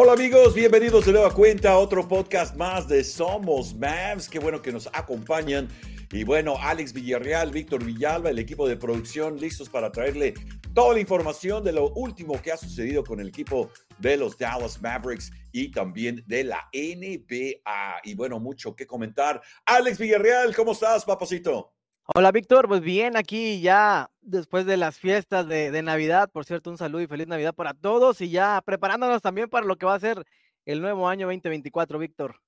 Hola 0.00 0.12
amigos, 0.12 0.54
bienvenidos 0.54 1.06
de 1.06 1.12
nueva 1.12 1.34
cuenta 1.34 1.72
a 1.72 1.78
otro 1.78 2.06
podcast 2.06 2.54
más 2.54 2.86
de 2.86 3.02
Somos 3.02 3.74
Mavs. 3.74 4.28
Qué 4.28 4.38
bueno 4.38 4.62
que 4.62 4.70
nos 4.70 4.88
acompañan. 4.92 5.68
Y 6.12 6.22
bueno, 6.22 6.54
Alex 6.56 6.92
Villarreal, 6.92 7.50
Víctor 7.50 7.84
Villalba, 7.84 8.30
el 8.30 8.38
equipo 8.38 8.68
de 8.68 8.76
producción, 8.76 9.40
listos 9.40 9.68
para 9.68 9.90
traerle 9.90 10.34
toda 10.72 10.94
la 10.94 11.00
información 11.00 11.64
de 11.64 11.72
lo 11.72 11.90
último 11.94 12.40
que 12.40 12.52
ha 12.52 12.56
sucedido 12.56 13.02
con 13.02 13.18
el 13.18 13.26
equipo 13.26 13.72
de 13.98 14.16
los 14.16 14.38
Dallas 14.38 14.80
Mavericks 14.80 15.32
y 15.50 15.72
también 15.72 16.22
de 16.28 16.44
la 16.44 16.68
NBA. 16.72 18.00
Y 18.04 18.14
bueno, 18.14 18.38
mucho 18.38 18.76
que 18.76 18.86
comentar. 18.86 19.42
Alex 19.66 19.98
Villarreal, 19.98 20.54
¿cómo 20.54 20.70
estás, 20.70 21.04
papacito? 21.04 21.72
Hola 22.14 22.32
Víctor, 22.32 22.68
pues 22.68 22.80
bien, 22.80 23.18
aquí 23.18 23.60
ya 23.60 24.10
después 24.22 24.64
de 24.64 24.78
las 24.78 24.98
fiestas 24.98 25.46
de, 25.46 25.82
Navidad, 25.82 26.30
por 26.32 26.46
cierto, 26.46 26.70
un 26.70 26.78
saludo 26.78 27.02
y 27.02 27.06
feliz 27.06 27.26
Navidad 27.26 27.54
para 27.54 27.74
todos 27.74 28.22
y 28.22 28.30
ya 28.30 28.62
preparándonos 28.64 29.20
también 29.20 29.50
para 29.50 29.66
lo 29.66 29.76
que 29.76 29.84
va 29.84 29.94
a 29.94 30.00
ser 30.00 30.24
el 30.64 30.80
nuevo 30.80 31.06
año 31.06 31.26
2024, 31.26 31.98
Víctor. 31.98 32.40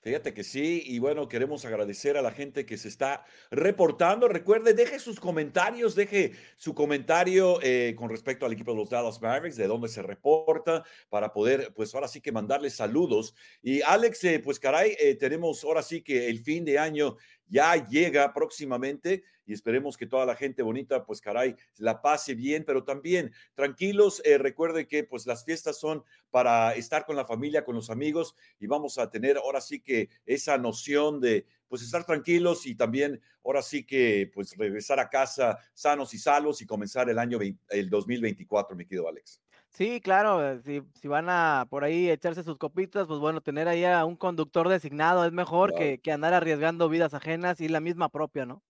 Fíjate 0.00 0.34
que 0.34 0.42
sí, 0.42 0.82
y 0.84 0.98
bueno, 0.98 1.28
queremos 1.28 1.64
agradecer 1.64 2.16
a 2.16 2.22
la 2.22 2.32
gente 2.32 2.66
que 2.66 2.76
se 2.76 2.88
está 2.88 3.24
reportando. 3.52 4.26
Recuerde, 4.26 4.74
deje 4.74 4.98
sus 4.98 5.20
comentarios, 5.20 5.94
deje 5.94 6.32
su 6.56 6.74
comentario 6.74 7.60
eh, 7.62 7.94
con 7.96 8.10
respecto 8.10 8.44
al 8.44 8.52
equipo 8.52 8.72
de 8.72 8.78
los 8.78 8.90
Dallas 8.90 9.22
Mavericks, 9.22 9.56
de 9.56 9.68
dónde 9.68 9.88
se 9.88 10.02
reporta, 10.02 10.84
para 11.08 11.32
poder, 11.32 11.72
pues 11.74 11.94
ahora 11.94 12.08
sí 12.08 12.20
que 12.20 12.32
mandarles 12.32 12.74
saludos. 12.74 13.36
Y 13.62 13.80
Alex, 13.82 14.24
eh, 14.24 14.40
pues 14.40 14.58
caray, 14.58 14.96
eh, 14.98 15.14
tenemos 15.14 15.62
ahora 15.62 15.82
sí 15.82 16.02
que 16.02 16.28
el 16.28 16.40
fin 16.40 16.64
de 16.64 16.80
año 16.80 17.16
ya 17.52 17.86
llega 17.86 18.32
próximamente 18.32 19.24
y 19.44 19.52
esperemos 19.52 19.98
que 19.98 20.06
toda 20.06 20.24
la 20.24 20.34
gente 20.34 20.62
bonita, 20.62 21.04
pues 21.04 21.20
caray, 21.20 21.54
la 21.76 22.00
pase 22.00 22.34
bien, 22.34 22.64
pero 22.66 22.82
también 22.82 23.30
tranquilos, 23.54 24.22
eh, 24.24 24.38
recuerden 24.38 24.86
que 24.86 25.04
pues 25.04 25.26
las 25.26 25.44
fiestas 25.44 25.78
son 25.78 26.02
para 26.30 26.74
estar 26.74 27.04
con 27.04 27.14
la 27.14 27.26
familia, 27.26 27.64
con 27.64 27.74
los 27.74 27.90
amigos 27.90 28.34
y 28.58 28.66
vamos 28.66 28.96
a 28.96 29.10
tener 29.10 29.36
ahora 29.36 29.60
sí 29.60 29.80
que 29.80 30.08
esa 30.24 30.56
noción 30.56 31.20
de 31.20 31.46
pues 31.68 31.82
estar 31.82 32.06
tranquilos 32.06 32.64
y 32.66 32.74
también 32.74 33.20
ahora 33.44 33.60
sí 33.60 33.84
que 33.84 34.30
pues 34.32 34.56
regresar 34.56 34.98
a 34.98 35.10
casa 35.10 35.58
sanos 35.74 36.14
y 36.14 36.18
salvos 36.18 36.62
y 36.62 36.66
comenzar 36.66 37.10
el 37.10 37.18
año 37.18 37.38
el 37.68 37.90
2024, 37.90 38.74
mi 38.74 38.86
querido 38.86 39.08
Alex. 39.08 39.41
Sí, 39.74 40.00
claro, 40.02 40.60
si, 40.62 40.82
si, 41.00 41.08
van 41.08 41.28
a 41.30 41.66
por 41.70 41.82
ahí 41.82 42.10
echarse 42.10 42.42
sus 42.42 42.58
copitas, 42.58 43.06
pues 43.06 43.18
bueno, 43.20 43.40
tener 43.40 43.68
ahí 43.68 43.84
a 43.84 44.04
un 44.04 44.16
conductor 44.16 44.68
designado 44.68 45.24
es 45.24 45.32
mejor 45.32 45.74
que, 45.74 45.98
que 45.98 46.12
andar 46.12 46.34
arriesgando 46.34 46.90
vidas 46.90 47.14
ajenas 47.14 47.58
y 47.60 47.68
la 47.68 47.80
misma 47.80 48.10
propia, 48.10 48.44
¿no? 48.44 48.62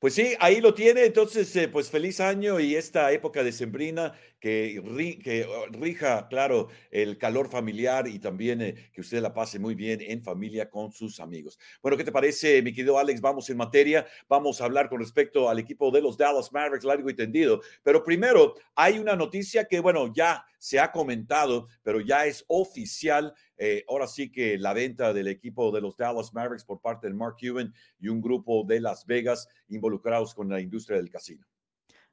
Pues 0.00 0.14
sí, 0.14 0.34
ahí 0.40 0.62
lo 0.62 0.72
tiene. 0.72 1.04
Entonces, 1.04 1.54
eh, 1.56 1.68
pues 1.68 1.90
feliz 1.90 2.20
año 2.20 2.58
y 2.58 2.74
esta 2.74 3.12
época 3.12 3.44
de 3.44 3.52
sembrina 3.52 4.14
que, 4.40 4.82
que 5.22 5.44
oh, 5.44 5.66
rija, 5.66 6.26
claro, 6.28 6.68
el 6.90 7.18
calor 7.18 7.50
familiar 7.50 8.08
y 8.08 8.18
también 8.18 8.62
eh, 8.62 8.90
que 8.94 9.02
usted 9.02 9.20
la 9.20 9.34
pase 9.34 9.58
muy 9.58 9.74
bien 9.74 10.00
en 10.00 10.22
familia 10.22 10.70
con 10.70 10.90
sus 10.90 11.20
amigos. 11.20 11.58
Bueno, 11.82 11.98
¿qué 11.98 12.04
te 12.04 12.12
parece, 12.12 12.62
mi 12.62 12.72
querido 12.72 12.98
Alex? 12.98 13.20
Vamos 13.20 13.50
en 13.50 13.58
materia. 13.58 14.06
Vamos 14.26 14.62
a 14.62 14.64
hablar 14.64 14.88
con 14.88 15.00
respecto 15.00 15.50
al 15.50 15.58
equipo 15.58 15.90
de 15.90 16.00
los 16.00 16.16
Dallas 16.16 16.50
Mavericks, 16.50 16.86
largo 16.86 17.10
y 17.10 17.14
tendido. 17.14 17.60
Pero 17.82 18.02
primero, 18.02 18.54
hay 18.74 18.98
una 18.98 19.14
noticia 19.16 19.66
que, 19.66 19.80
bueno, 19.80 20.10
ya 20.14 20.46
se 20.58 20.80
ha 20.80 20.90
comentado, 20.92 21.68
pero 21.82 22.00
ya 22.00 22.24
es 22.24 22.42
oficial. 22.48 23.34
Eh, 23.62 23.84
ahora 23.88 24.06
sí 24.06 24.32
que 24.32 24.56
la 24.56 24.72
venta 24.72 25.12
del 25.12 25.28
equipo 25.28 25.70
de 25.70 25.82
los 25.82 25.94
Dallas 25.94 26.32
Mavericks 26.32 26.64
por 26.64 26.80
parte 26.80 27.08
de 27.08 27.12
Mark 27.12 27.36
Cuban 27.38 27.74
y 27.98 28.08
un 28.08 28.22
grupo 28.22 28.64
de 28.66 28.80
Las 28.80 29.04
Vegas 29.04 29.46
involucrados 29.68 30.34
con 30.34 30.48
la 30.48 30.62
industria 30.62 30.96
del 30.96 31.10
casino. 31.10 31.44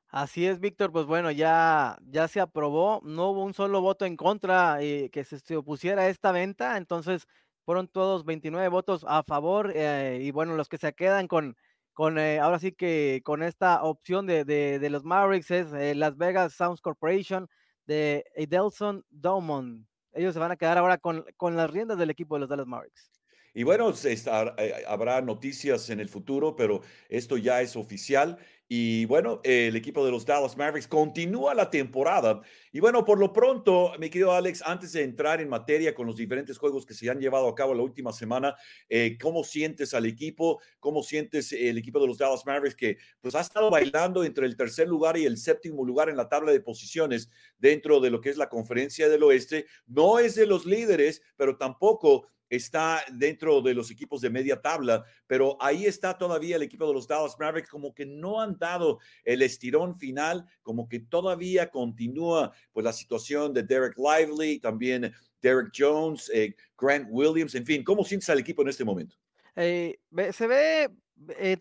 Así 0.10 0.46
es, 0.46 0.60
Víctor, 0.60 0.92
pues 0.92 1.06
bueno, 1.06 1.32
ya, 1.32 1.98
ya 2.06 2.28
se 2.28 2.42
aprobó, 2.42 3.00
no 3.06 3.30
hubo 3.30 3.46
un 3.46 3.54
solo 3.54 3.80
voto 3.80 4.04
en 4.04 4.18
contra 4.18 4.82
eh, 4.82 5.10
que 5.10 5.24
se, 5.24 5.56
opusiera 5.56 6.02
a 6.02 6.10
esta 6.10 6.34
venta, 6.34 6.76
entonces 6.76 7.28
fueron 7.64 7.88
todos 7.88 8.26
29 8.26 8.68
votos 8.68 9.06
a 9.08 9.24
favor 9.24 9.72
eh, 9.74 10.20
y 10.22 10.32
bueno, 10.32 10.56
los 10.58 10.68
que 10.68 10.78
se 10.78 10.92
quedan 10.94 11.30
con, 11.30 11.56
con 11.94 12.20
ahora 12.20 12.60
sí 12.60 12.74
que 12.74 13.22
con 13.24 13.42
esta 13.42 13.84
opción 13.84 14.28
de, 14.28 14.44
de 14.44 14.90
los 14.90 15.06
Mavericks 15.06 15.52
es 15.52 15.96
Las 15.96 16.18
Vegas 16.18 16.54
Sounds 16.54 16.82
Corporation, 16.82 17.48
de 17.86 18.26
Edelson 18.36 19.06
Domon. 19.10 19.88
Ellos 20.14 20.34
se 20.34 20.40
van 20.40 20.52
a 20.52 20.56
quedar 20.56 20.78
ahora 20.78 20.98
con, 20.98 21.26
con 21.38 21.56
las 21.56 21.70
riendas 21.70 21.98
del 21.98 22.10
equipo 22.10 22.36
de 22.36 22.42
los 22.42 22.50
Dallas 22.50 22.68
Mavericks. 22.68 23.12
Y 23.58 23.64
bueno, 23.64 23.92
eh, 23.92 24.84
habrá 24.88 25.20
noticias 25.20 25.90
en 25.90 26.00
el 26.00 26.10
futuro, 26.10 26.56
pero 26.56 26.82
esto 27.10 27.38
ya 27.38 27.60
es 27.64 27.76
oficial 27.76 28.38
y 28.70 29.06
bueno, 29.06 29.42
el 29.44 29.76
equipo 29.76 30.06
de 30.06 30.12
los 30.12 30.28
Dallas 30.28 30.56
Mavericks 30.56 30.88
continúa 30.88 31.56
la 31.56 31.72
temporada. 31.72 32.42
Y 32.72 32.82
bueno, 32.82 33.04
por 33.04 33.18
lo 33.18 33.34
pronto, 33.34 33.94
mi 33.98 34.12
querido 34.12 34.32
Alex, 34.34 34.62
antes 34.64 34.92
de 34.92 35.02
entrar 35.02 35.42
en 35.42 35.50
materia 35.50 35.96
con 35.96 36.06
los 36.06 36.18
diferentes 36.18 36.60
juegos 36.60 36.86
que 36.86 36.94
se 36.94 37.10
han 37.10 37.20
llevado 37.20 37.48
a 37.48 37.56
cabo 37.56 37.74
la 37.74 37.82
última 37.82 38.14
semana, 38.14 38.56
eh, 38.90 39.18
¿cómo 39.20 39.44
sientes 39.44 39.96
al 39.96 40.06
equipo? 40.06 40.62
¿Cómo 40.80 41.02
sientes 41.02 41.52
el 41.52 41.80
equipo 41.80 42.00
de 42.00 42.06
los 42.06 42.20
Dallas 42.20 42.46
Mavericks 42.46 42.76
que 42.76 42.98
pues 43.22 43.34
ha 43.34 43.42
estado 43.42 43.72
bailando 43.72 44.24
entre 44.24 44.46
el 44.46 44.56
tercer 44.56 44.88
lugar 44.88 45.18
y 45.18 45.26
el 45.26 45.38
séptimo 45.38 45.84
lugar 45.84 46.10
en 46.10 46.18
la 46.18 46.30
tabla 46.30 46.52
de 46.52 46.60
posiciones 46.60 47.32
dentro 47.58 48.02
de 48.02 48.12
lo 48.12 48.22
que 48.22 48.30
es 48.30 48.38
la 48.38 48.50
conferencia 48.50 49.10
del 49.10 49.24
oeste? 49.24 49.66
No 49.88 50.20
es 50.20 50.36
de 50.36 50.46
los 50.46 50.68
líderes, 50.68 51.24
pero 51.38 51.58
tampoco 51.58 52.28
está 52.50 53.04
dentro 53.12 53.62
de 53.62 53.74
los 53.74 53.92
equipos 53.92 54.22
de 54.22 54.30
media 54.30 54.62
tabla, 54.62 55.04
pero 55.26 55.58
ahí 55.60 55.86
está 55.86 56.18
todavía 56.18 56.56
el 56.56 56.64
equipo 56.64 56.88
de 56.88 56.94
los 56.94 57.08
Dallas 57.08 57.36
Mavericks, 57.40 57.70
como 57.70 57.94
que 57.94 58.06
no 58.06 58.42
han 58.42 58.58
dado 58.58 59.00
el 59.24 59.42
estirón 59.42 59.98
final, 59.98 60.46
como 60.62 60.88
que 60.88 61.00
todavía 61.00 61.70
continúa 61.70 62.52
pues 62.72 62.84
la 62.84 62.94
situación 62.94 63.54
de 63.54 63.64
Derek 63.64 63.98
Lively, 63.98 64.60
también 64.60 65.14
Derek 65.42 65.72
Jones, 65.76 66.32
eh, 66.34 66.56
Grant 66.78 67.08
Williams, 67.10 67.56
en 67.56 67.66
fin, 67.66 67.84
¿cómo 67.84 68.04
sientes 68.04 68.30
al 68.30 68.40
equipo 68.40 68.62
en 68.62 68.70
este 68.70 68.86
momento? 68.86 69.16
Eh, 69.56 70.00
se 70.32 70.48
ve 70.48 70.90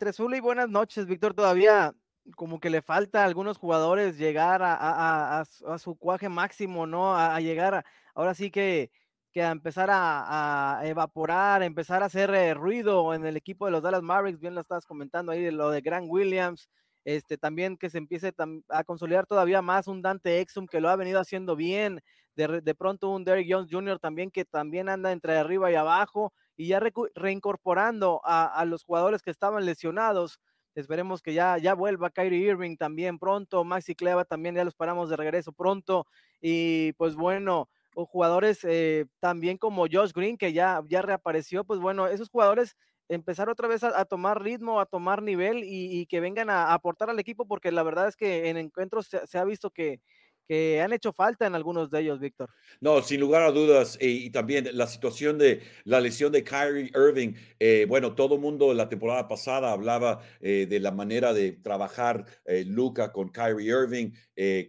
azul 0.06 0.34
y 0.34 0.41
buenas 0.41 0.68
noches, 0.68 1.06
Víctor, 1.06 1.34
todavía 1.34 1.94
como 2.34 2.58
que 2.58 2.70
le 2.70 2.82
falta 2.82 3.22
a 3.22 3.24
algunos 3.24 3.58
jugadores 3.58 4.18
llegar 4.18 4.60
a, 4.62 5.44
su 5.78 5.97
cuaje 5.97 6.28
máximo, 6.28 6.86
¿no? 6.86 7.16
A, 7.16 7.41
llegar, 7.41 7.84
ahora 8.14 8.34
sí 8.34 8.50
que 8.50 8.91
que 9.36 9.42
a 9.42 9.50
empezar 9.50 9.91
a, 9.92 10.80
evaporar, 10.84 11.62
empezar 11.62 12.02
a 12.02 12.06
hacer 12.06 12.30
eh, 12.30 12.54
ruido 12.54 13.12
en 13.12 13.26
el 13.26 13.36
equipo 13.36 13.66
de 13.66 13.70
los 13.70 13.82
Dallas 13.82 14.00
Mavericks, 14.00 14.41
bien 14.41 14.54
lo 14.54 14.62
estabas 14.62 14.86
comentando 14.86 15.30
ahí, 15.30 15.42
de 15.42 15.52
lo 15.52 15.69
de 15.69 15.82
Grant 15.82 16.06
Williams, 16.08 16.70
este, 17.04 17.36
también 17.36 17.76
que 17.76 17.91
se 17.91 17.98
empiece 17.98 18.32
a 18.70 18.84
consolidar 18.84 19.26
todavía 19.26 19.60
más 19.60 19.88
un 19.88 20.00
Dante 20.00 20.41
Exum 20.41 20.66
que 20.66 20.80
lo 20.80 20.88
ha 20.88 20.97
venido 20.97 21.20
haciendo 21.20 21.54
bien, 21.54 22.00
de, 22.34 22.74
pronto 22.74 23.10
un 23.10 23.26
Derrick 23.26 23.47
Jones 23.50 23.69
Jr. 23.70 23.98
también 23.98 24.30
que 24.30 24.47
también 24.47 24.88
anda 24.88 25.12
entre 25.12 25.36
arriba 25.36 25.70
y 25.70 25.74
abajo, 25.74 26.32
y 26.56 26.68
ya 26.68 26.80
reincorporando 27.14 28.22
a, 28.24 28.64
los 28.64 28.84
jugadores 28.84 29.20
que 29.20 29.30
estaban 29.30 29.66
lesionados, 29.66 30.41
esperemos 30.74 31.20
que 31.20 31.34
ya, 31.34 31.58
ya 31.58 31.74
vuelva 31.74 32.08
Kyrie 32.08 32.48
Irving 32.53 32.78
también 32.78 33.18
pronto, 33.18 33.64
Maxi 33.64 33.94
Cleva 33.94 34.24
también 34.24 34.54
ya 34.54 34.64
los 34.64 34.74
paramos 34.74 35.10
de 35.10 35.16
regreso 35.16 35.53
pronto, 35.53 36.06
y 36.41 36.94
pues 36.94 37.16
bueno, 37.16 37.68
o 37.97 38.05
jugadores 38.05 38.62
eh, 38.65 39.07
también 39.21 39.57
como 39.57 39.87
Josh 39.91 40.12
Green, 40.12 40.37
que 40.37 40.53
ya, 40.53 40.83
ya 40.87 41.01
reapareció, 41.01 41.65
pues 41.65 41.81
bueno, 41.81 42.07
esos 42.07 42.29
jugadores 42.29 42.77
empezar 43.09 43.49
otra 43.49 43.69
vez 43.69 43.84
a, 43.84 44.05
tomar 44.05 44.43
ritmo, 44.43 44.81
a 44.81 44.87
tomar 44.87 45.23
nivel 45.23 45.62
y, 45.65 46.05
que 46.07 46.21
vengan 46.21 46.51
a, 46.51 46.75
aportar 46.75 47.09
al 47.09 47.19
equipo, 47.19 47.47
porque 47.47 47.73
la 47.73 47.83
verdad 47.83 48.07
es 48.09 48.17
que 48.17 48.51
en 48.51 48.59
encuentros 48.59 49.09
se 49.09 49.39
ha 49.39 49.45
visto 49.45 49.71
que, 49.71 50.03
que 50.47 50.81
han 50.81 50.93
hecho 50.93 51.12
falta 51.12 51.47
en 51.47 51.55
algunos 51.55 51.91
de 51.91 52.01
ellos, 52.01 52.21
Víctor. 52.21 52.51
No, 52.81 53.03
sin 53.03 53.21
lugar 53.21 53.43
a 53.43 53.51
dudas, 53.53 53.97
eh, 54.01 54.09
y 54.09 54.31
también 54.31 54.69
la 54.73 54.87
situación 54.87 55.39
de 55.39 55.62
la 55.84 56.01
lesión 56.01 56.33
de 56.33 56.45
Kyrie 56.45 56.91
Irving. 56.95 57.34
Eh, 57.59 57.87
bueno, 57.89 58.15
todo 58.15 58.37
el 58.37 58.41
mundo 58.41 58.72
la 58.75 58.89
temporada 58.89 59.28
pasada 59.28 59.72
hablaba 59.72 60.21
eh, 60.41 60.66
de 60.69 60.81
la 60.81 60.93
manera 60.93 61.33
de 61.33 61.53
trabajar 61.53 62.25
Luca 62.66 63.13
con 63.13 63.31
Kyrie 63.31 63.66
Irving, 63.66 64.13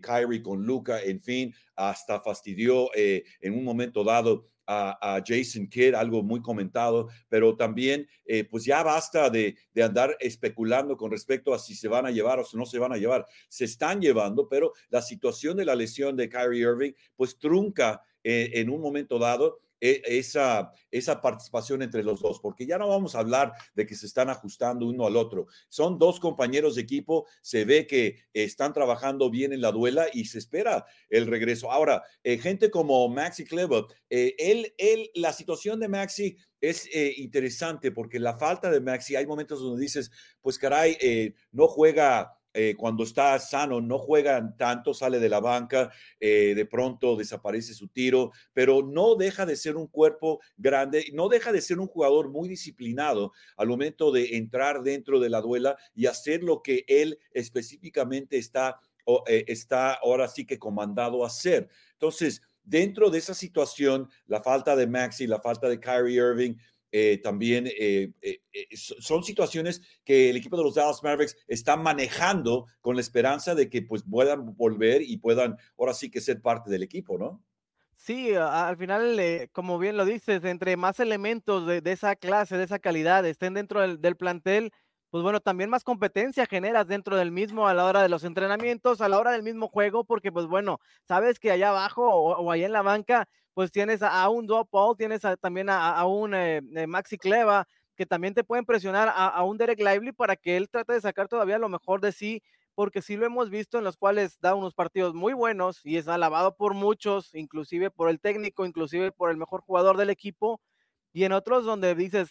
Kyrie 0.01 0.41
con 0.41 0.65
Luca, 0.65 1.01
en 1.01 1.21
fin, 1.21 1.53
hasta 1.75 2.19
fastidió 2.21 2.89
en 2.95 3.53
un 3.53 3.63
momento 3.63 4.03
dado 4.03 4.49
a, 4.67 5.21
Jason 5.25 5.67
Kidd, 5.67 5.95
algo 5.95 6.21
muy 6.23 6.41
comentado, 6.41 7.07
pero 7.29 7.55
también 7.55 8.07
eh, 8.25 8.43
pues 8.43 8.65
ya 8.65 8.83
basta 8.83 9.29
de, 9.29 9.55
andar 9.81 10.17
especulando 10.19 10.97
con 10.97 11.11
respecto 11.11 11.53
a 11.53 11.59
si 11.59 11.75
se 11.75 11.87
van 11.87 12.05
a 12.05 12.11
llevar 12.11 12.39
o 12.39 12.43
si 12.43 12.57
no 12.57 12.65
se 12.65 12.79
van 12.79 12.91
a 12.91 12.97
llevar. 12.97 13.25
Se 13.47 13.65
están 13.65 14.01
llevando, 14.01 14.49
pero 14.49 14.73
la 14.89 15.01
situación 15.01 15.57
de 15.57 15.65
la 15.65 15.75
lesión 15.75 16.15
de 16.15 16.29
Kyrie 16.29 16.61
Irving 16.61 16.91
pues 17.15 17.37
trunca 17.37 18.01
eh, 18.23 18.51
en 18.55 18.69
un 18.69 18.81
momento 18.81 19.19
dado 19.19 19.59
esa, 19.79 20.71
esa 20.91 21.21
participación 21.21 21.81
entre 21.81 22.03
los 22.03 22.21
dos, 22.21 22.39
porque 22.39 22.65
ya 22.65 22.77
no 22.77 22.87
vamos 22.87 23.15
a 23.15 23.19
hablar 23.19 23.53
de 23.75 23.85
que 23.85 23.95
se 23.95 24.05
están 24.05 24.29
ajustando 24.29 24.87
uno 24.87 25.05
al 25.05 25.15
otro. 25.15 25.47
Son 25.69 25.97
dos 25.97 26.19
compañeros 26.19 26.75
de 26.75 26.81
equipo, 26.81 27.27
se 27.41 27.65
ve 27.65 27.87
que 27.87 28.23
están 28.33 28.73
trabajando 28.73 29.29
bien 29.29 29.53
en 29.53 29.61
la 29.61 29.71
duela 29.71 30.07
y 30.11 30.25
se 30.25 30.39
espera 30.39 30.85
el 31.09 31.27
regreso. 31.27 31.71
Ahora, 31.71 32.03
eh, 32.23 32.37
gente 32.37 32.69
como 32.69 33.07
Maxi 33.09 33.45
Clever, 33.45 33.85
eh, 34.09 35.11
la 35.15 35.33
situación 35.33 35.79
de 35.79 35.87
Maxi 35.87 36.37
es 36.59 36.89
eh, 36.93 37.13
interesante 37.17 37.91
porque 37.91 38.19
la 38.19 38.37
falta 38.37 38.71
de 38.71 38.79
Maxi, 38.79 39.15
hay 39.15 39.25
momentos 39.25 39.59
donde 39.61 39.81
dices, 39.81 40.11
pues 40.41 40.57
caray, 40.57 41.33
no 41.51 41.67
juega 41.67 42.36
eh, 42.59 42.75
cuando 42.75 43.03
está 43.03 43.37
sano 43.37 43.81
no 43.81 43.99
juega 43.99 44.55
tanto, 44.57 44.91
sale 44.91 45.19
de 45.19 45.29
la 45.29 45.39
banca, 45.39 45.91
eh, 46.19 46.53
de 46.55 46.65
pronto 46.65 47.15
desaparece 47.15 47.75
su 47.75 47.87
tiro, 47.87 48.31
pero 48.51 48.81
no 48.81 49.13
deja 49.13 49.45
de 49.45 49.55
ser 49.55 49.75
un 49.75 49.85
cuerpo 49.85 50.39
grande, 50.57 51.05
no 51.13 51.29
deja 51.29 51.51
de 51.51 51.61
ser 51.61 51.77
un 51.77 51.85
jugador 51.85 52.29
muy 52.29 52.49
disciplinado 52.49 53.31
al 53.57 53.67
momento 53.67 54.11
de 54.11 54.37
entrar 54.37 54.81
dentro 54.81 55.19
de 55.19 55.29
la 55.29 55.39
duela 55.41 55.77
y 55.93 56.07
hacer 56.07 56.41
lo 56.41 56.63
que 56.63 56.83
él 56.87 57.19
específicamente 57.31 58.39
está, 58.39 58.79
está 59.27 59.93
ahora 59.93 60.27
sí 60.27 60.43
que 60.43 60.57
comandado 60.57 61.23
a 61.23 61.27
hacer. 61.27 61.69
Entonces, 61.93 62.41
dentro 62.63 63.11
de 63.11 63.19
esa 63.19 63.35
situación, 63.35 64.09
la 64.25 64.41
falta 64.41 64.75
de 64.75 64.87
Maxi, 64.87 65.27
la 65.27 65.39
falta 65.39 65.69
de 65.69 65.79
Kyrie 65.79 66.15
Irving, 66.15 66.55
eh, 66.99 67.19
también 67.19 67.67
eh, 67.67 68.11
eh, 68.23 68.39
son 68.73 69.23
situaciones 69.23 69.83
que 70.03 70.31
el 70.31 70.37
equipo 70.37 70.57
de 70.57 70.63
los 70.63 70.73
Dallas 70.73 71.03
Mavericks 71.03 71.37
está 71.47 71.77
manejando 71.77 72.65
con 72.81 72.95
la 72.95 73.01
esperanza 73.01 73.53
de 73.53 73.69
que 73.69 73.83
pues 73.83 74.01
puedan 74.01 74.55
volver 74.55 75.03
y 75.03 75.17
puedan 75.17 75.57
ahora 75.77 75.93
sí 75.93 76.09
que 76.09 76.21
ser 76.21 76.41
parte 76.41 76.71
del 76.71 76.81
equipo, 76.81 77.19
¿no? 77.19 77.43
Sí, 77.95 78.33
al 78.33 78.77
final, 78.77 79.19
como 79.51 79.77
bien 79.77 79.95
lo 79.95 80.05
dices, 80.05 80.43
entre 80.43 80.75
más 80.75 80.99
elementos 80.99 81.67
de, 81.67 81.81
esa 81.85 82.15
clase, 82.15 82.57
de 82.57 82.63
esa 82.63 82.79
calidad 82.79 83.23
estén 83.27 83.53
dentro 83.53 83.81
del, 83.81 84.15
plantel, 84.15 84.71
pues 85.11 85.21
bueno, 85.21 85.39
también 85.39 85.69
más 85.69 85.83
competencia 85.83 86.47
generas 86.47 86.87
dentro 86.87 87.15
del 87.15 87.31
mismo 87.31 87.67
a 87.67 87.75
la 87.75 87.85
hora 87.85 88.01
de 88.01 88.09
los 88.09 88.23
entrenamientos, 88.23 89.01
a 89.01 89.09
la 89.09 89.19
hora 89.19 89.31
del 89.31 89.43
mismo 89.43 89.67
juego, 89.67 90.03
porque 90.03 90.31
pues 90.31 90.47
bueno, 90.47 90.79
sabes 91.07 91.37
que 91.37 91.51
allá 91.51 91.69
abajo 91.69 92.07
o, 92.07 92.37
o 92.37 92.51
allá 92.51 92.65
en 92.65 92.73
la 92.73 92.81
banca, 92.81 93.27
pues 93.57 93.71
tienes 93.71 94.03
a, 94.03 94.29
un 94.29 94.45
Doug 94.45 94.69
Paul, 94.69 94.95
tienes 94.95 95.23
también 95.41 95.67
a, 95.71 96.05
un 96.05 96.35
eh, 96.35 96.61
eh, 96.75 96.85
Maxi 96.85 97.17
Cleva, 97.17 97.67
que 97.95 98.05
también 98.05 98.35
te 98.35 98.43
pueden 98.43 98.65
presionar 98.65 99.11
a, 99.11 99.43
un 99.45 99.57
Derek 99.57 99.79
Lively 99.79 100.11
para 100.11 100.35
que 100.35 100.57
él 100.57 100.69
trate 100.69 100.93
de 100.93 101.01
sacar 101.01 101.27
todavía 101.27 101.57
lo 101.57 101.67
mejor 101.67 101.99
de 101.99 102.11
sí, 102.11 102.43
porque 102.75 103.01
sí 103.01 103.17
lo 103.17 103.25
hemos 103.25 103.49
visto 103.49 103.79
en 103.79 103.83
los 103.83 103.97
cuales 103.97 104.39
da 104.41 104.53
unos 104.53 104.75
partidos 104.75 105.15
muy 105.15 105.33
buenos 105.33 105.83
y 105.83 105.97
es 105.97 106.07
alabado 106.07 106.55
por 106.55 106.75
muchos, 106.75 107.33
inclusive 107.33 107.89
por 107.89 108.11
el 108.11 108.19
técnico, 108.19 108.63
inclusive 108.63 109.11
por 109.11 109.31
el 109.31 109.37
mejor 109.37 109.61
jugador 109.61 109.97
del 109.97 110.11
equipo, 110.11 110.61
y 111.11 111.23
en 111.23 111.31
otros 111.31 111.65
donde 111.65 111.95
dices, 111.95 112.29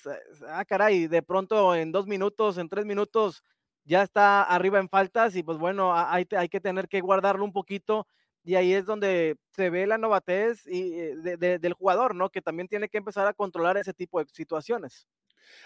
ah, 0.48 0.64
caray, 0.64 1.08
de 1.08 1.22
pronto 1.22 1.74
en 1.74 1.90
dos 1.90 2.06
minutos, 2.06 2.56
en 2.56 2.68
tres 2.68 2.86
minutos, 2.86 3.42
ya 3.82 4.04
está 4.04 4.44
arriba 4.44 4.78
en 4.78 4.88
faltas 4.88 5.34
y 5.34 5.42
pues 5.42 5.58
bueno, 5.58 5.92
hay, 5.92 6.28
hay 6.38 6.48
que 6.48 6.60
tener 6.60 6.86
que 6.86 7.00
guardarlo 7.00 7.44
un 7.44 7.52
poquito 7.52 8.06
y 8.46 8.54
ahí 8.54 8.72
es 8.72 8.86
donde 8.86 9.36
se 9.56 9.70
ve 9.70 9.88
la 9.88 9.98
novatez 9.98 10.66
y, 10.68 10.92
eh, 10.94 11.36
del 11.36 11.72
jugador, 11.72 12.14
¿no? 12.14 12.30
Que 12.30 12.40
también 12.40 12.68
tiene 12.68 12.88
que 12.88 12.98
empezar 12.98 13.26
a 13.26 13.34
controlar 13.34 13.76
ese 13.76 13.92
tipo 13.92 14.22
de 14.22 14.30
situaciones. 14.32 15.08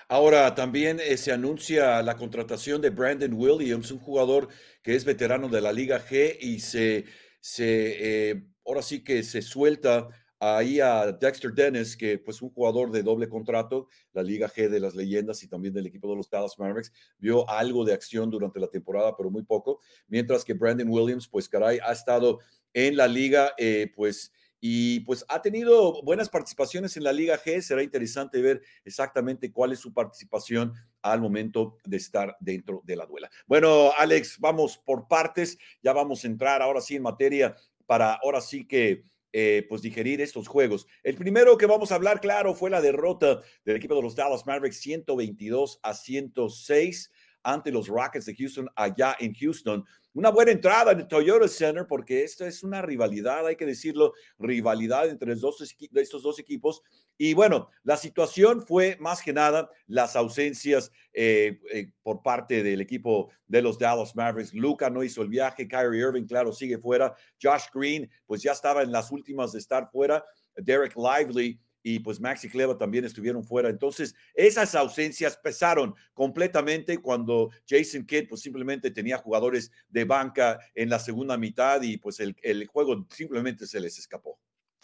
Ahora 0.08 0.54
también 0.54 0.98
eh, 0.98 1.18
se 1.18 1.30
anuncia 1.30 2.02
la 2.02 2.16
contratación 2.16 2.80
de 2.80 2.88
Brandon 2.88 3.34
Williams, 3.34 3.90
un 3.90 3.98
jugador 3.98 4.48
que 4.82 4.96
es 4.96 5.04
veterano 5.04 5.48
de 5.48 5.60
la 5.60 5.72
Liga 5.72 6.00
G 6.00 6.38
y 6.40 6.60
se, 6.60 7.04
se 7.40 8.30
eh, 8.30 8.46
ahora 8.64 8.80
sí 8.80 9.04
que 9.04 9.22
se 9.24 9.42
suelta 9.42 10.08
ahí 10.38 10.80
a 10.80 11.12
Dexter 11.12 11.52
Dennis, 11.52 11.98
que 11.98 12.18
pues 12.18 12.40
un 12.40 12.50
jugador 12.50 12.90
de 12.90 13.02
doble 13.02 13.28
contrato, 13.28 13.88
la 14.12 14.22
Liga 14.22 14.48
G 14.48 14.70
de 14.70 14.80
las 14.80 14.94
leyendas 14.94 15.42
y 15.42 15.48
también 15.48 15.74
del 15.74 15.86
equipo 15.86 16.08
de 16.08 16.16
los 16.16 16.30
Dallas 16.30 16.58
Mavericks, 16.58 16.92
vio 17.18 17.48
algo 17.48 17.84
de 17.84 17.92
acción 17.92 18.30
durante 18.30 18.58
la 18.58 18.68
temporada, 18.68 19.14
pero 19.14 19.30
muy 19.30 19.42
poco, 19.42 19.80
mientras 20.08 20.42
que 20.42 20.54
Brandon 20.54 20.88
Williams, 20.88 21.28
pues 21.28 21.46
caray, 21.46 21.78
ha 21.84 21.92
estado 21.92 22.38
en 22.72 22.96
la 22.96 23.08
liga, 23.08 23.52
eh, 23.58 23.92
pues, 23.94 24.32
y 24.60 25.00
pues 25.00 25.24
ha 25.28 25.40
tenido 25.40 26.02
buenas 26.02 26.28
participaciones 26.28 26.96
en 26.96 27.04
la 27.04 27.12
Liga 27.12 27.38
G. 27.38 27.62
Será 27.62 27.82
interesante 27.82 28.42
ver 28.42 28.60
exactamente 28.84 29.50
cuál 29.50 29.72
es 29.72 29.78
su 29.78 29.94
participación 29.94 30.74
al 31.00 31.20
momento 31.22 31.78
de 31.84 31.96
estar 31.96 32.36
dentro 32.40 32.82
de 32.84 32.96
la 32.96 33.06
duela. 33.06 33.30
Bueno, 33.46 33.90
Alex, 33.96 34.38
vamos 34.38 34.76
por 34.76 35.08
partes. 35.08 35.56
Ya 35.82 35.94
vamos 35.94 36.24
a 36.24 36.26
entrar 36.26 36.60
ahora 36.60 36.82
sí 36.82 36.96
en 36.96 37.02
materia 37.02 37.56
para 37.86 38.14
ahora 38.14 38.42
sí 38.42 38.66
que 38.66 39.02
eh, 39.32 39.64
pues 39.68 39.80
digerir 39.80 40.20
estos 40.20 40.48
juegos. 40.48 40.86
El 41.04 41.14
primero 41.14 41.56
que 41.56 41.66
vamos 41.66 41.92
a 41.92 41.94
hablar, 41.94 42.20
claro, 42.20 42.52
fue 42.52 42.68
la 42.68 42.80
derrota 42.80 43.40
del 43.64 43.76
equipo 43.76 43.94
de 43.94 44.02
los 44.02 44.16
Dallas 44.16 44.44
Mavericks 44.44 44.80
122 44.80 45.78
a 45.82 45.94
106 45.94 47.12
ante 47.42 47.70
los 47.70 47.88
Rockets 47.88 48.26
de 48.26 48.34
Houston 48.34 48.68
allá 48.74 49.16
en 49.18 49.34
Houston 49.34 49.84
una 50.12 50.30
buena 50.30 50.50
entrada 50.50 50.90
en 50.90 51.00
el 51.00 51.08
Toyota 51.08 51.46
Center, 51.46 51.86
porque 51.86 52.24
esto 52.24 52.44
es 52.44 52.64
una 52.64 52.82
rivalidad, 52.82 53.46
hay 53.46 53.54
que 53.54 53.66
decirlo, 53.66 54.12
rivalidad 54.40 55.08
entre 55.08 55.30
los 55.30 55.40
dos, 55.40 55.76
estos 55.94 56.22
dos 56.22 56.38
equipos. 56.40 56.82
Y 57.16 57.32
bueno, 57.34 57.70
la 57.84 57.96
situación 57.96 58.66
fue 58.66 58.96
más 58.98 59.22
que 59.22 59.32
nada 59.32 59.70
las 59.86 60.16
ausencias 60.16 60.90
eh, 61.12 61.60
eh, 61.72 61.92
por 62.02 62.22
parte 62.22 62.64
del 62.64 62.80
equipo 62.80 63.30
de 63.46 63.62
los 63.62 63.78
Dallas 63.78 64.16
Mavericks. 64.16 64.52
Luca 64.52 64.90
no 64.90 65.04
hizo 65.04 65.22
el 65.22 65.28
viaje, 65.28 65.68
Kyrie 65.68 66.00
Irving, 66.00 66.26
claro, 66.26 66.52
sigue 66.52 66.78
fuera. 66.78 67.14
Josh 67.40 67.66
Green, 67.72 68.10
pues 68.26 68.42
ya 68.42 68.50
estaba 68.52 68.82
en 68.82 68.90
las 68.90 69.12
últimas 69.12 69.52
de 69.52 69.60
estar 69.60 69.90
fuera. 69.92 70.24
Derek 70.56 70.96
Lively 70.96 71.60
y 71.82 72.00
pues 72.00 72.20
Maxi 72.20 72.48
Cleva 72.48 72.76
también 72.76 73.04
estuvieron 73.04 73.44
fuera. 73.44 73.68
Entonces, 73.68 74.14
esas 74.34 74.74
ausencias 74.74 75.36
pesaron 75.36 75.94
completamente 76.14 76.98
cuando 76.98 77.50
Jason 77.68 78.04
Kidd 78.04 78.28
pues 78.28 78.40
simplemente 78.40 78.90
tenía 78.90 79.18
jugadores 79.18 79.70
de 79.88 80.04
banca 80.04 80.58
en 80.74 80.90
la 80.90 80.98
segunda 80.98 81.36
mitad 81.36 81.80
y 81.82 81.96
pues 81.96 82.20
el, 82.20 82.66
juego 82.66 83.06
simplemente 83.10 83.66
se 83.66 83.80
les 83.80 83.98
escapó. 83.98 84.38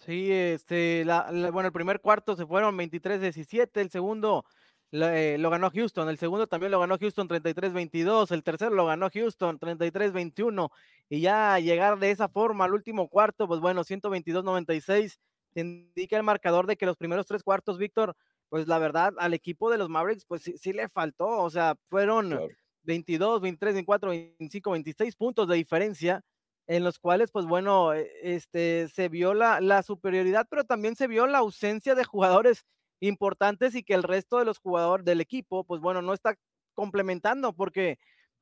Sí, 0.04 0.30
este, 0.30 1.04
bueno, 1.04 1.66
el 1.66 1.72
primer 1.72 2.00
cuarto 2.00 2.36
se 2.36 2.46
fueron 2.46 2.76
23-17, 2.78 3.80
el 3.80 3.90
segundo 3.90 4.44
eh, 4.92 5.36
lo 5.38 5.50
ganó 5.50 5.70
Houston, 5.70 6.08
el 6.08 6.18
segundo 6.18 6.46
también 6.46 6.70
lo 6.70 6.78
ganó 6.78 6.96
Houston 6.98 7.28
33-22, 7.28 8.30
el 8.30 8.42
tercero 8.42 8.74
lo 8.74 8.86
ganó 8.86 9.10
Houston 9.10 9.58
33-21 9.58 10.70
y 11.08 11.20
ya 11.20 11.58
llegar 11.58 11.98
de 11.98 12.10
esa 12.10 12.28
forma 12.28 12.66
al 12.66 12.74
último 12.74 13.08
cuarto, 13.08 13.48
pues 13.48 13.60
bueno, 13.60 13.82
122-96 13.84 15.18
indica 15.60 16.16
el 16.16 16.22
marcador 16.22 16.66
de 16.66 16.76
que 16.76 16.86
los 16.86 16.96
primeros 16.96 17.26
tres 17.26 17.42
cuartos, 17.42 17.78
Víctor, 17.78 18.16
pues 18.48 18.68
la 18.68 18.78
verdad, 18.78 19.14
al 19.18 19.34
equipo 19.34 19.70
de 19.70 19.78
los 19.78 19.88
Mavericks, 19.88 20.24
pues 20.26 20.42
sí, 20.42 20.72
le 20.72 20.88
faltó, 20.88 21.26
o 21.26 21.50
sea, 21.50 21.76
fueron 21.88 22.38
22, 22.82 23.40
23, 23.40 23.74
24, 23.74 24.10
25, 24.10 24.70
26 24.70 25.16
puntos 25.16 25.48
de 25.48 25.56
diferencia, 25.56 26.22
en 26.66 26.84
los 26.84 26.98
cuales, 26.98 27.30
pues 27.30 27.46
bueno, 27.46 27.94
e, 27.94 28.10
este, 28.22 28.88
se 28.88 29.08
vio 29.08 29.34
la, 29.34 29.60
la 29.60 29.82
superioridad, 29.82 30.46
pero 30.48 30.64
también 30.64 30.96
se 30.96 31.06
vio 31.06 31.26
la 31.26 31.38
ausencia 31.38 31.94
de 31.94 32.04
jugadores 32.04 32.64
importantes 33.00 33.74
y 33.74 33.82
que 33.82 33.94
el 33.94 34.02
resto 34.02 34.38
de 34.38 34.44
los 34.44 34.58
jugadores 34.58 35.04
del 35.04 35.20
equipo, 35.20 35.64
pues 35.64 35.80
bueno, 35.80 36.02
no 36.02 36.12
está 36.14 36.36
complementando, 36.74 37.52
porque 37.52 37.98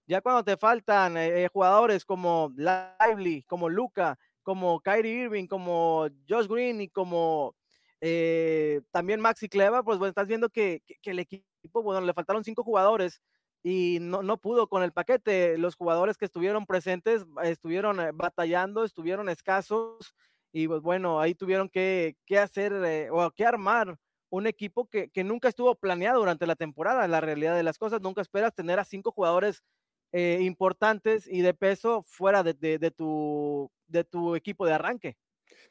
ya 0.07 0.21
cuando 0.21 0.45
te 0.45 0.57
faltan 0.57 1.17
eh, 1.17 1.49
jugadores 1.53 2.05
como 2.05 2.53
Lively, 2.57 3.43
como 3.45 3.69
Luca, 3.69 4.19
como 4.45 4.81
Kyrie 4.81 5.25
Irving, 5.25 5.47
como 5.49 6.07
Josh 6.29 6.47
Green 6.47 6.81
y 6.81 6.89
como 6.89 7.57
eh, 8.01 8.83
también 8.93 9.21
Maxi 9.21 9.49
Cleva, 9.49 9.83
pues 9.83 9.99
bueno, 9.99 10.11
estás 10.11 10.29
viendo 10.29 10.51
que, 10.51 10.83
el 11.05 11.19
equipo, 11.19 11.83
bueno, 11.83 12.01
le 12.03 12.13
faltaron 12.13 12.45
cinco 12.45 12.63
jugadores 12.63 13.21
y 13.63 13.99
no, 14.01 14.23
no 14.23 14.37
pudo 14.37 14.69
con 14.69 14.83
el 14.83 14.93
paquete. 14.93 15.59
Los 15.59 15.75
jugadores 15.75 16.19
que 16.19 16.27
estuvieron 16.27 16.67
presentes 16.67 17.25
estuvieron 17.43 17.99
eh, 18.01 18.11
batallando, 18.13 18.85
estuvieron 18.85 19.29
escasos 19.29 20.15
y 20.53 20.69
pues 20.69 20.83
bueno, 20.83 21.19
ahí 21.19 21.35
tuvieron 21.35 21.69
que, 21.69 22.17
hacer 22.41 22.73
eh, 22.85 23.09
o 23.11 23.29
que 23.33 23.45
armar 23.45 23.99
un 24.31 24.47
equipo 24.47 24.89
que, 24.89 25.11
nunca 25.25 25.49
estuvo 25.49 25.75
planeado 25.75 26.21
durante 26.21 26.47
la 26.47 26.55
temporada. 26.55 27.09
La 27.09 27.21
realidad 27.21 27.57
de 27.57 27.65
las 27.65 27.77
cosas, 27.77 28.01
nunca 28.01 28.21
esperas 28.21 28.55
tener 28.55 28.79
a 28.79 28.85
cinco 28.85 29.11
jugadores 29.11 29.65
importantes 30.15 31.27
y 31.27 31.43
de 31.43 31.55
peso 31.55 32.03
fuera 32.07 32.43
de, 32.43 32.55
tu, 32.97 33.71
de 33.89 34.05
tu 34.05 34.37
equipo 34.37 34.67
de 34.67 34.73
arranque. 34.75 35.17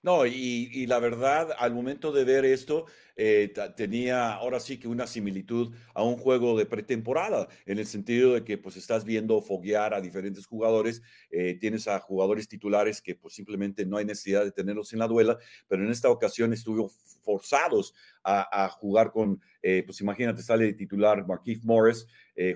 No, 0.02 0.26
y, 0.26 0.86
la 0.88 1.00
verdad, 1.00 1.50
al 1.58 1.74
momento 1.74 2.12
de 2.12 2.24
ver 2.24 2.46
esto, 2.46 2.86
eh, 3.16 3.54
tenía 3.78 4.34
ahora 4.34 4.60
sí 4.60 4.80
que 4.80 4.88
una 4.88 5.08
similitud 5.08 5.74
a 5.94 6.04
un 6.04 6.18
juego 6.18 6.58
de 6.58 6.66
pretemporada, 6.66 7.48
en 7.66 7.80
el 7.80 7.86
sentido 7.86 8.34
de 8.34 8.44
que 8.44 8.58
pues 8.58 8.76
estás 8.76 9.06
viendo 9.06 9.42
foguear 9.42 9.94
a 9.94 10.02
diferentes 10.02 10.46
jugadores, 10.48 11.02
eh, 11.30 11.58
tienes 11.60 11.88
a 11.88 12.00
jugadores 12.00 12.48
titulares 12.48 13.02
que 13.02 13.16
pues 13.16 13.36
simplemente 13.36 13.86
no 13.86 13.98
hay 13.98 14.06
necesidad 14.06 14.44
de 14.44 14.52
tenerlos 14.52 14.94
en 14.94 15.00
la 15.00 15.08
duela, 15.08 15.38
pero 15.68 15.84
en 15.84 15.92
esta 15.92 16.10
ocasión 16.10 16.54
estuvieron 16.54 16.90
forzados 17.22 17.94
a, 18.26 18.70
jugar 18.70 19.12
con, 19.12 19.42
eh, 19.62 19.84
pues 19.86 20.00
imagínate, 20.02 20.42
sale 20.42 20.66
de 20.66 20.74
titular 20.74 21.26
Marquise 21.28 21.62
Morris, 21.66 22.08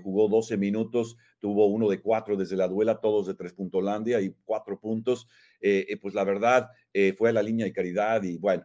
jugó 0.02 0.28
12 0.28 0.58
minutos, 0.58 1.18
tuvo 1.40 1.68
uno 1.68 1.90
de 1.90 2.02
cuatro 2.02 2.36
desde 2.36 2.56
la 2.56 2.68
duela, 2.68 3.00
todos 3.00 3.28
de 3.28 3.36
tres 3.36 3.54
puntolandia 3.54 4.20
y 4.22 4.34
cuatro 4.46 4.80
puntos. 4.80 5.28
Eh, 5.60 5.86
eh, 5.90 5.98
pues 5.98 6.14
la 6.14 6.24
verdad 6.24 6.70
eh, 6.94 7.14
fue 7.18 7.30
a 7.30 7.34
la 7.34 7.42
línea 7.42 7.66
de 7.66 7.74
caridad 7.74 8.22
y 8.22 8.38
bueno, 8.38 8.64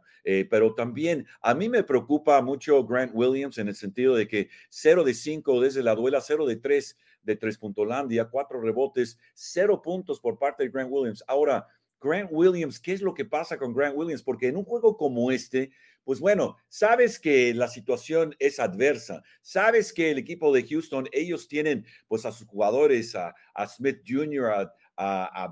pero 0.50 0.74
también 0.74 1.26
a 1.40 1.54
mí 1.54 1.68
me 1.68 1.82
preocupa 1.82 2.40
mucho 2.42 2.84
Grant 2.84 3.12
Williams 3.14 3.58
en 3.58 3.68
el 3.68 3.74
sentido 3.74 4.14
de 4.14 4.28
que 4.28 4.50
0 4.68 5.02
de 5.02 5.14
5 5.14 5.60
desde 5.60 5.82
la 5.82 5.94
duela, 5.94 6.20
0 6.20 6.46
de 6.46 6.56
3 6.56 6.96
de 7.22 7.36
tres 7.36 7.56
puntolandia, 7.56 8.24
cuatro 8.24 8.60
rebotes, 8.60 9.18
cero 9.34 9.80
puntos 9.80 10.20
por 10.20 10.38
parte 10.38 10.64
de 10.64 10.70
Grant 10.70 10.90
Williams. 10.90 11.22
Ahora, 11.28 11.66
Grant 12.00 12.30
Williams, 12.32 12.80
¿qué 12.80 12.92
es 12.92 13.00
lo 13.00 13.14
que 13.14 13.24
pasa 13.24 13.56
con 13.56 13.72
Grant 13.72 13.96
Williams? 13.96 14.22
Porque 14.22 14.48
en 14.48 14.56
un 14.56 14.64
juego 14.64 14.96
como 14.96 15.30
este, 15.30 15.70
pues 16.04 16.18
bueno, 16.18 16.56
sabes 16.68 17.20
que 17.20 17.54
la 17.54 17.68
situación 17.68 18.34
es 18.40 18.58
adversa, 18.58 19.22
sabes 19.40 19.92
que 19.92 20.10
el 20.10 20.18
equipo 20.18 20.52
de 20.52 20.66
Houston, 20.66 21.08
ellos 21.12 21.46
tienen 21.46 21.86
pues 22.08 22.26
a 22.26 22.32
sus 22.32 22.48
jugadores, 22.48 23.14
a, 23.14 23.34
Smith 23.68 24.00
Jr., 24.06 24.46
a, 24.46 24.74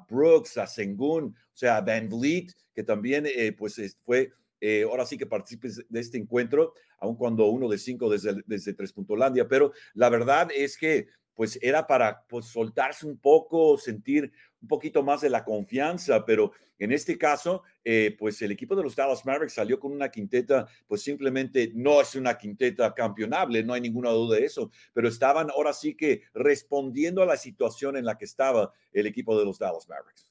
Brooks, 0.09 0.59
a 0.59 0.67
Sengun, 0.67 1.25
o 1.25 1.57
sea, 1.57 1.79
a 1.79 1.81
Van 1.81 2.09
Vliet, 2.09 2.53
que 2.75 2.83
también 2.83 3.27
eh, 3.27 3.53
pues 3.53 3.97
fue 4.05 4.33
eh, 4.61 4.83
ahora 4.83 5.07
sí 5.07 5.17
que 5.17 5.27
participes 5.27 5.83
de 5.89 6.01
este 6.01 6.19
encuentro, 6.19 6.75
aun 6.99 7.17
cuando 7.17 7.47
uno 7.47 7.69
de 7.69 7.79
cinco 7.79 8.11
desde, 8.11 8.43
desde 8.47 8.75
Tres 8.75 8.93
Puntolandia, 8.93 9.49
pero 9.49 9.73
la 9.95 10.11
verdad 10.11 10.49
es 10.55 10.77
que 10.77 11.09
pues 11.35 11.59
era 11.63 11.87
para 11.87 12.23
pues, 12.29 12.47
soltarse 12.47 13.07
un 13.07 13.17
poco, 13.17 13.79
sentir 13.79 14.31
un 14.63 14.69
poquito 14.69 15.03
más 15.03 15.21
de 15.21 15.31
la 15.31 15.45
confianza, 15.45 16.25
pero 16.25 16.53
en 16.79 16.93
este 16.93 17.19
caso, 17.19 17.63
eh, 17.85 18.17
pues 18.19 18.41
el 18.43 18.53
equipo 18.53 18.75
de 18.75 18.83
los 18.83 18.97
Dallas 18.97 19.25
Mavericks 19.27 19.55
salió 19.55 19.79
con 19.79 19.93
una 19.93 20.11
quinteta, 20.11 20.67
pues 20.87 21.03
simplemente 21.03 21.71
no 21.75 22.01
es 22.01 22.15
una 22.15 22.39
quinteta 22.39 22.95
campeonable, 22.95 23.63
no 23.63 23.75
hay 23.75 23.81
ninguna 23.83 24.11
duda 24.11 24.37
de 24.37 24.47
eso, 24.47 24.71
pero 24.95 25.09
estaban 25.09 25.51
ahora 25.51 25.73
sí 25.73 25.95
que 25.95 26.23
respondiendo 26.33 27.23
a 27.23 27.27
la 27.27 27.37
situación 27.37 27.97
en 27.97 28.05
la 28.05 28.17
que 28.17 28.25
estaba 28.25 28.73
el 28.93 29.07
equipo 29.07 29.39
de 29.39 29.45
los 29.45 29.59
Dallas 29.59 29.89
Mavericks. 29.89 30.30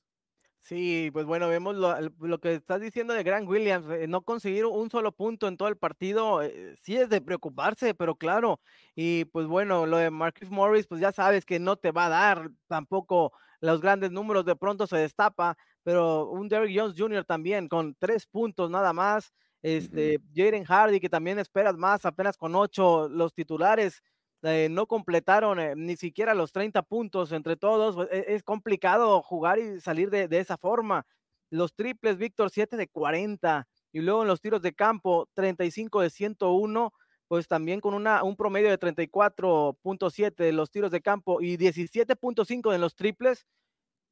Sí, 0.70 1.10
pues 1.14 1.26
bueno, 1.26 1.48
vemos 1.48 1.76
lo, 1.76 2.40
que 2.40 2.54
estás 2.54 2.80
diciendo 2.80 3.16
de 3.16 3.24
Grant 3.24 3.50
Williams, 3.50 3.88
eh, 3.90 4.06
no 4.08 4.22
conseguir 4.22 4.68
un 4.68 4.92
solo 4.92 5.12
punto 5.12 5.48
en 5.48 5.58
todo 5.58 5.68
el 5.68 5.78
partido, 5.78 6.44
eh, 6.44 6.76
sí 6.84 6.96
es 6.96 7.10
de 7.10 7.22
preocuparse, 7.22 7.96
pero 7.96 8.14
claro, 8.14 8.62
y 8.94 9.26
pues 9.26 9.48
bueno, 9.48 9.88
lo 9.88 9.98
de 9.98 10.12
Marcus 10.12 10.52
Morris, 10.52 10.86
pues 10.86 11.02
ya 11.02 11.12
sabes 11.12 11.44
que 11.44 11.58
no 11.58 11.76
te 11.78 11.92
va 11.92 12.06
a 12.06 12.10
dar 12.10 12.52
tampoco 12.68 13.34
los 13.62 13.82
grandes 13.82 14.12
números, 14.12 14.46
de 14.46 14.56
pronto 14.56 14.86
se 14.86 14.98
destapa, 14.98 15.58
pero 15.82 16.30
un 16.30 16.48
Derrick 16.48 16.80
Jones 16.80 16.94
Jr. 16.96 17.26
también 17.26 17.68
con 17.68 17.96
tres 17.96 18.28
puntos 18.28 18.70
nada 18.70 18.94
más, 18.94 19.34
este, 19.64 20.20
Jaden 20.36 20.66
Hardy, 20.66 21.00
que 21.00 21.10
también 21.10 21.40
esperas 21.40 21.78
más, 21.78 22.06
apenas 22.06 22.38
con 22.38 22.54
ocho, 22.54 23.10
los 23.10 23.34
titulares, 23.34 24.04
eh, 24.44 24.68
no 24.72 24.88
completaron 24.88 25.60
eh, 25.60 25.74
ni 25.76 25.98
siquiera 25.98 26.34
los 26.34 26.52
30 26.52 26.82
puntos 26.84 27.32
entre 27.32 27.58
todos. 27.58 27.96
Pues, 27.96 28.10
e, 28.12 28.36
es, 28.36 28.44
complicado 28.44 29.22
jugar 29.22 29.60
y 29.60 29.82
salir 29.82 30.10
de, 30.10 30.28
esa 30.32 30.58
forma. 30.58 31.06
Los 31.50 31.74
triples, 31.74 32.18
Víctor, 32.18 32.50
7 32.50 32.78
de 32.78 32.88
40. 32.88 33.68
Y 33.92 34.00
luego 34.02 34.22
en 34.22 34.28
los 34.28 34.42
tiros 34.42 34.62
de 34.62 34.74
campo, 34.74 35.28
35 35.34 36.02
de 36.02 36.10
101. 36.10 36.94
Pues 37.28 37.48
también 37.48 37.80
con 37.80 37.94
una, 37.94 38.24
un 38.24 38.36
promedio 38.36 38.70
de 38.70 38.80
34.7 38.80 40.36
de 40.36 40.52
los 40.52 40.72
tiros 40.72 40.92
de 40.92 41.02
campo 41.02 41.42
y 41.42 41.58
17.5 41.58 42.74
en 42.74 42.82
los 42.82 42.96
triples. 42.96 43.46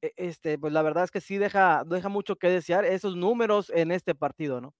E, 0.01 0.13
este, 0.17 0.59
pues 0.59 0.73
la 0.73 0.81
verdad 0.81 1.05
es 1.05 1.11
que 1.11 1.21
sí 1.21 1.37
deja, 1.37 1.83
deja 1.85 2.09
mucho 2.09 2.35
que 2.35 2.49
desear 2.49 2.85
esos 2.85 3.15
números 3.15 3.71
en 3.73 3.91
este 3.91 4.13
partido, 4.13 4.61
¿no? 4.61 4.73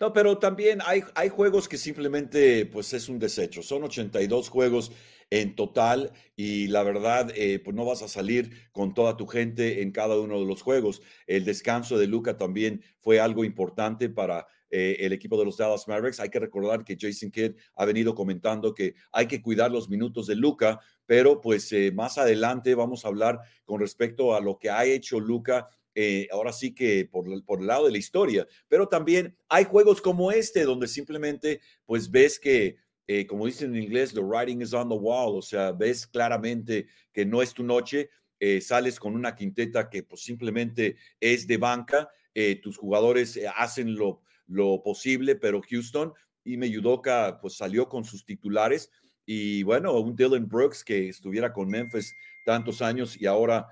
No, 0.00 0.12
pero 0.12 0.38
también 0.38 0.80
hay, 0.84 1.02
hay 1.14 1.28
juegos 1.28 1.68
que 1.68 1.78
simplemente 1.78 2.66
pues 2.66 2.92
es 2.92 3.08
un 3.08 3.18
desecho. 3.18 3.62
Son 3.62 3.84
82 3.84 4.48
juegos 4.48 4.92
en 5.30 5.54
total 5.54 6.12
y 6.36 6.68
la 6.68 6.82
verdad 6.82 7.30
eh, 7.34 7.58
pues 7.58 7.74
no 7.74 7.84
vas 7.84 8.02
a 8.02 8.08
salir 8.08 8.68
con 8.72 8.94
toda 8.94 9.16
tu 9.16 9.26
gente 9.26 9.82
en 9.82 9.90
cada 9.90 10.18
uno 10.18 10.38
de 10.38 10.46
los 10.46 10.62
juegos. 10.62 11.02
El 11.26 11.44
descanso 11.44 11.98
de 11.98 12.06
Luca 12.06 12.36
también 12.36 12.82
fue 13.00 13.20
algo 13.20 13.44
importante 13.44 14.08
para 14.08 14.46
eh, 14.70 14.96
el 15.00 15.12
equipo 15.12 15.38
de 15.38 15.44
los 15.44 15.56
Dallas 15.56 15.86
Mavericks. 15.88 16.20
Hay 16.20 16.30
que 16.30 16.40
recordar 16.40 16.84
que 16.84 16.96
Jason 16.98 17.30
Kidd 17.30 17.54
ha 17.74 17.84
venido 17.84 18.14
comentando 18.14 18.74
que 18.74 18.94
hay 19.12 19.26
que 19.26 19.40
cuidar 19.40 19.70
los 19.70 19.88
minutos 19.88 20.26
de 20.26 20.36
Luca, 20.36 20.80
pero 21.06 21.40
pues 21.40 21.70
eh, 21.72 21.92
más 21.92 22.18
adelante 22.18 22.74
vamos 22.74 23.04
a 23.04 23.08
hablar 23.08 23.40
con 23.64 23.80
respecto 23.80 24.34
a 24.34 24.40
lo 24.40 24.58
que 24.58 24.70
ha 24.70 24.84
hecho 24.84 25.20
Luca 25.20 25.68
eh, 25.94 26.28
ahora 26.32 26.52
sí 26.52 26.74
que 26.74 27.04
por, 27.04 27.26
por, 27.44 27.60
el 27.60 27.66
lado 27.66 27.86
de 27.86 27.92
la 27.92 27.98
historia, 27.98 28.46
pero 28.68 28.88
también 28.88 29.36
hay 29.48 29.64
juegos 29.64 30.00
como 30.00 30.32
este 30.32 30.64
donde 30.64 30.88
simplemente 30.88 31.60
pues 31.86 32.10
ves 32.10 32.38
que, 32.38 32.76
eh, 33.06 33.26
como 33.26 33.46
dicen 33.46 33.74
en 33.74 33.82
inglés, 33.82 34.12
the 34.12 34.20
writing 34.20 34.60
is 34.60 34.72
on 34.72 34.88
the 34.88 34.94
wall, 34.94 35.36
o 35.36 35.42
sea, 35.42 35.72
ves 35.72 36.06
claramente 36.06 36.88
que 37.12 37.24
no 37.24 37.42
es 37.42 37.54
tu 37.54 37.62
noche, 37.62 38.10
eh, 38.40 38.60
sales 38.60 38.98
con 38.98 39.14
una 39.14 39.36
quinteta 39.36 39.88
que 39.88 40.02
pues 40.02 40.22
simplemente 40.22 40.96
es 41.20 41.46
de 41.46 41.56
banca, 41.56 42.08
tus 42.62 42.76
jugadores 42.76 43.38
hacen 43.56 43.94
lo, 43.94 44.20
lo 44.48 44.82
posible, 44.82 45.36
pero 45.36 45.62
Houston 45.62 46.12
y 46.42 46.56
Meyudoka 46.56 47.38
pues 47.40 47.56
salió 47.56 47.88
con 47.88 48.04
sus 48.04 48.24
titulares 48.24 48.90
y 49.26 49.62
bueno, 49.62 49.98
un 50.00 50.14
Dylan 50.14 50.48
Brooks 50.48 50.84
que 50.84 51.08
estuviera 51.08 51.52
con 51.52 51.68
Memphis 51.68 52.14
tantos 52.44 52.82
años 52.82 53.16
y 53.20 53.26
ahora 53.26 53.66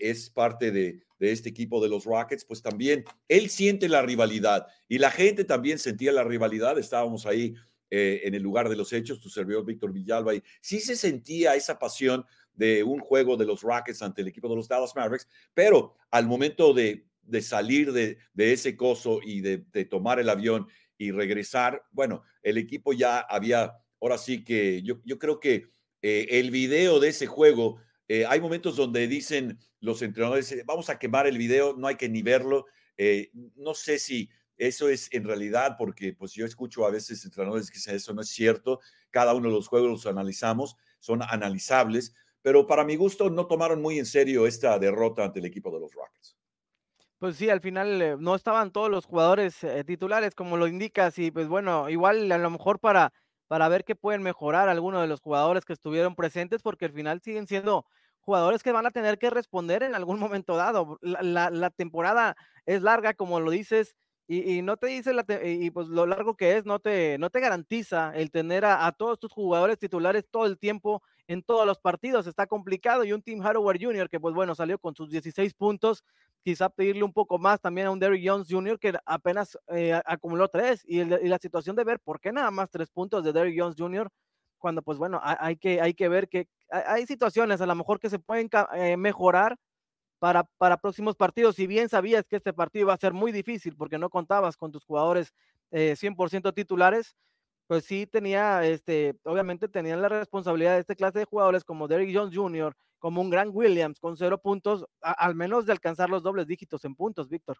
es 0.00 0.30
parte 0.30 0.70
de, 0.70 1.02
este 1.18 1.50
equipo 1.50 1.80
de 1.80 1.88
los 1.88 2.04
Rockets, 2.04 2.44
pues 2.44 2.62
también 2.62 3.04
él 3.28 3.48
siente 3.48 3.88
la 3.88 4.02
rivalidad 4.02 4.66
y 4.88 4.98
la 4.98 5.08
gente 5.08 5.44
también 5.44 5.78
sentía 5.78 6.10
la 6.10 6.24
rivalidad. 6.24 6.80
Estábamos 6.80 7.26
ahí 7.26 7.54
eh, 7.90 8.22
en 8.24 8.34
el 8.34 8.42
lugar 8.42 8.68
de 8.68 8.74
los 8.74 8.92
hechos, 8.92 9.20
tu 9.20 9.28
servidor 9.28 9.64
Víctor 9.64 9.92
Villalba, 9.92 10.34
y 10.34 10.42
sí 10.60 10.80
se 10.80 10.96
sentía 10.96 11.54
esa 11.54 11.78
pasión 11.78 12.26
de 12.54 12.82
un 12.82 12.98
juego 12.98 13.36
de 13.36 13.46
los 13.46 13.62
Rockets 13.62 14.02
ante 14.02 14.22
el 14.22 14.28
equipo 14.28 14.48
de 14.48 14.56
los 14.56 14.66
Dallas 14.66 14.96
Mavericks, 14.96 15.28
pero 15.54 15.94
al 16.10 16.26
momento 16.26 16.74
de, 16.74 17.06
salir 17.40 17.92
de, 17.92 18.18
ese 18.34 18.76
coso 18.76 19.20
y 19.22 19.42
de, 19.42 19.58
tomar 19.84 20.18
el 20.18 20.28
avión 20.28 20.66
y 20.98 21.12
regresar, 21.12 21.84
bueno, 21.92 22.24
el 22.42 22.58
equipo 22.58 22.92
ya 22.92 23.20
había, 23.20 23.74
ahora 24.00 24.18
sí 24.18 24.42
que 24.42 24.82
yo, 24.82 25.00
yo 25.04 25.20
creo 25.20 25.38
que 25.38 25.68
eh, 26.02 26.26
el 26.40 26.50
video 26.50 26.98
de 26.98 27.10
ese 27.10 27.28
juego 27.28 27.78
eh, 28.14 28.26
hay 28.28 28.42
momentos 28.42 28.76
donde 28.76 29.08
dicen 29.08 29.58
los 29.80 30.02
entrenadores, 30.02 30.52
eh, 30.52 30.62
vamos 30.66 30.90
a 30.90 30.98
quemar 30.98 31.26
el 31.26 31.38
video, 31.38 31.74
no 31.78 31.86
hay 31.86 31.94
que 31.94 32.10
ni 32.10 32.20
verlo. 32.20 32.66
Eh, 32.98 33.30
no 33.56 33.72
sé 33.72 33.98
si 33.98 34.28
eso 34.58 34.90
es 34.90 35.08
en 35.14 35.24
realidad, 35.24 35.76
porque 35.78 36.12
pues 36.12 36.34
yo 36.34 36.44
escucho 36.44 36.84
a 36.84 36.90
veces 36.90 37.24
entrenadores 37.24 37.70
que 37.70 37.78
dicen 37.78 37.94
eso 37.94 38.12
no 38.12 38.20
es 38.20 38.28
cierto. 38.28 38.80
Cada 39.08 39.32
uno 39.32 39.48
de 39.48 39.54
los 39.54 39.66
juegos 39.66 39.90
los 39.90 40.06
analizamos, 40.06 40.76
son 41.00 41.22
analizables, 41.22 42.14
pero 42.42 42.66
para 42.66 42.84
mi 42.84 42.96
gusto 42.96 43.30
no 43.30 43.46
tomaron 43.46 43.80
muy 43.80 43.98
en 43.98 44.04
serio 44.04 44.46
esta 44.46 44.78
derrota 44.78 45.24
ante 45.24 45.38
el 45.38 45.46
equipo 45.46 45.72
de 45.72 45.80
los 45.80 45.94
Rockets. 45.94 46.36
Pues 47.18 47.36
sí, 47.36 47.48
al 47.48 47.62
final 47.62 48.20
no 48.20 48.34
estaban 48.34 48.72
todos 48.72 48.90
los 48.90 49.06
jugadores 49.06 49.56
titulares, 49.86 50.34
como 50.34 50.58
lo 50.58 50.66
indicas, 50.66 51.18
y 51.18 51.30
pues 51.30 51.48
bueno, 51.48 51.88
igual 51.88 52.30
a 52.30 52.36
lo 52.36 52.50
mejor 52.50 52.78
para, 52.78 53.14
para 53.46 53.70
ver 53.70 53.84
qué 53.84 53.96
pueden 53.96 54.22
mejorar 54.22 54.68
algunos 54.68 55.00
de 55.00 55.06
los 55.06 55.22
jugadores 55.22 55.64
que 55.64 55.72
estuvieron 55.72 56.14
presentes, 56.14 56.60
porque 56.60 56.84
al 56.84 56.92
final 56.92 57.22
siguen 57.22 57.46
siendo 57.46 57.86
jugadores 58.22 58.62
que 58.62 58.72
van 58.72 58.86
a 58.86 58.90
tener 58.90 59.18
que 59.18 59.30
responder 59.30 59.82
en 59.82 59.94
algún 59.94 60.18
momento 60.20 60.56
dado. 60.56 60.98
La, 61.02 61.70
temporada 61.70 62.36
es 62.66 62.82
larga, 62.82 63.14
como 63.14 63.40
lo 63.40 63.50
dices, 63.50 63.94
y, 64.28 64.62
no 64.62 64.78
te 64.78 64.86
dice, 64.86 65.12
la 65.12 65.26
y 65.44 65.70
pues 65.70 65.88
lo 65.88 66.06
largo 66.06 66.36
que 66.36 66.56
es, 66.56 66.64
no 66.64 66.78
te, 66.78 67.18
no 67.18 67.28
te 67.28 67.40
garantiza 67.40 68.12
el 68.14 68.30
tener 68.30 68.64
a, 68.64 68.90
todos 68.92 69.18
tus 69.18 69.30
jugadores 69.30 69.78
titulares 69.78 70.24
todo 70.30 70.46
el 70.46 70.58
tiempo 70.58 71.02
en 71.26 71.42
todos 71.42 71.66
los 71.66 71.78
partidos. 71.80 72.26
Está 72.26 72.46
complicado. 72.46 73.04
Y 73.04 73.12
un 73.12 73.20
Team 73.20 73.40
Hardware 73.40 73.78
Jr., 73.82 74.08
que 74.08 74.20
pues 74.20 74.34
bueno, 74.34 74.54
salió 74.54 74.78
con 74.78 74.94
sus 74.94 75.10
16 75.10 75.52
puntos, 75.52 76.02
quizá 76.42 76.70
pedirle 76.70 77.02
un 77.02 77.12
poco 77.12 77.38
más 77.38 77.60
también 77.60 77.88
a 77.88 77.90
un 77.90 77.98
Derrick 77.98 78.26
Jones 78.26 78.46
Jr., 78.48 78.78
que 78.78 78.94
apenas 79.04 79.58
eh, 79.68 80.00
acumuló 80.06 80.48
tres. 80.48 80.82
Y, 80.86 81.00
y, 81.00 81.04
la 81.04 81.38
situación 81.38 81.76
de 81.76 81.84
ver 81.84 82.00
por 82.00 82.18
qué 82.18 82.32
nada 82.32 82.50
más 82.50 82.70
tres 82.70 82.90
puntos 82.90 83.22
de 83.24 83.34
Derrick 83.34 83.60
Jones 83.60 83.76
Jr., 83.76 84.08
cuando 84.62 84.80
pues 84.80 84.96
bueno, 84.96 85.20
hay 85.22 85.56
que, 85.56 85.80
hay 85.80 85.92
que 85.92 86.08
ver 86.08 86.28
que 86.28 86.46
hay 86.70 87.04
situaciones 87.04 87.60
a 87.60 87.66
lo 87.66 87.74
mejor 87.74 87.98
que 87.98 88.08
se 88.08 88.20
pueden 88.20 88.48
eh, 88.74 88.96
mejorar 88.96 89.56
para, 90.20 90.44
para 90.56 90.76
próximos 90.76 91.16
partidos. 91.16 91.56
Si 91.56 91.66
bien 91.66 91.88
sabías 91.88 92.24
que 92.26 92.36
este 92.36 92.52
partido 92.52 92.84
iba 92.84 92.94
a 92.94 92.98
ser 92.98 93.12
muy 93.12 93.32
difícil 93.32 93.74
porque 93.76 93.98
no 93.98 94.08
contabas 94.08 94.56
con 94.56 94.70
tus 94.70 94.84
jugadores 94.84 95.34
100% 95.72 96.48
eh, 96.48 96.52
titulares, 96.52 97.16
pues 97.66 97.84
sí 97.84 98.06
tenía, 98.06 98.64
este, 98.64 99.14
obviamente 99.24 99.68
tenían 99.68 100.00
la 100.00 100.08
responsabilidad 100.08 100.74
de 100.74 100.80
este 100.80 100.94
clase 100.94 101.18
de 101.18 101.24
jugadores 101.24 101.64
como 101.64 101.88
Derrick 101.88 102.16
Jones 102.16 102.34
Jr., 102.34 102.74
como 102.98 103.20
un 103.20 103.30
Grant 103.30 103.52
Williams 103.52 103.98
con 103.98 104.16
cero 104.16 104.40
puntos, 104.40 104.84
al 105.00 105.34
menos 105.34 105.66
de 105.66 105.72
alcanzar 105.72 106.08
los 106.08 106.22
dobles 106.22 106.46
dígitos 106.46 106.84
en 106.84 106.94
puntos, 106.94 107.28
Víctor. 107.28 107.58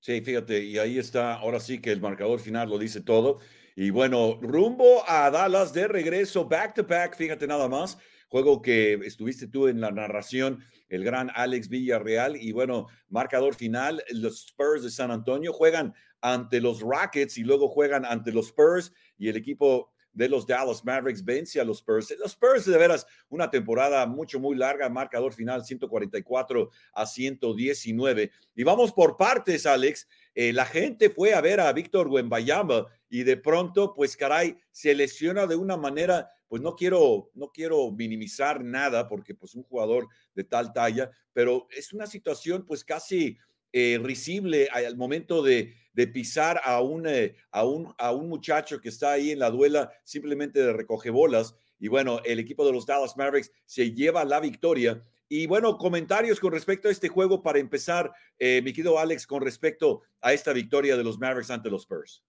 Sí, 0.00 0.20
fíjate, 0.20 0.64
y 0.64 0.78
ahí 0.78 0.98
está, 0.98 1.34
ahora 1.36 1.60
sí 1.60 1.80
que 1.80 1.92
el 1.92 2.00
marcador 2.00 2.40
final 2.40 2.68
lo 2.68 2.78
dice 2.78 3.00
todo. 3.00 3.38
Y 3.76 3.90
bueno, 3.90 4.38
rumbo 4.40 5.02
a 5.08 5.30
Dallas 5.30 5.72
de 5.72 5.88
regreso, 5.88 6.44
back 6.44 6.74
to 6.74 6.84
back, 6.84 7.16
fíjate 7.16 7.46
nada 7.46 7.68
más, 7.68 7.98
juego 8.28 8.62
que 8.62 8.94
estuviste 9.04 9.48
tú 9.48 9.66
en 9.66 9.80
la 9.80 9.90
narración, 9.90 10.64
el 10.88 11.02
gran 11.02 11.30
Alex 11.34 11.68
Villarreal. 11.68 12.36
Y 12.36 12.52
bueno, 12.52 12.86
marcador 13.08 13.54
final, 13.56 14.02
los 14.10 14.46
Spurs 14.46 14.84
de 14.84 14.90
San 14.90 15.10
Antonio 15.10 15.52
juegan 15.52 15.92
ante 16.20 16.60
los 16.60 16.80
Rockets 16.80 17.36
y 17.36 17.42
luego 17.42 17.68
juegan 17.68 18.04
ante 18.04 18.32
los 18.32 18.46
Spurs 18.46 18.92
y 19.18 19.28
el 19.28 19.36
equipo 19.36 19.90
de 20.14 20.28
los 20.28 20.46
Dallas 20.46 20.84
Mavericks 20.84 21.24
vence 21.24 21.60
a 21.60 21.64
los 21.64 21.78
Spurs. 21.78 22.14
Los 22.18 22.32
Spurs, 22.32 22.64
de 22.64 22.78
veras, 22.78 23.06
una 23.28 23.50
temporada 23.50 24.06
mucho, 24.06 24.40
muy 24.40 24.56
larga, 24.56 24.88
marcador 24.88 25.34
final 25.34 25.64
144 25.64 26.70
a 26.92 27.06
119. 27.06 28.30
Y 28.54 28.62
vamos 28.62 28.92
por 28.92 29.16
partes, 29.16 29.66
Alex. 29.66 30.08
Eh, 30.34 30.52
la 30.52 30.66
gente 30.66 31.10
fue 31.10 31.32
a 31.34 31.40
ver 31.40 31.60
a 31.60 31.72
Víctor 31.72 32.08
Wembayama 32.08 32.86
y 33.08 33.22
de 33.22 33.36
pronto, 33.36 33.94
pues 33.94 34.16
caray, 34.16 34.56
se 34.72 34.94
lesiona 34.94 35.46
de 35.46 35.54
una 35.54 35.76
manera, 35.76 36.28
pues 36.48 36.60
no 36.60 36.74
quiero, 36.74 37.30
no 37.34 37.50
quiero 37.52 37.90
minimizar 37.92 38.64
nada 38.64 39.08
porque 39.08 39.34
pues 39.34 39.54
un 39.54 39.62
jugador 39.62 40.08
de 40.34 40.44
tal 40.44 40.72
talla, 40.72 41.10
pero 41.32 41.68
es 41.70 41.92
una 41.92 42.06
situación 42.06 42.66
pues 42.66 42.84
casi 42.84 43.38
eh, 43.72 43.98
risible 44.02 44.68
al 44.72 44.96
momento 44.96 45.42
de, 45.42 45.74
pisar 46.12 46.60
a 46.64 46.80
un, 46.80 47.06
eh, 47.06 47.36
a, 47.50 47.64
un, 47.64 47.94
a 47.98 48.12
un 48.12 48.28
muchacho 48.28 48.80
que 48.80 48.88
está 48.88 49.12
ahí 49.12 49.30
en 49.30 49.38
la 49.38 49.50
duela 49.50 49.92
simplemente 50.04 50.60
de 50.60 50.72
recoge 50.72 51.10
bolas. 51.10 51.54
Y 51.78 51.88
bueno, 51.88 52.20
el 52.24 52.38
equipo 52.38 52.64
de 52.64 52.72
los 52.72 52.86
Dallas 52.86 53.16
Mavericks 53.16 53.50
se 53.66 53.92
lleva 53.92 54.24
la 54.24 54.40
victoria. 54.40 55.00
Y 55.36 55.48
bueno, 55.48 55.78
comentarios 55.78 56.38
con 56.38 56.52
respecto 56.52 56.86
a 56.86 56.92
este 56.92 57.08
juego 57.08 57.42
para 57.42 57.58
empezar, 57.58 58.12
eh, 58.38 58.62
mi 58.62 58.72
querido 58.72 59.00
Alex, 59.00 59.26
con 59.26 59.42
respecto 59.42 60.02
a 60.20 60.32
esta 60.32 60.52
victoria 60.52 60.96
de 60.96 61.02
los 61.02 61.18
Mavericks 61.18 61.50
ante 61.50 61.68
los 61.68 61.82
Spurs. 61.82 62.22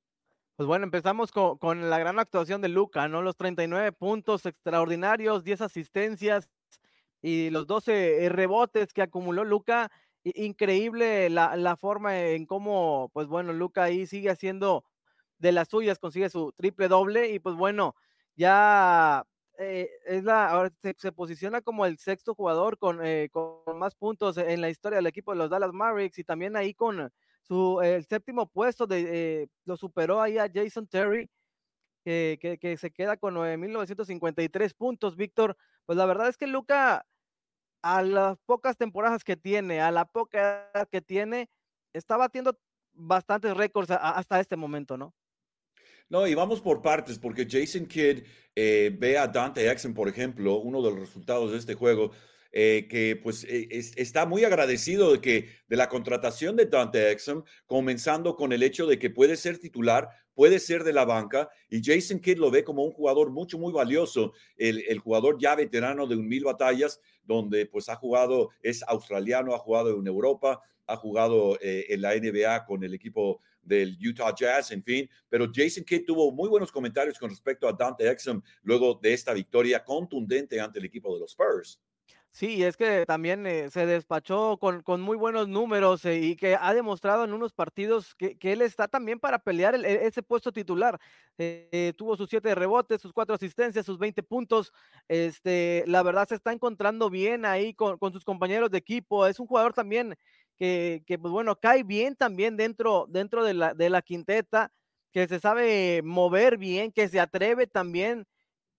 Pues 0.55 0.65
bueno, 0.65 0.85
empezamos 0.85 1.31
con, 1.31 1.59
con 1.59 1.87
la 1.91 1.99
gran 1.99 2.17
actuación 2.17 2.61
de 2.61 2.69
Luca, 2.69 3.07
¿no? 3.07 3.21
Los 3.21 3.37
39 3.37 3.91
puntos 3.91 4.47
extraordinarios, 4.47 5.43
10 5.43 5.61
asistencias 5.61 6.49
y 7.21 7.51
los 7.51 7.67
12 7.67 8.27
rebotes 8.29 8.91
que 8.91 9.03
acumuló 9.03 9.43
Luca 9.43 9.91
increíble 10.23 11.29
la, 11.29 11.55
la, 11.57 11.77
forma 11.77 12.19
en 12.19 12.47
cómo, 12.47 13.11
pues 13.13 13.27
bueno, 13.27 13.53
Luca 13.53 13.83
ahí 13.83 14.07
sigue 14.07 14.31
haciendo 14.31 14.83
de 15.37 15.51
las 15.51 15.67
suyas, 15.67 15.99
consigue 15.99 16.31
su 16.31 16.53
triple 16.57 16.87
doble 16.87 17.29
y 17.29 17.37
pues 17.37 17.55
bueno, 17.55 17.93
ya 18.35 19.27
eh, 19.57 19.89
es 20.05 20.23
la, 20.23 20.49
ahora 20.49 20.71
se, 20.97 21.11
posiciona 21.11 21.61
como 21.61 21.85
el 21.85 21.97
sexto 21.97 22.35
jugador 22.35 22.77
con, 22.77 23.05
eh, 23.05 23.29
con, 23.31 23.77
más 23.77 23.95
puntos 23.95 24.37
en 24.37 24.61
la 24.61 24.69
historia 24.69 24.97
del 24.97 25.07
equipo 25.07 25.31
de 25.31 25.37
los 25.37 25.49
Dallas 25.49 25.73
Mavericks 25.73 26.19
y 26.19 26.23
también 26.23 26.55
ahí 26.55 26.73
con 26.73 27.11
su 27.41 27.81
el 27.81 28.05
séptimo 28.05 28.47
puesto 28.47 28.87
de, 28.87 29.43
eh, 29.43 29.47
lo 29.65 29.77
superó 29.77 30.21
ahí 30.21 30.37
a 30.37 30.49
Jason 30.53 30.87
Terry. 30.87 31.29
Que, 32.03 32.37
que, 32.61 32.77
se 32.77 32.91
queda 32.91 33.17
con 33.17 33.33
9.953 33.33 34.75
puntos, 34.75 35.15
Víctor. 35.15 35.57
Pues 35.87 35.97
la 35.97 36.05
verdad 36.05 36.27
es 36.27 36.37
que 36.37 36.45
Luca 36.45 37.03
a 37.81 38.03
las 38.03 38.37
pocas 38.45 38.77
temporadas 38.77 39.23
que 39.23 39.35
tiene, 39.35 39.81
a 39.81 39.89
la 39.89 40.05
poca 40.05 40.69
edad 40.71 40.87
que 40.87 41.01
tiene, 41.01 41.49
está 41.93 42.15
batiendo 42.15 42.57
bastantes 42.93 43.57
récords 43.57 43.89
hasta 43.91 44.39
este 44.39 44.55
momento, 44.55 44.97
¿no? 44.97 45.15
No, 46.09 46.27
y 46.27 46.35
vamos 46.35 46.61
por 46.61 46.81
partes, 46.81 47.17
porque 47.17 47.47
Jason 47.49 47.87
Kidd 47.87 48.23
eh, 48.55 48.95
ve 48.97 49.17
a 49.17 49.27
Dante 49.27 49.69
Exum, 49.69 49.93
por 49.93 50.07
ejemplo, 50.07 50.57
uno 50.57 50.81
de 50.83 50.91
los 50.91 50.99
resultados 50.99 51.51
de 51.51 51.57
este 51.57 51.73
juego, 51.73 52.11
eh, 52.51 52.87
que 52.87 53.15
pues 53.15 53.43
eh, 53.43 53.67
está 53.71 54.25
muy 54.25 54.43
agradecido 54.43 55.11
de 55.11 55.19
que 55.19 55.49
de 55.67 55.75
la 55.75 55.89
contratación 55.89 56.55
de 56.55 56.67
Dante 56.67 57.11
Exum, 57.11 57.43
comenzando 57.65 58.35
con 58.35 58.53
el 58.53 58.61
hecho 58.61 58.85
de 58.85 58.99
que 58.99 59.09
puede 59.09 59.35
ser 59.35 59.57
titular, 59.57 60.07
puede 60.35 60.59
ser 60.59 60.83
de 60.83 60.93
la 60.93 61.05
banca, 61.05 61.49
y 61.69 61.81
Jason 61.83 62.19
Kidd 62.19 62.37
lo 62.37 62.51
ve 62.51 62.63
como 62.63 62.83
un 62.83 62.91
jugador 62.91 63.31
mucho, 63.31 63.57
muy 63.57 63.73
valioso, 63.73 64.33
el, 64.57 64.83
el 64.87 64.99
jugador 64.99 65.37
ya 65.39 65.55
veterano 65.55 66.05
de 66.05 66.15
un 66.15 66.27
mil 66.27 66.43
batallas, 66.43 67.01
donde 67.23 67.65
pues 67.65 67.89
ha 67.89 67.95
jugado, 67.95 68.51
es 68.61 68.83
australiano, 68.83 69.55
ha 69.55 69.59
jugado 69.59 69.99
en 69.99 70.05
Europa, 70.05 70.61
ha 70.87 70.95
jugado 70.95 71.57
eh, 71.61 71.85
en 71.89 72.01
la 72.01 72.15
NBA 72.15 72.65
con 72.65 72.83
el 72.83 72.93
equipo 72.93 73.41
del 73.65 73.97
Utah 73.99 74.33
Jazz, 74.33 74.71
en 74.71 74.83
fin, 74.83 75.09
pero 75.27 75.51
Jason 75.53 75.83
Kidd 75.83 76.05
tuvo 76.05 76.31
muy 76.31 76.47
buenos 76.47 76.71
comentarios 76.71 77.19
con 77.19 77.29
respecto 77.29 77.67
a 77.67 77.73
Dante 77.73 78.09
Exum 78.09 78.41
luego 78.63 78.99
de 79.01 79.13
esta 79.13 79.33
victoria 79.33 79.83
contundente 79.83 80.59
ante 80.61 80.79
el 80.79 80.85
equipo 80.85 81.13
de 81.13 81.19
los 81.19 81.31
Spurs. 81.31 81.81
Sí, 82.35 82.61
es 82.65 82.75
que 82.75 83.05
también 83.05 83.47
eh, 83.47 83.69
se 83.69 83.85
despachó 83.85 84.57
con, 84.57 84.81
con, 84.81 84.99
muy 84.99 85.15
buenos 85.15 85.47
números 85.47 86.03
eh, 86.03 86.19
y 86.19 86.35
que 86.35 86.57
ha 86.59 86.73
demostrado 86.73 87.23
en 87.23 87.31
unos 87.31 87.53
partidos 87.53 88.13
que, 88.13 88.37
que 88.37 88.51
él 88.51 88.61
está 88.61 88.89
también 88.89 89.21
para 89.21 89.39
pelear 89.39 89.73
e, 89.75 90.05
ese 90.05 90.21
puesto 90.21 90.51
titular. 90.51 90.99
Eh, 91.37 91.93
tuvo 91.97 92.17
sus 92.17 92.29
siete 92.29 92.53
rebotes, 92.53 93.01
sus 93.01 93.13
cuatro 93.13 93.35
asistencias, 93.35 93.85
sus 93.85 93.97
20 93.97 94.21
puntos. 94.21 94.73
Este, 95.07 95.85
la 95.87 96.03
verdad 96.03 96.27
se 96.27 96.35
está 96.35 96.51
encontrando 96.51 97.09
bien 97.09 97.45
ahí 97.45 97.73
con, 97.73 97.97
con 97.97 98.11
sus 98.11 98.25
compañeros 98.25 98.69
de 98.69 98.79
equipo. 98.79 99.25
Es 99.25 99.39
un 99.39 99.47
jugador 99.47 99.71
también 99.71 100.17
que, 100.57 101.03
que, 101.05 101.19
pues 101.19 101.31
bueno, 101.31 101.57
cae 101.57 101.83
bien 101.83 102.15
también 102.15 102.57
dentro, 102.57 103.05
dentro 103.09 103.43
de, 103.43 103.53
la, 103.53 103.73
de 103.73 103.89
la 103.89 104.01
quinteta, 104.01 104.71
que 105.11 105.27
se 105.27 105.39
sabe 105.39 106.01
mover 106.03 106.57
bien, 106.57 106.91
que 106.91 107.07
se 107.07 107.19
atreve 107.19 107.67
también 107.67 108.27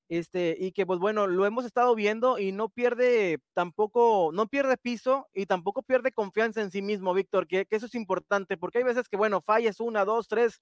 este, 0.08 0.56
y 0.58 0.72
que 0.72 0.86
pues 0.86 1.00
bueno, 1.00 1.26
lo 1.26 1.46
hemos 1.46 1.64
estado 1.64 1.94
viendo 1.94 2.38
y 2.38 2.52
no 2.52 2.68
pierde 2.68 3.38
tampoco, 3.54 4.30
no 4.32 4.46
pierde 4.46 4.76
piso 4.76 5.28
y 5.34 5.46
tampoco 5.46 5.82
pierde 5.82 6.12
confianza 6.12 6.60
en 6.62 6.70
sí 6.70 6.82
mismo, 6.82 7.12
Víctor, 7.14 7.46
que, 7.48 7.66
eso 7.70 7.86
es 7.86 7.94
importante, 7.94 8.56
porque 8.56 8.78
hay 8.78 8.84
veces 8.84 9.08
que 9.08 9.16
bueno, 9.16 9.40
fallas 9.40 9.80
una, 9.80 10.04
dos, 10.04 10.28
tres, 10.28 10.60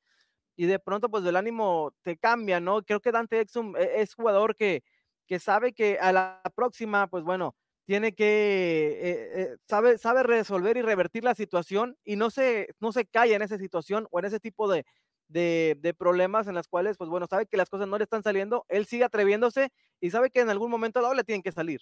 y 0.56 0.66
de 0.66 0.78
pronto 0.78 1.10
pues 1.10 1.24
el 1.26 1.36
ánimo 1.36 1.92
te 2.02 2.16
cambia, 2.16 2.60
¿no? 2.60 2.82
Creo 2.84 3.00
que 3.00 3.12
Dante 3.12 3.40
Exum 3.40 3.76
e, 3.76 4.02
es 4.02 4.14
jugador 4.14 4.56
que, 4.56 4.82
que 5.26 5.38
sabe 5.38 5.72
que 5.74 5.98
a 6.00 6.12
la 6.12 6.42
próxima, 6.56 7.06
pues 7.08 7.24
bueno, 7.24 7.56
tiene 7.86 8.14
que, 8.14 8.98
eh, 9.02 9.30
eh, 9.34 9.56
sabe, 9.68 9.98
sabe 9.98 10.22
resolver 10.22 10.76
y 10.76 10.82
revertir 10.82 11.24
la 11.24 11.34
situación 11.34 11.96
y 12.04 12.16
no 12.16 12.30
se, 12.30 12.68
no 12.80 12.92
se 12.92 13.04
calla 13.04 13.36
en 13.36 13.42
esa 13.42 13.58
situación 13.58 14.06
o 14.10 14.18
en 14.18 14.24
ese 14.24 14.40
tipo 14.40 14.70
de, 14.70 14.84
de, 15.28 15.94
problemas 15.96 16.46
en 16.46 16.54
las 16.54 16.68
cuales, 16.68 16.96
pues 16.96 17.10
bueno, 17.10 17.26
sabe 17.28 17.46
que 17.46 17.56
las 17.56 17.68
cosas 17.68 17.88
no 17.88 17.98
le 17.98 18.04
están 18.04 18.22
saliendo, 18.22 18.64
él 18.68 18.86
sigue 18.86 19.04
atreviéndose 19.04 19.70
y 20.00 20.10
sabe 20.10 20.30
que 20.30 20.40
en 20.40 20.50
algún 20.50 20.70
momento 20.70 21.02
dado 21.02 21.14
le 21.14 21.24
tienen 21.24 21.42
que 21.42 21.52
salir. 21.52 21.80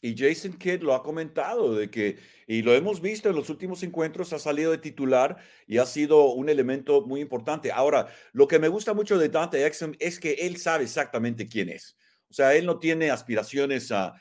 Y 0.00 0.16
Jason 0.16 0.52
Kidd 0.52 0.82
lo 0.82 0.94
ha 0.94 1.02
comentado 1.02 1.74
de 1.74 1.90
que, 1.90 2.18
y 2.46 2.62
lo 2.62 2.72
hemos 2.72 3.00
visto 3.00 3.28
en 3.28 3.34
los 3.34 3.50
últimos 3.50 3.82
encuentros, 3.82 4.32
ha 4.32 4.38
salido 4.38 4.70
de 4.70 4.78
titular 4.78 5.38
y 5.66 5.78
ha 5.78 5.86
sido 5.86 6.32
un 6.34 6.48
elemento 6.48 7.04
muy 7.04 7.20
importante. 7.20 7.72
Ahora, 7.72 8.06
lo 8.32 8.46
que 8.46 8.60
me 8.60 8.68
gusta 8.68 8.94
mucho 8.94 9.18
de 9.18 9.28
Dante 9.28 9.66
Exum 9.66 9.94
es 9.98 10.20
que 10.20 10.34
él 10.34 10.56
sabe 10.58 10.84
exactamente 10.84 11.48
quién 11.48 11.68
es. 11.68 11.96
O 12.30 12.34
sea, 12.34 12.54
él 12.54 12.64
no 12.64 12.78
tiene 12.78 13.10
aspiraciones 13.10 13.90
a, 13.90 14.14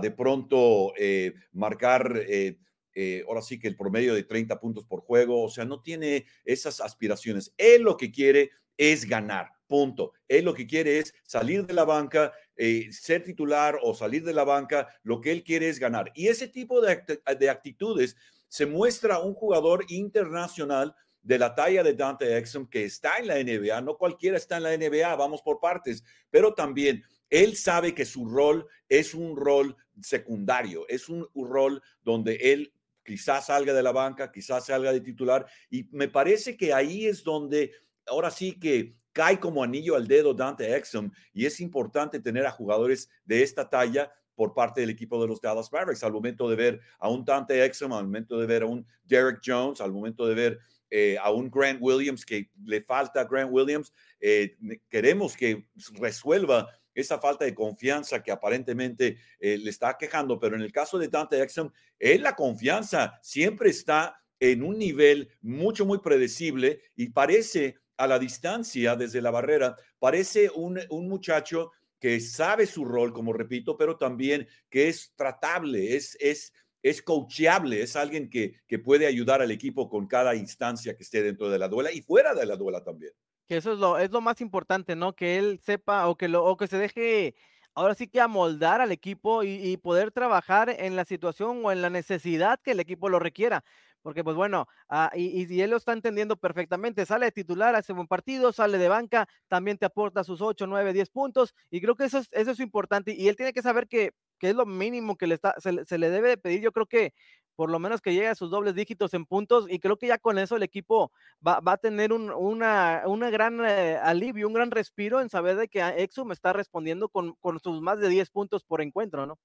de 0.00 0.10
pronto 0.10 0.92
eh, 0.96 1.34
marcar 1.52 2.12
eh, 2.28 2.58
eh, 2.94 3.24
ahora 3.26 3.40
sí 3.40 3.58
que 3.58 3.68
el 3.68 3.76
promedio 3.76 4.14
de 4.14 4.24
30 4.24 4.60
puntos 4.60 4.84
por 4.84 5.00
juego, 5.00 5.42
o 5.42 5.48
sea, 5.48 5.64
no 5.64 5.80
tiene 5.80 6.26
esas 6.44 6.80
aspiraciones. 6.80 7.52
Él 7.56 7.82
lo 7.82 7.96
que 7.96 8.10
quiere 8.10 8.50
es 8.76 9.06
ganar, 9.06 9.48
punto. 9.66 10.12
Él 10.28 10.44
lo 10.44 10.54
que 10.54 10.66
quiere 10.66 10.98
es 10.98 11.14
salir 11.24 11.64
de 11.64 11.72
la 11.72 11.84
banca, 11.84 12.32
eh, 12.56 12.88
ser 12.90 13.24
titular 13.24 13.78
o 13.82 13.94
salir 13.94 14.24
de 14.24 14.34
la 14.34 14.44
banca, 14.44 14.88
lo 15.02 15.20
que 15.20 15.32
él 15.32 15.42
quiere 15.42 15.68
es 15.68 15.78
ganar. 15.78 16.12
Y 16.14 16.28
ese 16.28 16.48
tipo 16.48 16.80
de, 16.80 17.02
de 17.38 17.50
actitudes 17.50 18.16
se 18.48 18.66
muestra 18.66 19.20
un 19.20 19.34
jugador 19.34 19.84
internacional 19.88 20.94
de 21.22 21.38
la 21.38 21.54
talla 21.54 21.82
de 21.82 21.94
Dante 21.94 22.36
Exum 22.36 22.68
que 22.68 22.84
está 22.84 23.18
en 23.18 23.28
la 23.28 23.42
NBA, 23.42 23.80
no 23.80 23.96
cualquiera 23.96 24.36
está 24.36 24.56
en 24.56 24.64
la 24.64 24.76
NBA, 24.76 25.14
vamos 25.14 25.40
por 25.40 25.60
partes, 25.60 26.02
pero 26.30 26.52
también 26.52 27.02
él 27.32 27.56
sabe 27.56 27.94
que 27.94 28.04
su 28.04 28.26
rol 28.26 28.66
es 28.90 29.14
un 29.14 29.34
rol 29.34 29.74
secundario, 30.02 30.86
es 30.86 31.08
un, 31.08 31.26
rol 31.34 31.82
donde 32.02 32.34
él 32.34 32.74
quizás 33.02 33.46
salga 33.46 33.72
de 33.72 33.82
la 33.82 33.90
banca, 33.90 34.30
quizás 34.30 34.66
salga 34.66 34.92
de 34.92 35.00
titular. 35.00 35.46
Y 35.70 35.88
me 35.92 36.08
parece 36.08 36.58
que 36.58 36.74
ahí 36.74 37.06
es 37.06 37.24
donde 37.24 37.72
ahora 38.06 38.30
sí 38.30 38.60
que 38.60 38.94
cae 39.12 39.40
como 39.40 39.64
anillo 39.64 39.96
al 39.96 40.06
dedo 40.06 40.34
Dante 40.34 40.76
Exum 40.76 41.10
y 41.32 41.46
es 41.46 41.58
importante 41.60 42.20
tener 42.20 42.44
a 42.44 42.50
jugadores 42.50 43.08
de 43.24 43.42
esta 43.42 43.68
talla 43.68 44.12
por 44.34 44.52
parte 44.52 44.82
del 44.82 44.90
equipo 44.90 45.20
de 45.20 45.28
los 45.28 45.40
Dallas 45.40 45.72
Mavericks 45.72 46.04
al 46.04 46.12
momento 46.12 46.50
de 46.50 46.56
ver 46.56 46.80
a 46.98 47.08
un 47.08 47.24
Dante 47.24 47.64
Exum, 47.64 47.94
al 47.94 48.04
momento 48.04 48.38
de 48.38 48.46
ver 48.46 48.62
a 48.62 48.66
un 48.66 48.86
Derek 49.04 49.40
Jones, 49.42 49.80
al 49.80 49.92
momento 49.92 50.26
de 50.26 50.34
ver 50.34 50.58
eh, 50.90 51.16
a 51.18 51.30
un 51.30 51.50
Grant 51.50 51.78
Williams 51.80 52.26
que 52.26 52.50
le 52.62 52.82
falta 52.82 53.22
a 53.22 53.24
Grant 53.24 53.50
Williams. 53.50 53.90
Eh, 54.20 54.54
queremos 54.90 55.34
que 55.34 55.66
resuelva 55.94 56.68
esa 56.94 57.18
falta 57.18 57.44
de 57.44 57.54
confianza 57.54 58.22
que 58.22 58.32
aparentemente 58.32 59.18
eh, 59.38 59.58
le 59.58 59.70
está 59.70 59.96
quejando, 59.96 60.38
pero 60.38 60.56
en 60.56 60.62
el 60.62 60.72
caso 60.72 60.98
de 60.98 61.08
Dante 61.08 61.42
Exum, 61.42 61.70
él 61.98 62.22
la 62.22 62.34
confianza 62.34 63.18
siempre 63.22 63.70
está 63.70 64.22
en 64.40 64.62
un 64.62 64.78
nivel 64.78 65.30
mucho, 65.40 65.86
muy 65.86 65.98
predecible 65.98 66.80
y 66.96 67.10
parece 67.10 67.76
a 67.96 68.06
la 68.06 68.18
distancia 68.18 68.96
desde 68.96 69.22
la 69.22 69.30
barrera, 69.30 69.76
parece 69.98 70.50
un, 70.54 70.80
un 70.90 71.08
muchacho 71.08 71.70
que 72.00 72.18
sabe 72.18 72.66
su 72.66 72.84
rol, 72.84 73.12
como 73.12 73.32
repito, 73.32 73.76
pero 73.76 73.96
también 73.96 74.48
que 74.68 74.88
es 74.88 75.12
tratable, 75.14 75.94
es, 75.94 76.16
es, 76.18 76.52
es 76.82 77.00
coachable, 77.00 77.80
es 77.80 77.94
alguien 77.94 78.28
que, 78.28 78.56
que 78.66 78.80
puede 78.80 79.06
ayudar 79.06 79.40
al 79.40 79.52
equipo 79.52 79.88
con 79.88 80.08
cada 80.08 80.34
instancia 80.34 80.96
que 80.96 81.04
esté 81.04 81.22
dentro 81.22 81.48
de 81.48 81.60
la 81.60 81.68
duela 81.68 81.92
y 81.92 82.02
fuera 82.02 82.34
de 82.34 82.44
la 82.44 82.56
duela 82.56 82.82
también 82.82 83.12
que 83.52 83.58
eso 83.58 83.74
es 83.74 83.78
lo, 83.78 83.98
es 83.98 84.10
lo 84.10 84.22
más 84.22 84.40
importante, 84.40 84.96
¿no? 84.96 85.12
Que 85.12 85.36
él 85.36 85.60
sepa 85.62 86.08
o 86.08 86.16
que, 86.16 86.26
lo, 86.26 86.42
o 86.42 86.56
que 86.56 86.68
se 86.68 86.78
deje 86.78 87.34
ahora 87.74 87.94
sí 87.94 88.08
que 88.08 88.18
amoldar 88.18 88.80
al 88.80 88.92
equipo 88.92 89.42
y, 89.42 89.76
poder 89.76 90.10
trabajar 90.10 90.70
en 90.70 90.96
la 90.96 91.04
situación 91.04 91.60
o 91.62 91.70
en 91.70 91.82
la 91.82 91.90
necesidad 91.90 92.58
que 92.62 92.70
el 92.70 92.80
equipo 92.80 93.10
lo 93.10 93.18
requiera. 93.18 93.62
Porque, 94.02 94.24
pues 94.24 94.36
bueno, 94.36 94.66
ah, 94.88 95.10
y, 95.14 95.60
él 95.60 95.70
lo 95.70 95.76
está 95.76 95.92
entendiendo 95.92 96.36
perfectamente. 96.36 97.06
Sale 97.06 97.26
de 97.26 97.32
titular, 97.32 97.74
hace 97.74 97.92
buen 97.92 98.08
partido, 98.08 98.52
sale 98.52 98.78
de 98.78 98.88
banca, 98.88 99.28
también 99.48 99.78
te 99.78 99.86
aporta 99.86 100.24
sus 100.24 100.40
8, 100.40 100.66
9, 100.66 100.92
10 100.92 101.10
puntos. 101.10 101.54
Y 101.70 101.80
creo 101.80 101.94
que 101.94 102.04
eso 102.04 102.18
es, 102.18 102.28
eso 102.32 102.50
es 102.50 102.60
importante. 102.60 103.14
Y 103.16 103.28
él 103.28 103.36
tiene 103.36 103.52
que 103.52 103.62
saber 103.62 103.88
que, 103.88 104.12
que 104.38 104.50
es 104.50 104.56
lo 104.56 104.66
mínimo 104.66 105.16
que 105.16 105.26
le 105.28 105.34
está, 105.36 105.54
se, 105.58 105.98
le 105.98 106.10
debe 106.10 106.36
pedir. 106.36 106.60
Yo 106.60 106.72
creo 106.72 106.86
que 106.86 107.14
por 107.54 107.70
lo 107.70 107.78
menos 107.78 108.00
que 108.00 108.14
llegue 108.14 108.28
a 108.28 108.34
sus 108.34 108.50
dobles 108.50 108.74
dígitos 108.74 109.14
en 109.14 109.26
puntos 109.26 109.66
y 109.68 109.78
creo 109.78 109.98
que 109.98 110.08
ya 110.08 110.18
con 110.18 110.38
eso 110.38 110.56
el 110.56 110.62
equipo 110.62 111.12
va, 111.46 111.60
a 111.64 111.76
tener 111.76 112.12
un 112.12 112.30
una, 112.30 113.02
una, 113.06 113.30
gran 113.30 113.64
eh, 113.64 113.98
alivio, 114.02 114.48
un 114.48 114.54
gran 114.54 114.70
respiro 114.70 115.20
en 115.20 115.28
saber 115.28 115.56
de 115.56 115.68
que 115.68 115.80
Exum 115.80 116.32
está 116.32 116.52
respondiendo 116.52 117.08
con, 117.08 117.34
con 117.34 117.60
sus 117.60 117.80
más 117.82 118.00
de 118.00 118.08
10 118.08 118.30
puntos 118.30 118.64
por 118.64 118.80
encuentro, 118.80 119.26
¿no? 119.26 119.38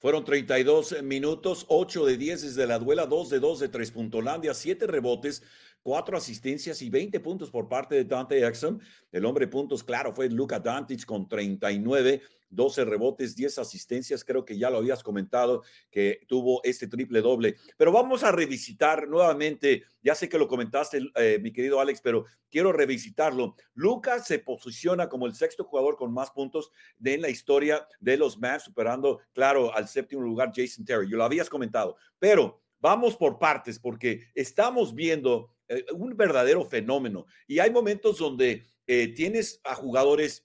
Fueron 0.00 0.24
32 0.24 1.02
minutos, 1.02 1.66
8 1.68 2.06
de 2.06 2.16
10 2.16 2.40
desde 2.40 2.66
la 2.66 2.78
duela, 2.78 3.04
2 3.04 3.28
de 3.28 3.38
2 3.38 3.60
de 3.60 3.68
3 3.68 3.90
Puntolandia, 3.90 4.54
7 4.54 4.86
rebotes, 4.86 5.42
cuatro 5.82 6.16
asistencias 6.16 6.82
y 6.82 6.90
20 6.90 7.20
puntos 7.20 7.50
por 7.50 7.68
parte 7.68 7.94
de 7.94 8.04
Dante 8.04 8.46
Exum. 8.46 8.78
El 9.12 9.24
hombre 9.24 9.46
de 9.46 9.52
puntos, 9.52 9.82
claro, 9.82 10.14
fue 10.14 10.28
Luca 10.28 10.58
Dantic 10.58 11.04
con 11.04 11.28
39 11.28 12.22
12 12.50 12.84
rebotes, 12.84 13.36
10 13.36 13.58
asistencias, 13.58 14.24
creo 14.24 14.44
que 14.44 14.58
ya 14.58 14.70
lo 14.70 14.78
habías 14.78 15.02
comentado, 15.02 15.62
que 15.90 16.20
tuvo 16.26 16.60
este 16.64 16.88
triple 16.88 17.20
doble. 17.20 17.56
Pero 17.76 17.92
vamos 17.92 18.24
a 18.24 18.32
revisitar 18.32 19.08
nuevamente, 19.08 19.84
ya 20.02 20.14
sé 20.14 20.28
que 20.28 20.38
lo 20.38 20.48
comentaste, 20.48 21.00
eh, 21.14 21.38
mi 21.40 21.52
querido 21.52 21.80
Alex, 21.80 22.00
pero 22.02 22.26
quiero 22.50 22.72
revisitarlo. 22.72 23.54
Lucas 23.74 24.26
se 24.26 24.40
posiciona 24.40 25.08
como 25.08 25.26
el 25.26 25.34
sexto 25.34 25.64
jugador 25.64 25.96
con 25.96 26.12
más 26.12 26.30
puntos 26.30 26.70
de 26.98 27.14
en 27.14 27.22
la 27.22 27.30
historia 27.30 27.86
de 28.00 28.16
los 28.16 28.38
Mavs, 28.38 28.64
superando, 28.64 29.20
claro, 29.32 29.74
al 29.74 29.88
séptimo 29.88 30.22
lugar 30.22 30.52
Jason 30.54 30.84
Terry. 30.84 31.08
Yo 31.08 31.16
lo 31.16 31.24
habías 31.24 31.48
comentado, 31.48 31.96
pero 32.18 32.60
vamos 32.80 33.16
por 33.16 33.38
partes 33.38 33.78
porque 33.78 34.24
estamos 34.34 34.94
viendo 34.94 35.50
eh, 35.70 35.86
un 35.92 36.16
verdadero 36.16 36.64
fenómeno. 36.64 37.26
Y 37.46 37.60
hay 37.60 37.70
momentos 37.70 38.18
donde 38.18 38.66
eh, 38.88 39.14
tienes 39.14 39.60
a 39.62 39.76
jugadores 39.76 40.44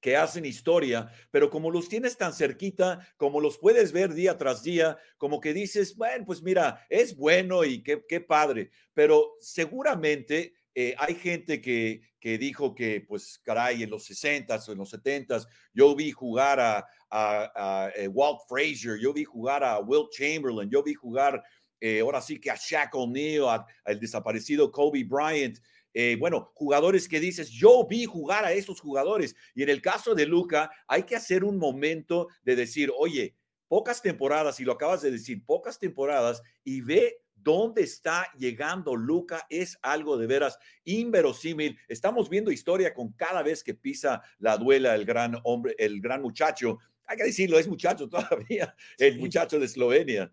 que 0.00 0.16
hacen 0.16 0.46
historia, 0.46 1.10
pero 1.30 1.50
como 1.50 1.70
los 1.70 1.88
tienes 1.88 2.16
tan 2.16 2.32
cerquita, 2.32 3.06
como 3.16 3.40
los 3.40 3.58
puedes 3.58 3.92
ver 3.92 4.14
día 4.14 4.38
tras 4.38 4.62
día, 4.62 4.96
como 5.18 5.40
que 5.40 5.52
dices, 5.52 5.94
bueno, 5.94 6.24
pues 6.24 6.42
mira, 6.42 6.86
es 6.88 7.14
bueno 7.14 7.64
y 7.64 7.82
qué, 7.82 8.20
padre, 8.20 8.70
pero 8.94 9.36
seguramente 9.40 10.54
eh, 10.74 10.94
hay 10.98 11.16
gente 11.16 11.60
que, 11.60 12.00
que 12.18 12.38
dijo 12.38 12.74
que, 12.74 13.02
pues, 13.06 13.38
caray, 13.44 13.82
en 13.82 13.90
los 13.90 14.08
60s 14.08 14.68
o 14.68 14.72
en 14.72 14.78
los 14.78 14.92
70s, 14.92 15.46
yo 15.72 15.94
vi 15.94 16.12
jugar 16.12 16.60
a, 16.60 16.86
a, 17.10 17.90
eh, 17.94 18.08
Walt 18.08 18.40
Frazier, 18.48 18.98
yo 18.98 19.12
vi 19.12 19.24
jugar 19.24 19.62
a 19.62 19.78
Will 19.80 20.08
Chamberlain, 20.10 20.70
yo 20.70 20.82
vi 20.82 20.94
jugar, 20.94 21.42
eh, 21.80 22.00
ahora 22.00 22.20
sí 22.20 22.40
que 22.40 22.50
a 22.50 22.56
Shaq 22.56 22.94
O'Neal, 22.94 23.64
al 23.84 24.00
desaparecido 24.00 24.70
Kobe 24.70 25.04
Bryant. 25.04 25.58
Eh, 25.92 26.16
bueno, 26.18 26.50
jugadores 26.54 27.08
que 27.08 27.20
dices, 27.20 27.50
yo 27.50 27.86
vi 27.88 28.04
jugar 28.04 28.44
a 28.44 28.52
esos 28.52 28.80
jugadores. 28.80 29.34
Y 29.54 29.62
en 29.62 29.70
el 29.70 29.80
caso 29.80 30.14
de 30.14 30.26
Luca, 30.26 30.70
hay 30.86 31.04
que 31.04 31.16
hacer 31.16 31.42
un 31.42 31.58
momento 31.58 32.28
de 32.42 32.56
decir, 32.56 32.92
oye, 32.98 33.34
pocas 33.68 34.02
temporadas, 34.02 34.60
y 34.60 34.64
lo 34.64 34.72
acabas 34.72 35.02
de 35.02 35.10
decir, 35.10 35.44
pocas 35.44 35.78
temporadas, 35.78 36.42
y 36.64 36.82
ve 36.82 37.22
dónde 37.46 37.82
está 37.82 38.30
llegando 38.36 38.96
Luca 38.96 39.46
es 39.48 39.78
algo 39.80 40.16
de 40.16 40.26
veras 40.26 40.58
inverosímil. 40.84 41.78
Estamos 41.86 42.28
viendo 42.28 42.50
historia 42.50 42.92
con 42.92 43.12
cada 43.12 43.42
vez 43.42 43.62
que 43.62 43.74
pisa 43.74 44.20
la 44.38 44.56
duela 44.56 44.94
el 44.94 45.04
gran 45.04 45.38
hombre, 45.44 45.74
el 45.78 46.00
gran 46.00 46.22
muchacho. 46.22 46.78
Hay 47.06 47.16
que 47.16 47.24
decirlo, 47.24 47.58
es 47.58 47.68
muchacho 47.68 48.08
todavía, 48.10 48.74
el 48.98 49.18
muchacho 49.20 49.60
de 49.60 49.66
Eslovenia. 49.66 50.32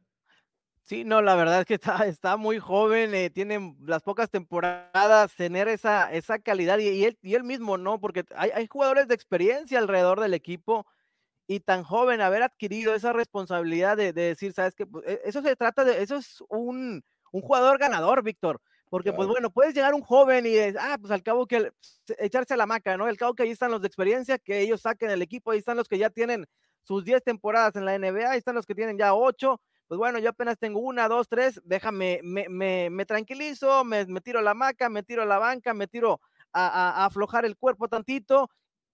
Sí, 0.85 1.05
no, 1.05 1.21
la 1.21 1.35
verdad 1.35 1.61
es 1.61 1.65
que 1.65 1.75
está, 1.75 2.05
está 2.07 2.35
muy 2.35 2.59
joven, 2.59 3.15
eh, 3.15 3.29
tiene 3.29 3.75
las 3.85 4.03
pocas 4.03 4.29
temporadas, 4.29 5.33
tener 5.35 5.69
esa, 5.69 6.11
esa 6.11 6.39
calidad 6.39 6.77
y, 6.79 7.05
él, 7.05 7.17
y 7.21 7.35
él 7.35 7.43
mismo, 7.43 7.77
¿no? 7.77 7.99
Porque 8.01 8.25
hay, 8.35 8.51
hay, 8.53 8.67
jugadores 8.67 9.07
de 9.07 9.15
experiencia 9.15 9.79
alrededor 9.79 10.19
del 10.19 10.33
equipo 10.33 10.85
y 11.47 11.61
tan 11.61 11.83
joven 11.83 12.19
haber 12.19 12.43
adquirido 12.43 12.95
esa 12.95 13.13
responsabilidad 13.13 13.95
de, 13.95 14.11
de 14.11 14.23
decir, 14.23 14.51
¿sabes 14.53 14.75
qué? 14.75 14.85
Pues, 14.85 15.05
e, 15.07 15.21
eso 15.23 15.41
se 15.41 15.55
trata 15.55 15.85
de, 15.85 16.03
eso 16.03 16.17
es 16.17 16.43
un, 16.49 17.03
un 17.31 17.41
jugador 17.41 17.77
ganador, 17.77 18.21
Víctor. 18.21 18.61
Porque, 18.89 19.11
pues, 19.11 19.25
claro. 19.25 19.27
pues 19.27 19.27
bueno, 19.29 19.49
puedes 19.51 19.73
llegar 19.73 19.93
un 19.93 20.01
joven 20.01 20.45
y, 20.45 20.57
ah, 20.77 20.97
pues 20.99 21.11
al 21.11 21.23
cabo 21.23 21.47
que 21.47 21.71
echarse 22.19 22.53
a 22.53 22.57
la 22.57 22.67
maca, 22.67 22.97
¿no? 22.97 23.05
Al 23.05 23.17
cabo 23.17 23.33
que 23.33 23.43
ahí 23.43 23.51
están 23.51 23.71
los 23.71 23.81
de 23.81 23.87
experiencia, 23.87 24.37
que 24.37 24.59
ellos 24.59 24.81
saquen 24.81 25.09
el 25.09 25.21
equipo, 25.21 25.51
ahí 25.51 25.59
están 25.59 25.77
los 25.77 25.87
que 25.87 25.97
ya 25.97 26.09
tienen 26.09 26.45
sus 26.83 27.05
10 27.05 27.23
temporadas 27.23 27.75
en 27.75 27.85
la 27.85 27.97
NBA, 27.97 28.31
ahí 28.31 28.37
están 28.37 28.55
los 28.55 28.65
que 28.65 28.75
tienen 28.75 28.97
ya 28.97 29.15
8 29.15 29.59
pues 29.87 29.97
bueno, 29.97 30.19
yo 30.19 30.29
apenas 30.29 30.57
tengo 30.57 30.79
una, 30.79 31.07
dos, 31.07 31.27
tres, 31.27 31.61
déjame, 31.65 32.19
me, 32.23 32.47
me, 32.49 32.89
me 32.89 33.05
tranquilizo, 33.05 33.83
me, 33.83 34.05
me, 34.05 34.21
tiro 34.21 34.39
a 34.39 34.41
la 34.41 34.51
hamaca, 34.51 34.89
me 34.89 35.03
tiro 35.03 35.23
a 35.23 35.25
la 35.25 35.39
banca, 35.39 35.73
me 35.73 35.87
tiro 35.87 36.21
a, 36.51 37.05
aflojar 37.05 37.45
el 37.45 37.57
cuerpo 37.57 37.87
tantito 37.87 38.49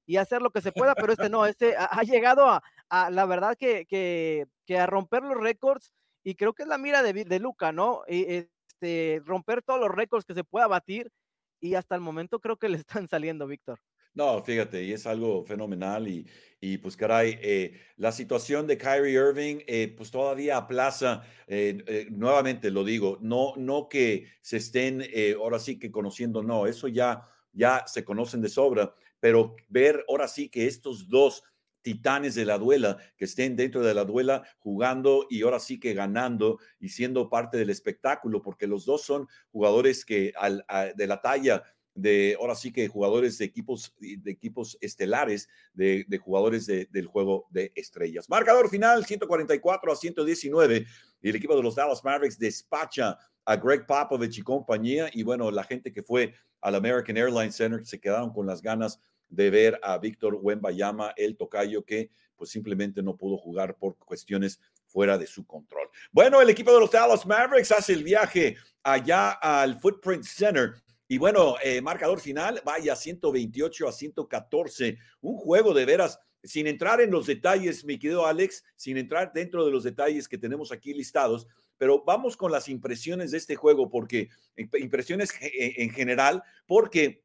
y 0.06 0.18
hacer 0.18 0.42
lo 0.42 0.50
que 0.50 0.62
se 0.62 0.72
pueda, 0.72 0.96
pero 0.96 1.14
este 1.14 1.30
no, 1.30 1.46
este 1.46 1.76
ha, 1.78 2.02
llegado 2.04 2.50
a, 2.90 3.12
la 3.12 3.26
verdad 3.26 3.56
que, 3.58 3.86
que, 3.86 4.48
que, 4.66 4.78
a 4.80 4.88
romper 4.88 5.24
los 5.24 5.38
récords 5.38 5.94
y 6.24 6.36
creo 6.36 6.54
que 6.54 6.64
es 6.64 6.70
la 6.70 6.78
mira 6.78 7.04
de, 7.04 7.14
de 7.14 7.40
Luca, 7.40 7.72
¿no? 7.72 8.02
Y, 8.08 8.48
este, 8.82 9.22
romper 9.26 9.62
todos 9.62 9.80
los 9.80 9.92
récords 9.92 10.26
que 10.26 10.34
se 10.34 10.44
pueda 10.44 10.68
batir 10.68 11.12
y 11.60 11.76
hasta 11.76 11.96
el 11.96 12.02
momento 12.02 12.40
creo 12.40 12.58
que 12.58 12.70
le 12.70 12.78
están 12.78 13.08
saliendo, 13.08 13.46
Víctor. 13.46 13.80
No, 14.16 14.44
fíjate, 14.44 14.84
y 14.84 14.92
es 14.94 15.06
algo 15.06 15.44
fenomenal 15.46 16.08
y, 16.08 16.26
y 16.60 16.78
pues 16.80 16.98
caray, 16.98 17.38
eh, 17.42 17.80
la 17.96 18.12
situación 18.12 18.66
de 18.68 18.78
Kyrie 18.78 19.14
Irving 19.14 19.60
eh, 19.68 19.94
pues 19.96 20.12
todavía 20.12 20.58
aplaza, 20.58 21.24
eh, 21.48 21.78
eh, 21.88 22.08
nuevamente 22.10 22.72
lo 22.72 22.84
digo, 22.84 23.18
no, 23.22 23.54
no 23.56 23.88
que 23.88 24.26
se 24.42 24.58
estén 24.58 25.02
eh, 25.14 25.36
ahora 25.40 25.60
sí 25.60 25.78
que 25.80 25.92
conociendo, 25.92 26.42
no, 26.44 26.66
eso 26.66 26.88
ya, 26.88 27.22
ya 27.54 27.86
se 27.88 28.04
conocen 28.04 28.42
de 28.42 28.50
sobra, 28.50 28.94
pero 29.20 29.56
ver 29.70 30.04
ahora 30.10 30.28
sí 30.28 30.50
que 30.50 30.66
estos 30.68 31.08
dos 31.08 31.44
titanes 31.82 32.36
de 32.36 32.44
la 32.46 32.58
duela, 32.58 32.98
que 33.16 33.24
estén 33.26 33.56
dentro 33.56 33.82
de 33.82 33.94
la 33.94 34.04
duela 34.04 34.44
jugando 34.58 35.26
y 35.30 35.44
ahora 35.44 35.60
sí 35.60 35.80
que 35.80 35.94
ganando 35.94 36.60
y 36.80 36.90
siendo 36.90 37.30
parte 37.30 37.58
del 37.58 37.70
espectáculo, 37.70 38.42
porque 38.42 38.68
los 38.68 38.86
dos 38.86 39.04
son 39.04 39.28
jugadores 39.52 40.04
que 40.04 40.34
al, 40.36 40.66
de 40.96 41.08
la 41.08 41.22
talla 41.22 41.64
de 42.02 42.36
ahora 42.40 42.56
sí 42.56 42.72
que 42.72 42.88
jugadores 42.88 43.38
de 43.38 43.46
equipos, 43.46 43.94
de 44.00 44.32
equipos 44.32 44.78
estelares, 44.82 45.48
de, 45.74 46.06
de 46.08 46.18
jugadores 46.18 46.66
de, 46.66 46.88
del 46.92 47.08
juego 47.08 47.48
de 47.50 47.72
estrellas. 47.76 48.30
Marcador 48.30 48.70
final 48.70 49.06
144 49.06 49.92
a 49.92 49.96
119 49.96 50.86
y 51.22 51.30
el 51.30 51.36
equipo 51.36 51.56
de 51.56 51.64
los 51.64 51.76
Dallas 51.76 52.04
Mavericks 52.04 52.40
despacha 52.40 53.18
a 53.46 53.56
Greg 53.56 53.86
Popovich 53.86 54.38
y 54.38 54.42
compañía 54.42 55.10
y 55.14 55.24
bueno, 55.24 55.52
la 55.52 55.64
gente 55.64 55.92
que 55.92 56.04
fue 56.04 56.34
al 56.62 56.76
American 56.76 57.18
Airlines 57.18 57.56
Center 57.56 57.86
se 57.86 58.00
quedaron 58.00 58.32
con 58.32 58.46
las 58.46 58.62
ganas 58.62 59.00
de 59.30 59.50
ver 59.50 59.80
a 59.84 59.98
Víctor 59.98 60.40
Wembayama, 60.42 61.14
el 61.16 61.38
tocayo 61.38 61.84
que 61.84 62.10
pues 62.36 62.50
simplemente 62.50 63.04
no 63.04 63.18
pudo 63.18 63.38
jugar 63.38 63.76
por 63.78 63.98
cuestiones 63.98 64.60
fuera 64.86 65.18
de 65.18 65.28
su 65.28 65.46
control. 65.46 65.90
Bueno, 66.12 66.42
el 66.42 66.50
equipo 66.50 66.74
de 66.74 66.80
los 66.80 66.92
Dallas 66.92 67.26
Mavericks 67.26 67.72
hace 67.72 67.94
el 67.94 68.04
viaje 68.04 68.56
allá 68.82 69.32
al 69.32 69.80
Footprint 69.80 70.24
Center 70.24 70.74
y 71.12 71.18
bueno, 71.18 71.56
eh, 71.64 71.82
marcador 71.82 72.20
final, 72.20 72.62
vaya 72.64 72.96
128 72.96 73.88
a 73.88 73.92
114. 73.92 75.00
Un 75.22 75.38
juego 75.38 75.74
de 75.74 75.84
veras, 75.84 76.20
sin 76.44 76.68
entrar 76.68 77.02
en 77.02 77.10
los 77.10 77.26
detalles, 77.26 77.84
mi 77.84 77.98
querido 77.98 78.28
Alex, 78.28 78.64
sin 78.76 78.96
entrar 78.96 79.34
dentro 79.34 79.66
de 79.66 79.72
los 79.72 79.84
detalles 79.84 80.28
que 80.28 80.38
tenemos 80.38 80.72
aquí 80.72 80.94
listados, 80.94 81.48
pero 81.80 82.04
vamos 82.06 82.38
con 82.38 82.52
las 82.52 82.70
impresiones 82.70 83.32
de 83.32 83.40
este 83.40 83.56
juego, 83.56 83.90
porque 83.90 84.30
impresiones 84.56 85.34
en 85.42 85.90
general, 85.90 86.44
porque 86.68 87.24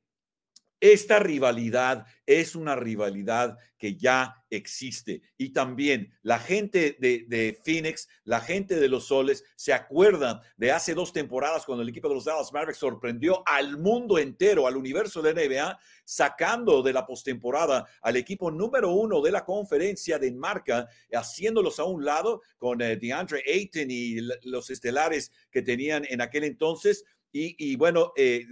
esta 0.85 1.19
rivalidad 1.19 2.05
es 2.27 2.55
una 2.55 2.77
rivalidad 2.77 3.57
que 3.79 3.97
ya 3.97 4.45
existe. 4.51 5.23
Y 5.39 5.55
también 5.55 6.13
la 6.21 6.39
gente 6.39 6.99
de, 7.01 7.59
Phoenix, 7.65 8.07
la 8.25 8.43
gente 8.43 8.79
de 8.79 8.89
los 8.89 9.07
Soles, 9.07 9.45
se 9.57 9.73
acuerda 9.73 10.43
de 10.59 10.73
hace 10.73 10.93
dos 10.93 11.11
temporadas 11.11 11.65
cuando 11.65 11.81
el 11.81 11.89
equipo 11.89 12.11
de 12.11 12.17
los 12.17 12.27
Dallas 12.27 12.53
Mavericks 12.53 12.81
sorprendió 12.81 13.43
al 13.47 13.79
mundo 13.79 14.19
entero, 14.19 14.67
al 14.67 14.77
universo 14.77 15.23
de 15.23 15.33
NBA, 15.33 15.79
sacando 16.05 16.83
de 16.83 16.93
la 16.93 17.07
postemporada 17.07 17.87
al 18.03 18.17
equipo 18.17 18.51
número 18.51 18.91
uno 18.91 19.23
de 19.23 19.33
la 19.33 19.43
conferencia 19.43 20.19
de 20.19 20.33
marca, 20.33 20.87
haciéndolos 21.15 21.79
a 21.79 21.85
un 21.85 22.05
lado 22.05 22.43
con 22.59 22.83
eh, 22.83 22.97
DeAndre 22.97 23.43
Ayton 23.47 23.91
y 23.91 24.17
los 24.43 24.69
estelares 24.69 25.33
que 25.51 25.63
tenían 25.63 26.05
en 26.11 26.21
aquel 26.21 26.45
entonces. 26.45 27.07
Y, 27.33 27.57
y 27.59 27.77
bueno, 27.77 28.13
eh, 28.17 28.45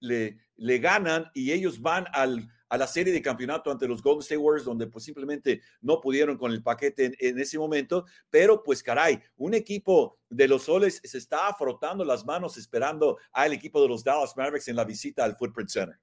le, 0.00 0.38
le, 0.56 0.78
ganan 0.78 1.30
y 1.34 1.52
ellos 1.52 1.80
van 1.80 2.06
al, 2.12 2.48
a 2.68 2.76
la 2.76 2.86
serie 2.86 3.12
de 3.12 3.22
campeonato 3.22 3.70
ante 3.70 3.86
los 3.86 4.02
Golden 4.02 4.20
State 4.20 4.38
Warriors, 4.38 4.64
donde 4.64 4.86
pues 4.86 5.04
simplemente 5.04 5.60
no 5.80 6.00
pudieron 6.00 6.36
con 6.36 6.52
el 6.52 6.62
paquete 6.62 7.06
en, 7.06 7.14
en, 7.18 7.38
ese 7.38 7.58
momento, 7.58 8.04
pero 8.30 8.62
pues 8.62 8.82
caray, 8.82 9.20
un 9.36 9.54
equipo 9.54 10.18
de 10.28 10.48
los 10.48 10.64
soles 10.64 11.00
se 11.04 11.18
está 11.18 11.54
frotando 11.54 12.04
las 12.04 12.24
manos 12.24 12.56
esperando 12.56 13.18
al 13.32 13.52
equipo 13.52 13.80
de 13.80 13.88
los 13.88 14.02
Dallas 14.02 14.36
Mavericks 14.36 14.68
en 14.68 14.76
la 14.76 14.84
visita 14.84 15.24
al 15.24 15.36
Footprint 15.36 15.70
Center. 15.70 15.98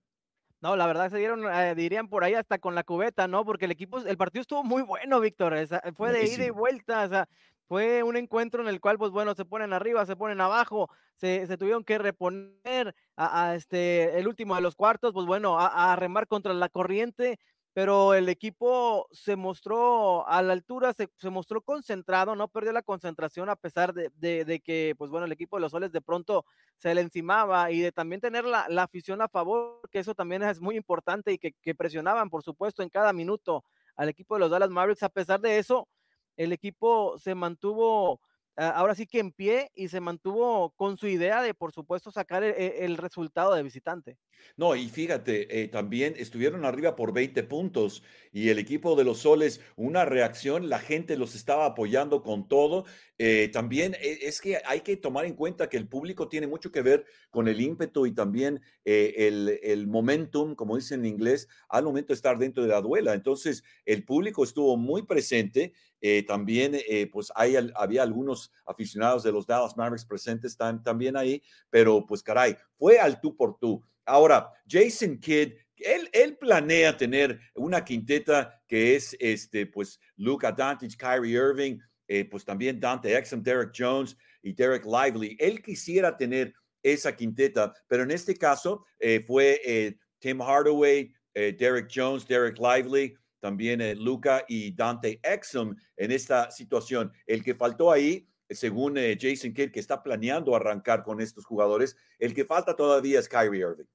No, 0.60 0.76
la 0.76 0.88
verdad 0.88 1.12
se 1.12 1.18
dieron, 1.18 1.46
eh, 1.46 1.76
dirían 1.76 2.10
por 2.10 2.24
ahí 2.24 2.34
hasta 2.34 2.58
con 2.58 2.74
la 2.74 2.84
cubeta, 2.84 3.28
¿no? 3.28 3.46
Porque 3.46 3.66
el 3.66 3.72
equipo, 3.72 4.00
el 4.00 4.18
partido 4.18 4.42
estuvo 4.42 4.64
muy 4.64 4.82
bueno, 4.82 5.20
Víctor. 5.20 5.54
Fue 5.96 6.12
de 6.12 6.20
Buenísimo. 6.20 6.36
ida 6.36 6.46
y 6.46 6.50
vuelta, 6.50 7.04
o 7.04 7.10
sea, 7.10 7.30
fue 7.68 8.04
un 8.04 8.16
encuentro 8.16 8.62
en 8.62 8.70
el 8.70 8.80
cual, 8.80 8.98
pues 8.98 9.12
bueno, 9.12 9.36
se 9.36 9.46
ponen 9.46 9.74
arriba, 9.74 10.06
se 10.06 10.16
ponen 10.16 10.40
abajo, 10.40 10.90
se, 11.16 11.46
tuvieron 11.58 11.84
que 11.84 11.98
reponer 11.98 12.96
a, 13.16 13.56
este, 13.56 14.18
el 14.18 14.28
último 14.28 14.56
de 14.56 14.62
los 14.62 14.76
cuartos, 14.76 15.14
pues 15.14 15.26
bueno, 15.26 15.58
a, 15.60 15.96
remar 15.96 16.28
contra 16.28 16.54
la 16.54 16.70
corriente, 16.70 17.40
pero 17.74 18.14
el 18.14 18.30
equipo 18.30 19.08
se 19.12 19.36
mostró 19.36 20.28
a 20.28 20.42
la 20.42 20.54
altura, 20.54 20.94
se, 20.94 21.30
mostró 21.30 21.62
concentrado, 21.62 22.36
no 22.36 22.48
perdió 22.48 22.72
la 22.72 22.82
concentración 22.82 23.50
a 23.50 23.56
pesar 23.56 23.94
de, 23.94 24.10
de, 24.16 24.60
que, 24.62 24.96
pues 24.98 25.12
bueno, 25.12 25.26
el 25.26 25.32
equipo 25.32 25.58
de 25.58 25.62
los 25.62 25.72
soles 25.72 25.92
de 25.92 26.02
pronto 26.02 26.46
se 26.78 26.96
le 26.96 27.02
encimaba 27.02 27.70
y 27.72 27.82
de 27.82 27.92
también 27.92 28.22
tener 28.22 28.46
la, 28.46 28.66
la 28.70 28.84
afición 28.84 29.22
a 29.22 29.28
favor, 29.28 29.82
que 29.92 30.00
eso 30.00 30.16
también 30.16 30.42
es 30.42 30.62
muy 30.62 30.78
importante 30.78 31.34
y 31.34 31.38
que 31.38 31.76
presionaban, 31.76 32.30
por 32.30 32.44
supuesto, 32.44 32.82
en 32.82 32.90
cada 32.90 33.14
minuto 33.14 33.64
al 33.98 34.10
equipo 34.10 34.36
de 34.36 34.40
los 34.40 34.52
Dallas 34.52 34.70
Mavericks, 34.70 35.04
a 35.04 35.10
pesar 35.10 35.42
de 35.42 35.58
eso, 35.58 35.88
el 36.38 36.54
equipo 36.54 37.18
se 37.18 37.36
mantuvo 37.36 38.22
ahora 38.58 38.96
sí 38.96 39.06
que 39.06 39.20
en 39.20 39.32
pie 39.32 39.72
y 39.76 39.88
se 39.88 40.02
mantuvo 40.02 40.72
con 40.72 40.98
su 40.98 41.08
idea 41.08 41.42
de, 41.42 41.54
por 41.54 41.72
supuesto, 41.72 42.12
sacar 42.12 42.44
e, 42.44 42.50
e, 42.50 42.86
el, 42.86 42.98
resultado 42.98 43.54
de 43.54 43.64
visitante. 43.64 44.18
No, 44.56 44.76
y 44.76 44.90
fíjate, 44.90 45.62
eh, 45.62 45.68
también 45.68 46.16
estuvieron 46.18 46.66
arriba 46.66 46.96
por 46.96 47.14
20 47.14 47.44
puntos 47.44 48.04
y 48.32 48.50
el 48.50 48.60
equipo 48.60 48.96
de 48.96 49.04
los 49.04 49.20
Soles, 49.20 49.62
una 49.76 50.06
reacción, 50.06 50.70
la 50.70 50.80
gente 50.80 51.18
los 51.18 51.36
estaba 51.36 51.66
apoyando 51.66 52.24
con 52.24 52.48
todo. 52.48 52.86
Eh, 53.18 53.50
también 53.52 53.96
eh, 53.96 54.20
es 54.22 54.40
que 54.40 54.62
hay 54.64 54.82
que 54.82 54.96
tomar 54.98 55.26
en 55.26 55.34
cuenta 55.34 55.70
que 55.70 55.78
el 55.78 55.88
público 55.88 56.28
tiene 56.28 56.46
mucho 56.46 56.72
que 56.72 56.82
ver 56.82 57.06
con 57.32 57.48
el 57.48 57.60
ímpetu 57.60 58.06
y 58.06 58.14
también 58.14 58.62
el, 58.86 59.60
el, 59.64 59.88
momentum, 59.88 60.56
como 60.56 60.76
dicen 60.76 61.00
en 61.00 61.14
inglés, 61.14 61.48
al 61.70 61.84
momento 61.84 62.10
de 62.10 62.16
estar 62.16 62.38
dentro 62.38 62.64
de 62.64 62.70
la 62.70 62.82
duela. 62.82 63.14
Entonces, 63.14 63.64
el 63.86 64.06
público 64.06 64.44
estuvo 64.44 64.78
muy 64.78 65.04
presente 65.04 65.74
eh, 66.00 66.24
también, 66.24 66.76
eh, 66.76 67.10
pues 67.12 67.32
hay, 67.36 67.56
había 67.76 68.04
algunos 68.04 68.52
aficionados 68.66 69.24
de 69.24 69.32
los 69.32 69.48
Dallas 69.48 69.76
Mavericks 69.76 70.06
presentes 70.06 70.56
también 70.84 71.18
ahí, 71.18 71.42
pero 71.70 72.06
pues 72.06 72.22
caray, 72.22 72.56
fue 72.78 73.00
al 73.00 73.20
tú 73.20 73.36
por 73.36 73.58
tú. 73.58 73.84
Ahora, 74.06 74.52
Jason 74.70 75.20
Kidd, 75.20 75.54
él, 75.78 76.10
él, 76.12 76.38
planea 76.38 76.96
tener 76.96 77.40
una 77.56 77.84
quinteta 77.84 78.62
que 78.68 78.96
es, 78.96 79.16
este, 79.20 79.66
pues, 79.66 80.00
Luca 80.16 80.52
Doncic, 80.52 80.96
Kyrie 80.98 81.34
Irving, 81.34 81.80
eh, 82.08 82.26
pues 82.26 82.46
también 82.46 82.80
Dante 82.80 83.18
Exum, 83.18 83.42
Derek 83.42 83.72
Jones 83.78 84.18
y 84.42 84.54
Derek 84.54 84.86
Lively. 84.86 85.36
Él 85.40 85.62
quisiera 85.62 86.16
tener 86.16 86.54
esa 86.84 87.16
quinteta, 87.16 87.74
pero 87.88 88.04
en 88.04 88.12
este 88.12 88.36
caso 88.36 88.86
fue 89.26 89.98
Tim 90.20 90.40
Hardaway, 90.40 91.12
Derek 91.34 91.90
Jones, 91.94 92.26
Derek 92.26 92.58
Lively, 92.58 93.18
también 93.40 93.82
eh, 93.82 93.96
Luca 93.96 94.44
y 94.48 94.72
Dante 94.72 95.20
Exum 95.24 95.76
en 95.96 96.12
esta 96.12 96.52
situación. 96.52 97.12
El 97.26 97.44
que 97.44 97.56
faltó 97.56 97.92
ahí, 97.92 98.28
según 98.50 98.98
eh, 98.98 99.18
Jason 99.20 99.54
Kidd, 99.54 99.72
que 99.72 99.80
está 99.80 100.02
planeando 100.02 100.56
arrancar 100.56 101.04
con 101.04 101.22
estos 101.22 101.46
jugadores, 101.46 101.96
el 102.20 102.34
que 102.34 102.46
falta 102.46 102.76
todavía 102.76 103.20
es 103.20 103.30
Kyrie 103.30 103.62
Irving. 103.62 103.86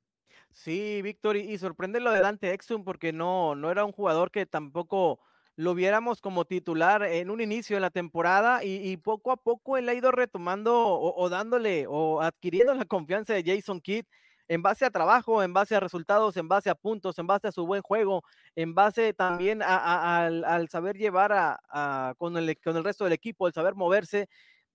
Sí, 0.53 1.01
Víctor, 1.03 1.37
y, 1.37 1.57
sorprende 1.57 1.99
lo 1.99 2.13
de 2.13 2.21
Dante 2.21 2.53
Exum 2.53 2.85
porque 2.85 3.13
no, 3.13 3.55
no 3.55 3.71
era 3.71 3.85
un 3.85 3.93
jugador 3.93 4.31
que 4.31 4.45
tampoco 4.45 5.21
lo 5.57 5.75
viéramos 5.75 6.21
como 6.21 6.45
titular 6.45 7.03
en 7.03 7.31
un 7.31 7.41
inicio 7.41 7.77
de 7.77 7.81
la 7.81 7.91
temporada 7.91 8.65
y, 8.65 8.97
poco 8.97 9.31
a 9.33 9.37
poco 9.37 9.77
él 9.77 9.89
ha 9.89 9.95
ido 9.95 10.11
retomando 10.11 10.87
o, 10.87 11.29
dándole 11.29 11.87
o 11.89 12.23
adquiriendo 12.23 12.75
la 12.75 12.85
confianza 12.85 13.35
de 13.35 13.45
Jason 13.45 13.81
Kidd 13.81 14.05
en 14.49 14.63
base 14.63 14.85
a 14.85 14.91
trabajo, 14.91 15.43
en 15.43 15.53
base 15.53 15.75
a 15.75 15.81
resultados, 15.81 16.37
en 16.37 16.49
base 16.49 16.69
a 16.69 16.75
puntos, 16.75 17.19
en 17.19 17.27
base 17.27 17.49
a 17.49 17.53
su 17.53 17.67
buen 17.67 17.83
juego, 17.83 18.23
en 18.55 18.75
base 18.75 19.15
también 19.15 19.63
al, 19.63 20.69
saber 20.69 20.97
llevar 20.97 21.33
a, 21.33 22.15
con, 22.19 22.37
el, 22.37 22.59
con 22.61 22.77
el 22.77 22.85
resto 22.85 23.05
del 23.05 23.13
equipo, 23.13 23.47
el 23.47 23.53
saber 23.53 23.75
moverse. 23.75 24.29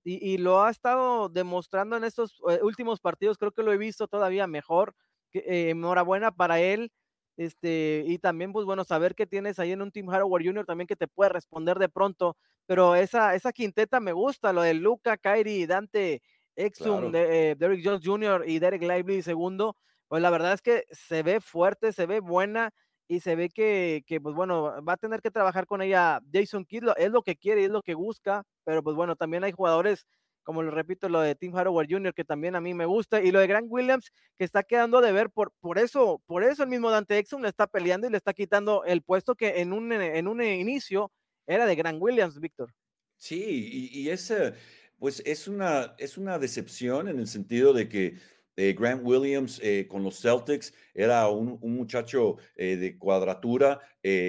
Y, 0.04 0.38
lo 0.38 0.63
ha 0.63 0.70
estado 0.70 1.28
demostrando 1.28 1.98
en 1.98 2.06
estos 2.06 2.42
eh, 2.50 2.60
últimos 2.63 3.02
partidos, 3.02 3.38
creo 3.38 3.52
que 3.52 3.62
lo 3.62 3.74
he 3.74 3.78
visto 3.78 4.08
todavía 4.08 4.48
mejor. 4.48 4.96
Eh, 5.34 5.72
enhorabuena 5.72 6.32
para 6.32 6.60
él. 6.62 6.92
Este, 7.38 8.04
y 8.08 8.17
también, 8.19 8.52
pues 8.52 8.65
bueno, 8.65 8.84
saber 8.84 9.15
que 9.15 9.28
tienes 9.28 9.60
ahí 9.60 9.71
en 9.71 9.82
un 9.82 9.91
Team 9.91 10.08
Hardware 10.08 10.43
Junior 10.45 10.65
también 10.65 10.88
que 10.88 10.95
te 10.95 11.08
puede 11.08 11.30
responder 11.30 11.78
de 11.80 11.89
pronto. 11.89 12.36
Pero 12.65 12.95
esa, 12.95 13.36
esa 13.36 13.54
quinteta 13.54 14.00
me 14.00 14.12
gusta, 14.12 14.54
lo 14.54 14.62
de 14.63 14.73
Luca, 14.73 15.17
Kairi, 15.17 15.65
Dante, 15.67 16.21
Exum, 16.56 17.12
de, 17.12 17.52
eh, 17.52 17.56
Derek 17.56 17.82
Jones 17.84 18.02
Jr. 18.04 18.43
y 18.47 18.60
Derek 18.60 18.82
Lively 18.82 19.21
segundo, 19.21 19.76
pues 20.08 20.21
la 20.21 20.30
verdad 20.32 20.54
es 20.54 20.62
que 20.62 20.86
se 20.91 21.21
ve 21.23 21.39
fuerte, 21.39 21.93
se 21.93 22.08
ve 22.08 22.19
buena 22.19 22.71
y 23.08 23.19
se 23.21 23.36
ve 23.36 23.50
que, 23.50 24.04
pues 24.21 24.36
bueno, 24.36 24.84
va 24.84 24.93
a 24.93 24.97
tener 24.97 25.21
que 25.21 25.32
trabajar 25.32 25.65
con 25.67 25.82
ella 25.82 26.19
Jason 26.34 26.65
Kidd, 26.65 26.84
es 26.97 27.12
lo 27.12 27.21
que 27.21 27.36
quiere 27.38 27.63
es 27.63 27.69
lo 27.69 27.82
que 27.84 27.93
busca, 27.95 28.43
pero 28.65 28.84
pues 28.84 28.95
bueno, 28.95 29.15
también 29.15 29.43
hay 29.43 29.52
jugadores, 29.52 30.06
como 30.48 30.64
lo 30.64 30.72
repito, 30.72 31.10
lo 31.10 31.20
de 31.20 31.36
Tim 31.36 31.54
Hardaway 31.54 31.88
Jr., 31.90 32.14
que 32.14 32.24
también 32.24 32.56
a 32.56 32.62
mí 32.62 32.74
me 32.74 32.86
gusta, 32.86 33.22
y 33.22 33.34
lo 33.34 33.42
de 33.42 33.48
Grant 33.48 33.68
Williams, 33.70 34.14
que 34.38 34.46
está 34.46 34.64
quedando 34.64 35.02
de 35.02 35.12
ver, 35.12 35.30
por, 35.30 35.52
por 35.60 35.78
eso, 35.78 36.24
por 36.26 36.42
eso 36.42 36.64
el 36.64 36.70
mismo 36.70 36.90
Dante 36.90 37.18
Exum 37.18 37.42
le 37.42 37.50
está 37.50 37.68
peleando 37.68 38.08
y 38.08 38.12
le 38.12 38.16
está 38.16 38.34
quitando 38.34 38.86
el 38.86 39.02
puesto 39.02 39.36
que 39.36 39.60
en 39.60 39.74
un, 39.74 39.92
en 39.92 40.26
un 40.26 40.42
inicio 40.42 41.12
era 41.46 41.66
de 41.66 41.76
Grant 41.76 42.02
Williams, 42.02 42.40
Víctor. 42.40 42.74
Sí, 43.18 43.92
y, 43.92 44.00
y 44.00 44.10
ese 44.10 44.54
pues 44.98 45.22
es 45.26 45.50
una, 45.50 45.96
es 45.98 46.18
una 46.18 46.40
decepción 46.40 47.10
en 47.10 47.20
el 47.20 47.28
sentido 47.28 47.74
de 47.74 47.90
que 47.90 48.16
eh, 48.58 48.74
Grant 48.74 49.02
Williams 49.06 49.62
eh, 49.63 49.88
con 49.88 50.04
los 50.04 50.20
Celtics 50.20 50.74
era 50.96 51.30
un, 51.30 51.60
muchacho 51.62 52.38
eh, 52.56 52.76
de 52.76 52.98
cuadratura, 52.98 53.80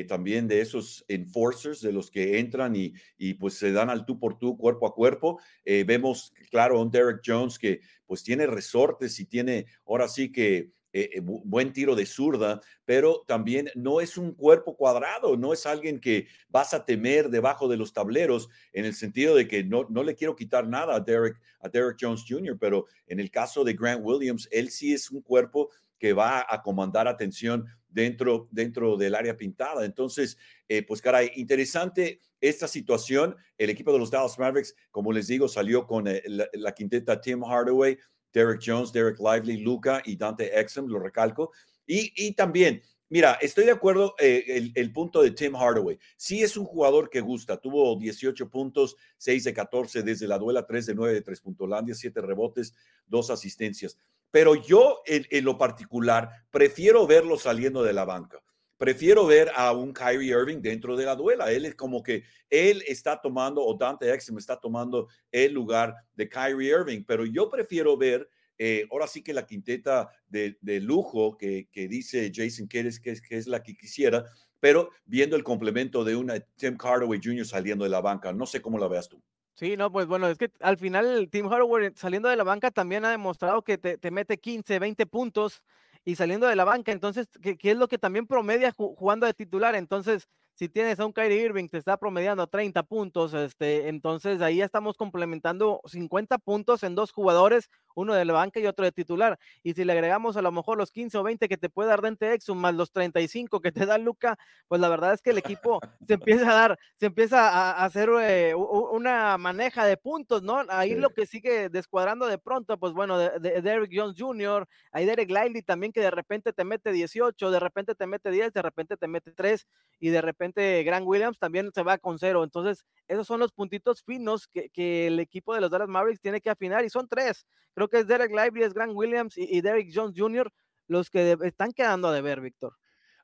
también 0.09 0.49
de 0.49 0.61
esos 0.61 1.05
enforcers, 1.07 1.81
de 1.81 1.93
los 1.93 2.11
que 2.11 2.41
entran 2.41 2.75
y, 2.75 2.93
y, 3.17 3.35
pues 3.35 3.55
se 3.55 3.71
dan 3.71 3.91
al 3.91 4.05
tú 4.05 4.19
por 4.19 4.37
tú, 4.37 4.59
cuerpo 4.59 4.89
a 4.89 4.95
cuerpo. 4.95 5.39
vemos, 5.65 6.35
claro, 6.51 6.81
un 6.81 6.91
Derek 6.91 7.21
Jones 7.25 7.61
que 7.61 7.81
pues 8.05 8.25
tiene 8.25 8.49
resortes 8.49 9.21
y 9.21 9.27
tiene 9.27 9.67
ahora 9.87 10.09
sí 10.09 10.33
que 10.33 10.73
eh, 10.93 11.11
eh, 11.15 11.21
buen 11.21 11.73
tiro 11.73 11.95
de 11.95 12.07
zurda, 12.07 12.61
pero 12.85 13.25
también 13.27 13.71
no 13.75 14.01
es 14.01 14.17
un 14.17 14.33
cuerpo 14.33 14.77
cuadrado, 14.77 15.37
no 15.37 15.53
es 15.53 15.67
alguien 15.67 16.01
que 16.01 16.27
vas 16.49 16.73
a 16.73 16.85
temer 16.85 17.29
debajo 17.29 17.69
de 17.69 17.77
los 17.77 17.93
tableros 17.93 18.49
en 18.73 18.87
el 18.87 18.95
sentido 18.95 19.35
de 19.35 19.47
que 19.47 19.65
no, 19.65 19.87
no 19.91 20.03
le 20.03 20.15
quiero 20.15 20.35
quitar 20.35 20.67
nada 20.67 20.95
a 20.95 21.01
Derek, 21.01 21.39
a 21.61 21.69
Derek 21.69 21.99
Jones 22.01 22.25
Jr., 22.27 22.57
pero 22.59 22.87
en 23.07 23.21
el 23.21 23.31
caso 23.31 23.65
de 23.65 23.75
Grant 23.75 24.01
Williams, 24.03 24.49
él 24.51 24.71
sí 24.71 24.95
es 24.95 25.11
un 25.11 25.21
cuerpo 25.21 25.71
que 25.99 26.13
va 26.13 26.47
a 26.49 26.63
comandar 26.63 27.09
atención 27.09 27.67
dentro, 27.89 28.49
dentro 28.51 28.97
del 28.97 29.15
área 29.15 29.37
pintada. 29.37 29.85
Entonces, 29.85 30.39
eh, 30.69 30.83
pues 30.83 31.03
caray, 31.03 31.33
interesante 31.37 32.21
esta 32.41 32.69
situación. 32.69 33.37
El 33.57 33.71
equipo 33.71 33.93
de 33.93 33.99
los 33.99 34.11
Dallas 34.11 34.39
Mavericks, 34.39 34.75
como 34.91 35.13
les 35.13 35.27
digo, 35.27 35.49
salió 35.49 35.87
con 35.87 36.05
la, 36.05 36.49
la, 36.53 36.73
quinteta 36.73 37.21
Tim 37.21 37.43
Hardaway, 37.43 37.99
Derek 38.33 38.61
Jones, 38.65 38.93
Derek 38.93 39.19
Lively, 39.19 39.59
Luca 39.59 40.03
y 40.05 40.17
Dante 40.17 40.59
Exum, 40.59 40.87
lo 40.87 40.99
recalco. 40.99 41.53
Y, 41.87 42.35
también, 42.35 42.83
mira, 43.09 43.39
estoy 43.41 43.65
de 43.65 43.71
acuerdo 43.71 44.15
eh, 44.19 44.45
el, 44.47 44.73
el, 44.75 44.93
punto 44.93 45.23
de 45.23 45.31
Tim 45.31 45.55
Hardaway. 45.55 45.99
Sí 46.17 46.43
es 46.43 46.57
un 46.57 46.67
jugador 46.67 47.09
que 47.09 47.23
gusta. 47.23 47.57
Tuvo 47.57 47.99
18 47.99 48.51
puntos, 48.51 48.97
6 49.17 49.45
de 49.45 49.55
14 49.55 50.03
desde 50.03 50.29
la 50.29 50.39
duela, 50.39 50.67
3 50.67 50.87
de 50.87 50.95
9 50.95 51.15
de 51.15 51.23
3 51.23 51.41
Puntolandia, 51.41 51.95
7 51.95 52.21
rebotes, 52.21 52.75
2 53.07 53.31
asistencias. 53.31 53.97
Pero 54.31 54.55
yo, 54.55 55.01
en 55.07 55.45
lo 55.45 55.57
particular, 55.57 56.29
prefiero 56.51 57.07
verlo 57.07 57.39
saliendo 57.39 57.83
de 57.83 57.95
la 57.95 58.05
banca 58.05 58.43
prefiero 58.79 59.27
ver 59.27 59.51
a 59.55 59.73
un 59.73 59.93
Kyrie 59.93 60.31
Irving 60.31 60.63
dentro 60.63 60.97
de 60.97 61.05
la 61.05 61.17
duela. 61.17 61.53
Él 61.53 61.67
es 61.67 61.75
como 61.75 62.03
que 62.03 62.23
él 62.49 62.83
está 62.87 63.21
tomando, 63.21 63.63
o 63.63 63.77
Dante 63.77 64.11
Exum 64.11 64.39
está 64.39 64.59
tomando 64.59 65.09
el 65.31 65.53
lugar 65.53 65.95
de 66.15 66.29
Kyrie 66.29 66.71
Irving, 66.71 67.03
pero 67.07 67.27
yo 67.27 67.51
prefiero 67.51 67.97
ver, 67.97 68.31
eh, 68.57 68.87
ahora 68.91 69.07
sí 69.07 69.23
que 69.23 69.35
la 69.35 69.45
quinteta 69.45 70.09
de, 70.29 70.57
lujo 70.81 71.37
que, 71.37 71.69
dice 71.75 72.33
Jason 72.33 72.69
Kidd 72.69 72.97
que 73.03 73.11
es, 73.11 73.21
que 73.21 73.37
es 73.37 73.47
la 73.49 73.63
que 73.63 73.77
quisiera, 73.77 74.25
pero 74.61 74.91
viendo 75.05 75.37
el 75.37 75.45
complemento 75.45 76.05
de 76.05 76.17
una 76.17 76.41
Tim 76.57 76.79
Hardaway 76.81 77.21
Jr. 77.23 77.47
saliendo 77.47 77.85
de 77.85 77.91
la 77.91 78.01
banca. 78.01 78.33
No 78.33 78.47
sé 78.47 78.63
cómo 78.63 78.79
la 78.79 78.89
veas 78.89 79.09
tú. 79.09 79.21
Sí, 79.55 79.77
no, 79.77 79.91
pues 79.91 80.07
bueno, 80.07 80.29
es 80.29 80.39
que 80.39 80.53
al 80.61 80.79
final 80.79 81.29
Tim 81.31 81.47
Hardaway 81.47 81.91
saliendo 81.97 82.29
de 82.29 82.37
la 82.37 82.45
banca 82.45 82.71
también 82.71 83.05
ha 83.05 83.11
demostrado 83.11 83.63
que 83.63 83.77
te, 83.77 83.99
te 83.99 84.13
mete 84.13 84.39
15, 84.39 84.79
20 84.79 85.07
puntos 85.07 85.65
y 86.05 86.17
saliendo 86.17 86.47
de 86.47 86.57
la 86.57 86.65
banca, 86.65 86.93
entonces, 86.93 87.27
¿qué, 87.43 87.59
es 87.63 87.77
lo 87.77 87.89
que 87.89 87.99
también 87.99 88.27
promedia 88.27 88.73
jugando 88.73 89.27
de 89.27 89.35
titular? 89.35 89.75
Entonces, 89.75 90.29
si 90.59 90.69
tienes 90.69 90.99
a 90.99 91.07
un 91.07 91.13
Kyrie 91.13 91.41
Irving, 91.41 91.69
te 91.69 91.79
está 91.79 91.97
promediando 91.99 92.45
30 92.49 92.83
puntos, 92.83 93.33
este, 93.33 93.87
entonces 93.87 94.41
ahí 94.41 94.61
estamos 94.61 94.97
complementando 94.97 95.81
50 95.85 96.37
puntos 96.39 96.83
en 96.83 96.97
dos 96.97 97.13
jugadores, 97.13 97.71
uno 97.95 98.13
de 98.13 98.25
la 98.25 98.33
banca 98.33 98.59
y 98.59 98.67
otro 98.67 98.85
de 98.85 98.91
titular. 98.91 99.39
Y 99.63 99.75
si 99.75 99.85
le 99.85 99.93
agregamos 99.93 100.37
a 100.37 100.43
lo 100.43 100.51
mejor 100.51 100.77
los 100.77 100.91
15 100.91 101.17
o 101.19 101.23
20 101.23 101.49
que 101.49 101.57
te 101.57 101.69
puede 101.69 101.91
dar 101.91 102.03
Dente 102.03 102.33
Exum, 102.33 102.59
más 102.59 102.75
los 102.75 102.91
35 102.91 103.61
que 103.61 103.71
te 103.71 103.87
da 103.87 103.99
Luca, 103.99 104.37
pues 104.67 104.81
la 104.81 104.89
verdad 104.89 105.15
es 105.15 105.23
que 105.23 105.31
el 105.31 105.39
equipo 105.39 105.79
se 106.09 106.15
empieza 106.15 106.51
a 106.51 106.55
dar, 106.55 106.79
se 106.97 107.07
empieza 107.07 107.49
a, 107.51 107.85
hacer 107.85 108.11
eh, 108.21 108.53
una 108.57 109.39
maneja 109.39 109.87
de 109.87 109.97
puntos, 109.97 110.43
¿no? 110.43 110.65
Ahí 110.71 110.97
lo 110.97 111.11
que 111.11 111.27
sigue 111.27 111.69
descuadrando 111.69 112.27
de 112.27 112.39
pronto, 112.39 112.77
pues 112.79 112.93
bueno, 112.95 113.17
de, 113.17 113.63
Derek 113.63 113.93
Jones 113.95 114.17
Jr., 114.19 114.67
hay 114.91 115.07
Derek 115.07 115.31
Lively 115.31 115.63
también 115.63 115.93
que 115.93 116.01
de 116.01 116.11
repente 116.11 116.53
te 116.53 116.65
mete 116.65 116.91
18, 116.91 117.53
de 117.53 117.61
repente 117.61 117.95
te 117.95 118.09
mete 118.09 118.33
10, 118.33 118.53
de 118.53 118.63
repente 118.63 118.97
te 118.97 119.07
mete 119.07 119.31
3 119.31 119.65
y 120.01 120.09
de 120.11 120.21
repente 120.21 120.48
Grant 120.55 121.07
Williams 121.07 121.39
también 121.39 121.71
se 121.75 121.83
va 121.83 121.99
con 121.99 122.19
cero. 122.19 122.45
Entonces, 122.45 122.85
esos 123.07 123.27
son 123.27 123.41
los 123.41 123.53
puntitos 123.53 124.03
finos 124.03 124.49
que, 124.49 125.07
el 125.07 125.19
equipo 125.21 125.55
de 125.55 125.61
los 125.61 125.71
Dallas 125.71 125.89
Mavericks 125.89 126.21
tiene 126.21 126.41
que 126.41 126.51
afinar 126.51 126.85
y 126.85 126.91
son 126.91 127.09
tres. 127.09 127.47
Creo 127.75 127.89
que 127.89 128.01
es 128.01 128.07
Derek 128.07 128.31
Lively, 128.31 128.65
es 128.65 128.75
Grant 128.75 128.93
Williams 128.95 129.35
y, 129.37 129.61
Derek 129.61 129.91
Jones 129.93 130.15
Jr. 130.17 130.51
los 130.87 131.11
que 131.11 131.37
están 131.43 131.73
quedando 131.73 132.13
de 132.13 132.21
ver, 132.21 132.41
Víctor. 132.41 132.75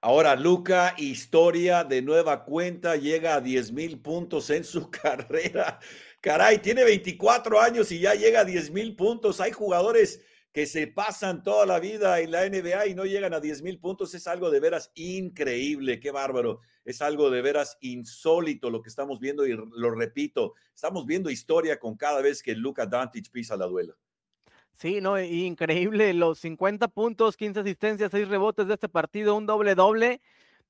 Ahora, 0.00 0.36
Luca, 0.36 0.94
historia 0.98 1.82
de 1.82 2.02
nueva 2.02 2.44
cuenta, 2.44 2.96
llega 2.96 3.36
a 3.36 3.40
10 3.40 3.72
mil 3.72 4.00
puntos 4.00 4.50
en 4.50 4.62
su 4.62 4.90
carrera. 4.90 5.80
Caray, 6.20 6.58
tiene 6.58 6.84
24 6.84 7.60
años 7.60 7.90
y 7.90 8.00
ya 8.00 8.14
llega 8.14 8.40
a 8.40 8.44
10 8.44 8.70
mil 8.70 8.96
puntos. 8.96 9.40
Hay 9.40 9.52
jugadores 9.52 10.22
que 10.52 10.66
se 10.66 10.86
pasan 10.86 11.42
toda 11.42 11.66
la 11.66 11.80
vida 11.80 12.20
en 12.20 12.30
la 12.30 12.48
NBA 12.48 12.86
y 12.86 12.94
no 12.94 13.04
llegan 13.04 13.34
a 13.34 13.40
10 13.40 13.62
mil 13.62 13.80
puntos. 13.80 14.14
Es 14.14 14.26
algo 14.26 14.50
de 14.50 14.60
veras 14.60 14.92
increíble. 14.94 15.98
Qué 16.00 16.10
bárbaro 16.10 16.60
es 16.84 17.00
algo 17.02 17.30
de 17.30 17.42
veras 17.42 17.78
insólito 17.80 18.70
lo 18.70 18.82
que 18.82 18.88
estamos 18.88 19.18
viendo 19.18 19.46
y 19.46 19.52
lo 19.52 19.90
repito, 19.90 20.54
estamos 20.74 21.06
viendo 21.06 21.30
historia 21.30 21.78
con 21.78 21.96
cada 21.96 22.20
vez 22.20 22.42
que 22.42 22.54
Luka 22.54 22.86
Doncic 22.86 23.30
pisa 23.30 23.56
la 23.56 23.66
duela. 23.66 23.94
Sí, 24.76 25.00
no, 25.00 25.20
increíble, 25.20 26.12
los 26.14 26.40
50 26.40 26.88
puntos, 26.88 27.36
15 27.36 27.60
asistencias, 27.60 28.10
6 28.10 28.28
rebotes 28.28 28.66
de 28.66 28.74
este 28.74 28.88
partido, 28.88 29.36
un 29.36 29.46
doble 29.46 29.74
doble. 29.74 30.20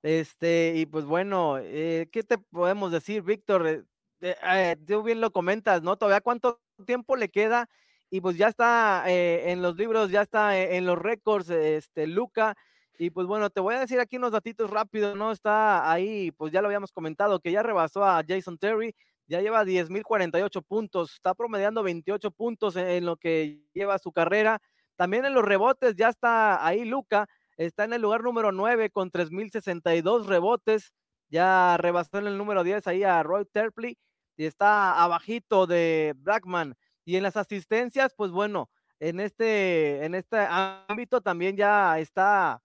Este, 0.03 0.74
y 0.77 0.85
pues 0.85 1.07
bueno, 1.07 1.57
eh, 1.59 2.09
¿qué 2.12 2.22
te 2.22 2.37
podemos 2.37 2.92
decir, 2.92 3.22
Víctor? 3.22 3.66
Eh, 3.66 3.83
eh, 4.20 4.77
tú 4.87 5.03
bien 5.03 5.22
lo 5.22 5.33
comentas, 5.33 5.83
¿no? 5.83 5.96
Todavía 5.96 6.20
cuánto 6.20 6.61
tiempo 6.85 7.16
le 7.16 7.31
queda 7.31 7.70
y 8.11 8.20
pues 8.20 8.37
ya 8.37 8.48
está 8.48 9.05
en 9.09 9.62
los 9.62 9.77
libros, 9.77 10.11
ya 10.11 10.20
está 10.22 10.59
en 10.59 10.85
los 10.85 10.98
récords, 10.98 11.48
este, 11.48 12.07
Luca. 12.07 12.55
Y 12.96 13.11
pues 13.11 13.26
bueno, 13.26 13.50
te 13.50 13.61
voy 13.61 13.74
a 13.74 13.80
decir 13.80 13.98
aquí 13.98 14.16
unos 14.16 14.33
datitos 14.33 14.70
rápidos, 14.70 15.16
¿no? 15.16 15.33
Está 15.33 15.90
ahí, 15.90 16.30
pues 16.33 16.52
ya 16.52 16.61
lo 16.62 16.68
habíamos 16.68 16.92
comentado, 16.92 17.40
que 17.40 17.50
ya 17.50 17.62
rebasó 17.62 18.04
a 18.04 18.22
Jason 18.26 18.57
Terry, 18.57 18.94
ya 19.26 19.40
lleva 19.40 19.64
10.048 19.64 20.62
puntos, 20.62 21.14
está 21.14 21.35
promediando 21.35 21.83
28 21.83 22.30
puntos 22.30 22.76
en, 22.76 23.04
lo 23.04 23.16
que 23.16 23.61
lleva 23.72 23.98
su 23.98 24.12
carrera. 24.12 24.61
También 24.96 25.24
en 25.24 25.35
los 25.35 25.44
rebotes 25.44 25.96
ya 25.96 26.09
está 26.09 26.64
ahí 26.64 26.85
Luca, 26.85 27.26
está 27.57 27.85
en 27.85 27.94
el 27.94 28.02
lugar 28.02 28.22
número 28.22 28.52
9 28.52 28.90
con 28.90 29.11
3.062 29.11 30.26
rebotes, 30.26 30.92
ya 31.28 31.76
rebasó 31.78 32.18
en 32.18 32.28
el 32.28 32.38
número 32.38 32.62
10 32.62 32.87
ahí 32.87 33.02
a 33.02 33.22
Roy 33.24 33.44
Terpley 33.46 33.98
y 34.37 34.44
está 34.44 35.02
abajito 35.02 35.66
de 35.66 36.14
Blackman. 36.18 36.76
Y 37.04 37.16
en 37.16 37.24
las 37.24 37.37
asistencias, 37.37 38.14
pues 38.16 38.30
bueno, 38.30 38.70
en 39.00 39.18
este, 39.18 40.04
en 40.04 40.14
este 40.14 40.38
ámbito 40.48 41.20
también 41.20 41.57
ya 41.57 41.98
está 41.98 42.62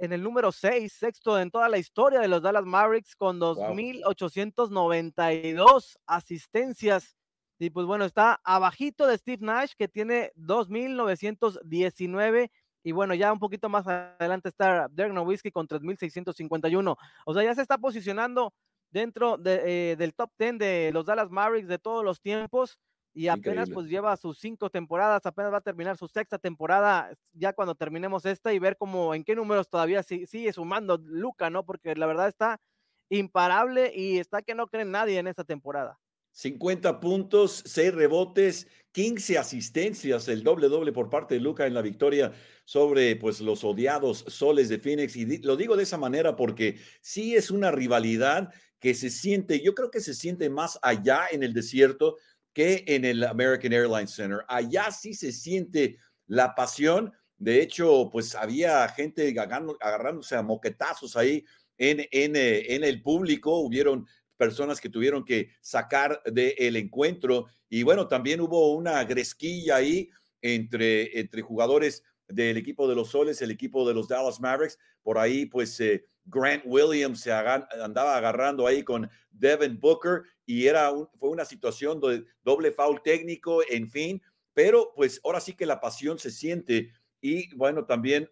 en 0.00 0.12
el 0.14 0.22
número 0.22 0.50
6, 0.50 0.90
sexto 0.92 1.38
en 1.38 1.50
toda 1.50 1.68
la 1.68 1.76
historia 1.76 2.20
de 2.20 2.28
los 2.28 2.40
Dallas 2.40 2.64
Mavericks 2.64 3.14
con 3.14 3.38
2.892 3.38 5.98
asistencias. 6.06 7.18
Y 7.58 7.68
pues 7.68 7.84
bueno, 7.84 8.06
está 8.06 8.40
abajito 8.42 9.06
de 9.06 9.18
Steve 9.18 9.44
Nash 9.44 9.72
que 9.76 9.88
tiene 9.88 10.32
2.919 10.36 12.50
y 12.82 12.92
bueno, 12.92 13.12
ya 13.14 13.30
un 13.30 13.38
poquito 13.38 13.68
más 13.68 13.86
adelante 13.86 14.48
está 14.48 14.88
Dirk 14.88 15.12
Nowitzki 15.12 15.50
con 15.50 15.68
3.651. 15.68 16.96
O 17.26 17.34
sea, 17.34 17.44
ya 17.44 17.54
se 17.54 17.60
está 17.60 17.76
posicionando 17.76 18.54
dentro 18.90 19.36
de, 19.36 19.90
eh, 19.92 19.96
del 19.96 20.14
top 20.14 20.30
10 20.38 20.58
de 20.58 20.90
los 20.94 21.04
Dallas 21.04 21.30
Mavericks 21.30 21.68
de 21.68 21.78
todos 21.78 22.02
los 22.02 22.22
tiempos 22.22 22.78
y 23.12 23.28
apenas 23.28 23.68
pues 23.70 23.88
lleva 23.88 24.16
sus 24.16 24.38
cinco 24.38 24.70
temporadas, 24.70 25.26
apenas 25.26 25.52
va 25.52 25.58
a 25.58 25.62
terminar 25.62 25.96
su 25.96 26.06
sexta 26.06 26.38
temporada 26.38 27.12
ya 27.32 27.52
cuando 27.52 27.74
terminemos 27.74 28.24
esta 28.24 28.52
y 28.52 28.58
ver 28.58 28.76
cómo 28.76 29.14
en 29.14 29.24
qué 29.24 29.34
números 29.34 29.68
todavía 29.68 30.02
sigue 30.02 30.52
sumando 30.52 30.98
Luca, 31.02 31.50
¿no? 31.50 31.64
Porque 31.64 31.94
la 31.96 32.06
verdad 32.06 32.28
está 32.28 32.60
imparable 33.08 33.92
y 33.94 34.18
está 34.18 34.42
que 34.42 34.54
no 34.54 34.68
cree 34.68 34.84
nadie 34.84 35.18
en 35.18 35.26
esta 35.26 35.44
temporada. 35.44 35.98
50 36.32 37.00
puntos, 37.00 37.62
6 37.66 37.92
rebotes, 37.92 38.68
15 38.92 39.38
asistencias, 39.38 40.28
el 40.28 40.44
doble 40.44 40.68
doble 40.68 40.92
por 40.92 41.10
parte 41.10 41.34
de 41.34 41.40
Luca 41.40 41.66
en 41.66 41.74
la 41.74 41.82
victoria 41.82 42.32
sobre 42.64 43.16
pues 43.16 43.40
los 43.40 43.64
odiados 43.64 44.24
soles 44.28 44.68
de 44.68 44.78
Phoenix. 44.78 45.16
Y 45.16 45.38
lo 45.38 45.56
digo 45.56 45.76
de 45.76 45.82
esa 45.82 45.98
manera 45.98 46.36
porque 46.36 46.78
sí 47.00 47.34
es 47.34 47.50
una 47.50 47.72
rivalidad 47.72 48.52
que 48.78 48.94
se 48.94 49.10
siente, 49.10 49.60
yo 49.60 49.74
creo 49.74 49.90
que 49.90 50.00
se 50.00 50.14
siente 50.14 50.48
más 50.48 50.78
allá 50.82 51.26
en 51.30 51.42
el 51.42 51.52
desierto 51.52 52.16
que 52.52 52.84
en 52.86 53.04
el 53.04 53.24
American 53.24 53.72
Airlines 53.72 54.12
Center. 54.12 54.40
Allá 54.48 54.90
sí 54.90 55.14
se 55.14 55.32
siente 55.32 55.98
la 56.26 56.54
pasión. 56.54 57.12
De 57.36 57.62
hecho, 57.62 58.08
pues 58.10 58.34
había 58.34 58.88
gente 58.88 59.34
agarrándose 59.38 60.36
a 60.36 60.42
moquetazos 60.42 61.16
ahí 61.16 61.44
en, 61.78 62.00
en, 62.10 62.36
eh, 62.36 62.74
en 62.74 62.84
el 62.84 63.02
público. 63.02 63.60
Hubieron 63.60 64.06
personas 64.36 64.80
que 64.80 64.88
tuvieron 64.88 65.24
que 65.24 65.50
sacar 65.60 66.22
del 66.24 66.76
encuentro. 66.76 67.46
Y 67.68 67.82
bueno, 67.82 68.08
también 68.08 68.40
hubo 68.40 68.74
una 68.74 69.04
gresquilla 69.04 69.76
ahí 69.76 70.10
entre, 70.42 71.18
entre 71.18 71.42
jugadores 71.42 72.02
del 72.30 72.56
equipo 72.56 72.88
de 72.88 72.94
los 72.94 73.10
Soles, 73.10 73.42
el 73.42 73.50
equipo 73.50 73.86
de 73.86 73.94
los 73.94 74.08
Dallas 74.08 74.40
Mavericks. 74.40 74.78
Por 75.02 75.18
ahí, 75.18 75.46
pues 75.46 75.78
eh, 75.80 76.04
Grant 76.24 76.62
Williams 76.66 77.20
se 77.20 77.32
andaba 77.32 78.16
agarrando 78.16 78.66
ahí 78.66 78.82
con 78.82 79.08
Devin 79.30 79.78
Booker 79.78 80.22
y 80.46 80.66
era 80.66 80.90
fue 81.18 81.30
una 81.30 81.44
situación 81.44 82.00
de 82.00 82.24
doble 82.42 82.70
foul 82.70 83.02
técnico, 83.02 83.60
en 83.68 83.88
fin, 83.88 84.22
pero 84.54 84.92
pues 84.94 85.20
ahora 85.24 85.40
sí 85.40 85.54
que 85.54 85.66
la 85.66 85.80
pasión 85.80 86.18
se 86.18 86.30
siente 86.30 86.92
y 87.20 87.54
bueno, 87.54 87.84
también 87.84 88.28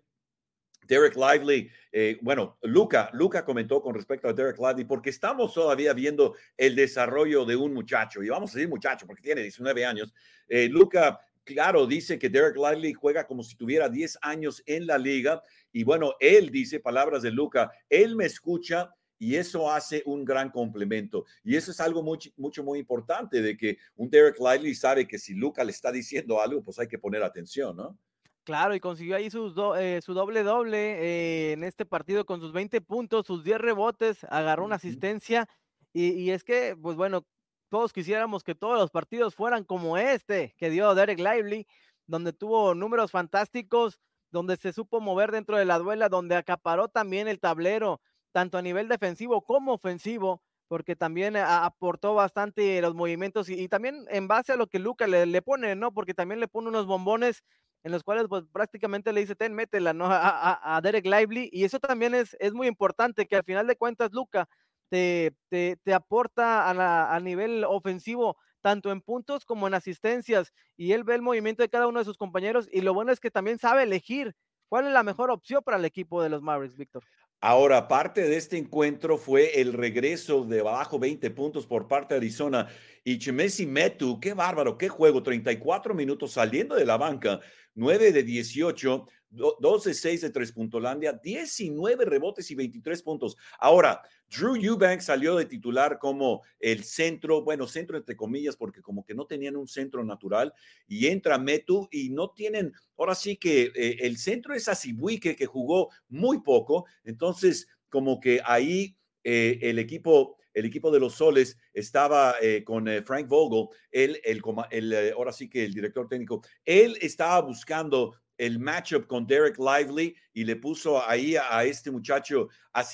Derek 0.89 1.17
Lively, 1.17 1.71
eh, 1.93 2.19
bueno, 2.23 2.57
Luca, 2.63 3.11
Luca 3.13 3.45
comentó 3.45 3.83
con 3.83 3.95
respecto 3.95 4.27
a 4.27 4.33
Derek 4.33 4.59
Lively, 4.59 4.85
porque 4.85 5.11
estamos 5.11 5.53
todavía 5.53 5.93
viendo 5.93 6.35
el 6.57 6.75
desarrollo 6.75 7.45
de 7.45 7.57
un 7.57 7.75
muchacho, 7.75 8.23
y 8.23 8.31
vamos 8.31 8.51
a 8.51 8.55
decir 8.55 8.71
muchacho, 8.71 9.07
porque 9.07 9.23
tiene 9.23 9.43
19 9.43 9.85
años. 9.85 10.15
Eh, 10.49 10.69
Luca, 10.71 11.21
claro, 11.49 11.87
dice 11.87 12.19
que 12.19 12.29
Derek 12.29 12.57
Lively 12.57 12.93
juega 12.93 13.27
como 13.27 13.43
si 13.43 13.57
tuviera 13.57 13.89
10 13.89 14.19
años 14.21 14.63
en 14.67 14.87
la 14.87 14.99
liga, 14.99 15.43
y 15.73 15.83
bueno, 15.83 16.13
él 16.21 16.51
dice, 16.51 16.79
palabras 16.79 17.23
de 17.23 17.31
Luca, 17.31 17.73
él 17.89 18.17
me 18.17 18.27
escucha 18.27 18.95
y 19.19 19.37
eso 19.37 19.71
hace 19.73 20.03
un 20.05 20.27
gran 20.27 20.51
complemento. 20.51 21.25
Y 21.43 21.57
eso 21.57 21.71
es 21.71 21.81
algo 21.81 22.03
mucho, 22.03 22.31
mucho, 22.37 22.63
muy 22.63 22.79
importante, 22.79 23.41
de 23.41 23.57
que 23.57 23.79
un 23.97 24.11
Derek 24.11 24.39
Lively 24.39 24.75
sabe 24.75 25.09
que 25.09 25.19
si 25.19 25.33
Luca 25.35 25.65
le 25.65 25.71
está 25.71 25.91
diciendo 25.91 26.41
algo, 26.41 26.63
pues 26.63 26.79
hay 26.79 26.87
que 26.87 26.99
poner 26.99 27.23
atención, 27.23 27.77
¿no? 27.77 27.99
Claro, 28.45 28.75
y 28.75 28.81
consiguió 28.81 29.17
ahí 29.17 29.31
sus 29.31 29.55
eh, 29.79 30.01
su 30.03 30.15
doble 30.15 30.43
doble 30.43 30.79
eh, 30.79 31.53
en 31.53 31.65
este 31.65 31.85
partido 31.85 32.25
con 32.25 32.41
sus 32.41 32.53
20 32.53 32.81
puntos, 32.83 33.27
sus 33.27 33.43
10 33.43 33.59
rebotes, 33.59 34.25
agarró 34.25 34.65
una 34.65 34.77
asistencia. 34.77 35.49
Y, 35.93 36.11
y, 36.13 36.31
es 36.31 36.45
que, 36.45 36.77
pues 36.81 36.97
bueno, 36.97 37.27
todos 37.69 37.93
quisiéramos 37.93 38.43
que 38.43 38.55
todos 38.55 38.79
los 38.79 38.91
partidos 38.91 39.35
fueran 39.35 39.65
como 39.65 39.97
este 39.97 40.55
que 40.59 40.71
dio 40.71 40.95
Derek 40.95 41.19
Lively, 41.19 41.67
donde 42.07 42.33
tuvo 42.33 42.75
números 42.75 43.11
fantásticos, 43.11 44.01
donde 44.31 44.57
se 44.57 44.73
supo 44.73 45.01
mover 45.01 45.31
dentro 45.31 45.57
de 45.57 45.65
la 45.65 45.79
duela, 45.79 46.09
donde 46.09 46.37
acaparó 46.37 46.89
también 46.89 47.29
el 47.29 47.41
tablero, 47.41 48.01
tanto 48.33 48.59
a 48.59 48.63
nivel 48.63 48.89
defensivo 48.89 49.43
como 49.43 49.73
ofensivo, 49.73 50.43
porque 50.69 50.97
también 50.97 51.37
aportó 51.37 52.15
bastante 52.15 52.81
los 52.83 52.95
movimientos 52.95 53.49
y, 53.49 53.69
también 53.69 54.05
en 54.11 54.29
base 54.29 54.53
a 54.53 54.57
lo 54.57 54.67
que 54.67 54.79
Luca 54.79 55.07
le, 55.07 55.43
pone, 55.43 55.75
¿no? 55.77 55.93
Porque 55.93 56.15
también 56.15 56.41
le 56.41 56.49
pone 56.49 56.69
unos 56.69 56.87
bombones 56.87 57.43
en 57.85 57.93
los 57.93 58.03
cuales 58.03 58.27
pues 58.29 58.45
prácticamente 58.53 59.13
le 59.13 59.21
dice, 59.21 59.35
ten, 59.35 59.55
métela, 59.55 59.95
¿no? 59.95 60.09
A, 60.11 60.81
Derek 60.83 61.07
Lively. 61.07 61.49
Y 61.53 61.65
eso 61.65 61.79
también 61.79 62.15
es, 62.15 62.37
es 62.39 62.53
muy 62.53 62.67
importante, 62.67 63.27
que 63.27 63.37
al 63.37 63.45
final 63.45 63.67
de 63.67 63.77
cuentas, 63.77 64.13
Luca 64.13 64.49
te, 64.89 65.35
te, 65.49 65.95
aporta 65.95 66.69
a, 66.69 67.15
a 67.15 67.21
nivel 67.21 67.65
ofensivo, 67.65 68.37
tanto 68.61 68.91
en 68.91 69.01
puntos 69.01 69.45
como 69.45 69.67
en 69.67 69.75
asistencias. 69.75 70.53
Y 70.77 70.93
él 70.93 71.05
ve 71.05 71.15
el 71.15 71.23
movimiento 71.23 71.63
de 71.63 71.69
cada 71.69 71.87
uno 71.87 71.99
de 71.99 72.05
sus 72.05 72.17
compañeros. 72.17 72.69
Y 72.73 72.81
lo 72.81 72.95
bueno 72.95 73.13
es 73.13 73.21
que 73.21 73.31
también 73.31 73.59
sabe 73.59 73.83
elegir 73.85 74.35
cuál 74.69 74.87
es 74.87 74.93
la 74.93 75.03
mejor 75.03 75.31
opción 75.31 75.63
para 75.63 75.77
el 75.77 75.85
equipo 75.85 76.23
de 76.23 76.29
los 76.29 76.43
Mavericks, 76.43 76.77
Víctor. 76.77 77.05
Ahora, 77.41 77.87
parte 77.87 78.23
de 78.23 78.37
este 78.37 78.59
encuentro 78.59 79.17
fue 79.17 79.61
el 79.61 79.73
regreso 79.73 80.45
de 80.45 80.59
abajo 80.59 80.99
20 80.99 81.31
puntos 81.31 81.67
por 81.67 81.87
parte 81.87 82.15
de 82.15 82.19
Arizona. 82.19 82.67
Y 83.05 83.19
Chimesi 83.19 83.65
Metu, 83.65 84.19
qué 84.19 84.35
bárbaro, 84.35 84.77
qué 84.77 84.89
juego, 84.89 85.23
34 85.23 85.95
minutos 85.95 86.33
saliendo 86.33 86.75
de 86.75 86.85
la 86.85 86.97
banca, 86.97 87.39
9 87.79 88.11
de 88.11 88.23
18, 88.25 89.07
12 89.31 89.95
6 89.95 90.21
de 90.21 90.31
3 90.31 90.53
Puntolandia, 90.53 91.13
19 91.13 92.05
rebotes 92.05 92.51
y 92.51 92.57
23 92.57 93.03
puntos. 93.03 93.37
Ahora, 93.61 94.03
Drew 94.29 94.57
Eubanks 94.57 95.05
salió 95.05 95.37
de 95.37 95.45
titular 95.45 95.99
como 95.99 96.43
el 96.59 96.83
centro, 96.83 97.43
bueno, 97.43 97.69
centro 97.69 97.97
entre 97.97 98.17
comillas, 98.17 98.57
porque 98.57 98.83
como 98.83 99.05
que 99.05 99.15
no 99.15 99.27
tenían 99.27 99.55
un 99.55 99.69
centro 99.69 100.05
natural, 100.05 100.53
y 100.89 101.07
entra 101.07 101.39
Metu 101.39 101.89
y 101.93 102.11
no 102.11 102.31
tienen, 102.31 102.73
ahora 102.97 103.15
sí 103.15 103.37
que 103.37 103.71
eh, 103.75 103.99
el 104.01 104.19
centro 104.19 104.55
es 104.55 104.67
Asibuike, 104.67 105.37
que 105.37 105.47
jugó 105.47 105.91
muy 106.09 106.41
poco, 106.41 106.87
entonces 107.05 107.69
como 107.89 108.19
que 108.19 108.41
ahí 108.45 108.97
eh, 109.23 109.59
el 109.63 109.79
equipo 109.79 110.37
el 110.59 110.67
equipo 110.67 110.91
de 110.91 111.01
los 111.01 111.15
Soles 111.15 111.57
estaba 111.73 112.37
eh, 112.43 112.65
con 112.65 112.87
Frank 113.05 113.29
Vogel, 113.29 113.69
él, 113.91 114.21
el, 114.25 114.43
el, 114.71 115.13
ahora 115.13 115.33
sí 115.33 115.49
que 115.49 115.65
el 115.65 115.75
director 115.75 116.09
técnico, 116.09 116.43
él 116.65 116.99
estaba 117.01 117.41
buscando 117.41 118.15
el 118.39 118.59
matchup 118.59 119.07
con 119.07 119.27
Derek 119.27 119.59
Lively 119.59 120.15
y 120.33 120.45
le 120.45 120.57
puso 120.57 121.05
ahí 121.07 121.37
a, 121.37 121.65
este 121.65 121.91
muchacho, 121.91 122.49
a 122.73 122.85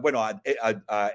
bueno, 0.00 0.22
a, 0.22 1.12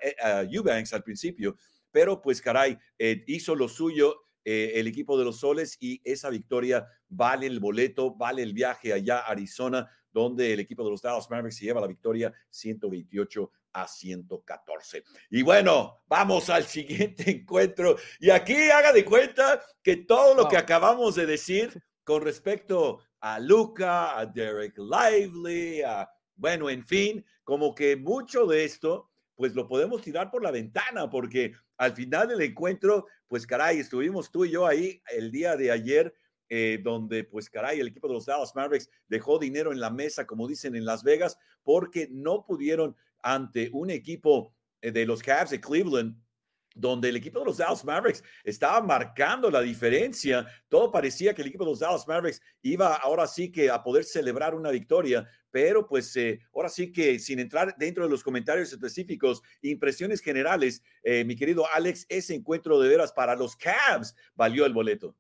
Eubanks 0.51 0.93
al 0.93 1.03
principio, 1.03 1.55
pero 1.89 2.21
pues 2.21 2.41
caray, 2.41 2.77
eh, 2.99 3.23
hizo 3.27 3.55
lo 3.55 3.67
suyo 3.69 4.27
eh, 4.43 4.73
el 4.75 4.87
equipo 4.87 5.17
de 5.17 5.25
los 5.25 5.39
Soles 5.39 5.77
y 5.79 6.01
esa 6.03 6.29
victoria 6.29 6.85
vale 7.07 7.47
el 7.47 7.59
boleto, 7.59 8.15
vale 8.15 8.43
el 8.43 8.53
viaje 8.53 8.93
allá 8.93 9.19
a 9.19 9.31
Arizona, 9.31 9.89
donde 10.11 10.53
el 10.53 10.59
equipo 10.59 10.83
de 10.83 10.91
los 10.91 11.01
Dallas 11.01 11.29
Mavericks 11.29 11.57
se 11.57 11.65
lleva 11.65 11.81
la 11.81 11.87
victoria 11.87 12.33
128 12.49 13.51
a 13.78 13.88
114. 13.88 15.03
Y 15.30 15.43
bueno, 15.43 16.01
vamos 16.07 16.49
al 16.49 16.65
siguiente 16.65 17.30
encuentro. 17.32 17.95
Y 18.19 18.32
aquí 18.32 18.55
haga 18.69 18.91
de 18.91 19.05
cuenta 19.05 19.61
que 19.84 19.97
todo 19.97 20.34
lo 20.34 20.47
que 20.47 20.57
acabamos 20.57 21.15
de 21.15 21.28
decir 21.28 21.84
con 22.03 22.23
respecto 22.23 23.01
a 23.19 23.39
Luca, 23.39 24.17
a 24.17 24.25
Derek 24.25 24.78
Lively, 24.78 25.84
a 25.84 26.09
Bueno, 26.36 26.69
en 26.69 26.86
fin, 26.86 27.23
como 27.43 27.75
que 27.75 27.95
mucho 27.95 28.47
de 28.47 28.65
esto, 28.65 29.11
pues 29.36 29.53
lo 29.53 29.67
podemos 29.67 30.01
tirar 30.01 30.32
por 30.32 30.41
la 30.41 30.51
ventana, 30.51 31.09
porque 31.09 31.53
al 31.78 31.93
final 31.93 32.30
del 32.30 32.41
encuentro, 32.41 33.05
pues 33.28 33.45
caray, 33.45 33.80
estuvimos 33.80 34.32
tú 34.32 34.45
y 34.45 34.51
yo 34.51 34.65
ahí 34.65 35.01
el 35.11 35.32
día 35.32 35.55
de 35.55 35.71
ayer, 35.71 36.13
eh, 36.49 36.80
donde 36.82 37.25
pues 37.25 37.49
caray, 37.49 37.80
el 37.80 37.89
equipo 37.89 38.07
de 38.07 38.15
los 38.15 38.25
Dallas 38.25 38.55
Mavericks 38.55 38.89
dejó 39.07 39.38
dinero 39.38 39.71
en 39.71 39.80
la 39.80 39.91
mesa, 39.91 40.25
como 40.25 40.47
dicen 40.47 40.75
en 40.75 40.86
Las 40.86 41.03
Vegas, 41.03 41.38
porque 41.63 42.07
no 42.09 42.45
pudieron 42.45 42.95
ante 43.34 43.69
un 43.73 43.89
equipo 43.89 44.55
eh, 44.82 44.91
de 44.91 45.05
los 45.05 45.21
Cavs 45.21 45.51
de 45.51 45.59
Cleveland 45.59 46.15
donde 46.73 47.09
el 47.09 47.15
equipo 47.15 47.39
de 47.39 47.45
los 47.45 47.57
Dallas 47.57 47.84
Mavericks 47.84 48.23
estaba 48.43 48.80
marcando 48.82 49.49
la 49.49 49.61
diferencia. 49.61 50.45
Todo 50.69 50.91
parecía 50.91 51.34
que 51.34 51.41
el 51.41 51.47
equipo 51.47 51.65
de 51.65 51.71
los 51.71 51.80
Dallas 51.80 52.07
Mavericks 52.07 52.39
iba 52.61 52.95
ahora 52.95 53.25
sí 53.25 53.51
que 53.51 53.71
a 53.71 53.82
poder 53.82 54.03
celebrar 54.03 54.53
una 54.53 54.69
victoria, 54.69 55.28
pero 55.49 55.88
pues 55.88 56.15
eh, 56.15 56.39
ahora 56.53 56.69
sí 56.69 56.91
que 56.91 57.17
sin 57.17 57.39
entrar 57.39 57.75
dentro 57.78 58.03
de 58.03 58.11
los 58.11 58.23
comentarios 58.23 58.71
específicos, 58.71 59.41
impresiones 59.63 60.21
generales, 60.21 60.84
eh, 61.01 61.25
mi 61.25 61.36
querido 61.36 61.65
Alex, 61.73 62.05
ese 62.09 62.36
encuentro 62.36 62.80
de 62.80 62.89
veras 62.89 63.11
para 63.11 63.36
los 63.36 63.55
Cavs 63.55 64.15
valió 64.36 64.63
el 64.65 64.73
boleto. 64.73 65.15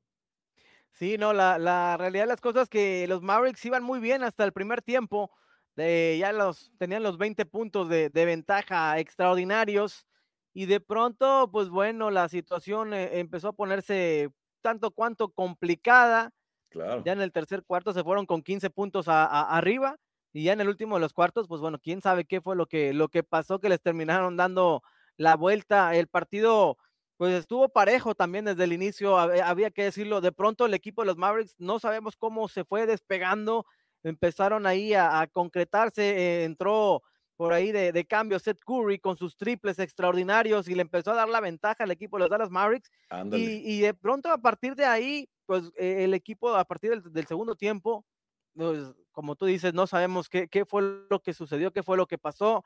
Sí, 0.91 1.17
no, 1.17 1.33
la, 1.33 1.57
la 1.57 1.97
realidad 1.97 2.23
de 2.23 2.29
las 2.29 2.41
cosas 2.41 2.63
es 2.63 2.69
que 2.69 3.07
los 3.07 3.23
Mavericks 3.23 3.65
iban 3.65 3.83
muy 3.83 3.99
bien 3.99 4.23
hasta 4.23 4.43
el 4.43 4.51
primer 4.51 4.83
tiempo. 4.83 5.31
De, 5.77 6.17
ya 6.19 6.33
los 6.33 6.71
tenían 6.77 7.03
los 7.03 7.17
20 7.17 7.45
puntos 7.45 7.87
de, 7.87 8.09
de 8.09 8.25
ventaja 8.25 8.99
extraordinarios 8.99 10.07
y 10.53 10.65
de 10.65 10.79
pronto, 10.79 11.49
pues 11.51 11.69
bueno, 11.69 12.09
la 12.09 12.27
situación 12.29 12.91
eh, 12.91 13.19
empezó 13.19 13.49
a 13.49 13.53
ponerse 13.53 14.31
tanto 14.61 14.89
cuanto 14.89 15.29
complicada. 15.29 16.31
Claro. 16.69 17.03
Ya 17.05 17.13
en 17.13 17.21
el 17.21 17.31
tercer 17.31 17.63
cuarto 17.63 17.93
se 17.93 18.03
fueron 18.03 18.25
con 18.25 18.41
15 18.41 18.71
puntos 18.71 19.05
arriba 19.07 19.97
y 20.33 20.45
ya 20.45 20.53
en 20.53 20.61
el 20.61 20.67
último 20.67 20.95
de 20.95 21.01
los 21.01 21.13
cuartos, 21.13 21.47
pues 21.47 21.61
bueno, 21.61 21.77
quién 21.79 22.01
sabe 22.01 22.25
qué 22.25 22.41
fue 22.41 22.55
lo 22.55 22.65
que, 22.65 22.91
lo 22.93 23.09
que 23.09 23.21
pasó 23.21 23.59
que 23.59 23.69
les 23.69 23.81
terminaron 23.81 24.35
dando 24.35 24.81
la 25.15 25.35
vuelta. 25.35 25.95
El 25.95 26.07
partido, 26.07 26.77
pues 27.17 27.35
estuvo 27.35 27.69
parejo 27.69 28.15
también 28.15 28.45
desde 28.45 28.63
el 28.63 28.73
inicio, 28.73 29.17
había 29.17 29.69
que 29.69 29.83
decirlo. 29.83 30.21
De 30.21 30.31
pronto 30.31 30.65
el 30.65 30.73
equipo 30.73 31.03
de 31.03 31.05
los 31.05 31.17
Mavericks, 31.17 31.55
no 31.59 31.77
sabemos 31.77 32.15
cómo 32.15 32.47
se 32.47 32.65
fue 32.65 32.87
despegando, 32.87 33.67
empezaron 34.09 34.65
ahí 34.65 34.93
a, 34.93 35.27
concretarse, 35.31 36.03
eh, 36.03 36.43
entró 36.43 37.03
por 37.37 37.53
ahí 37.53 37.71
de, 37.71 38.05
cambio 38.05 38.39
Seth 38.39 38.63
Curry 38.65 38.97
con 38.97 39.15
sus 39.15 39.37
triples 39.37 39.77
extraordinarios 39.77 40.67
y 40.67 40.73
le 40.73 40.81
empezó 40.81 41.11
a 41.11 41.15
dar 41.15 41.29
la 41.29 41.39
ventaja 41.39 41.83
al 41.83 41.91
equipo 41.91 42.17
de 42.17 42.21
los 42.21 42.29
Dallas 42.31 42.49
Mavericks. 42.49 42.89
Y, 43.31 43.79
de 43.79 43.93
pronto 43.93 44.31
a 44.31 44.39
partir 44.39 44.75
de 44.75 44.85
ahí, 44.85 45.29
pues 45.45 45.71
eh, 45.77 46.03
el 46.03 46.15
equipo 46.15 46.55
a 46.55 46.65
partir 46.65 46.99
del, 47.01 47.27
segundo 47.27 47.55
tiempo, 47.55 48.05
pues, 48.55 48.91
como 49.11 49.35
tú 49.35 49.45
dices, 49.45 49.73
no 49.75 49.85
sabemos 49.85 50.29
qué, 50.29 50.47
qué, 50.47 50.65
fue 50.65 50.81
lo 51.09 51.21
que 51.21 51.33
sucedió, 51.33 51.71
qué 51.71 51.83
fue 51.83 51.95
lo 51.95 52.07
que 52.07 52.17
pasó. 52.17 52.65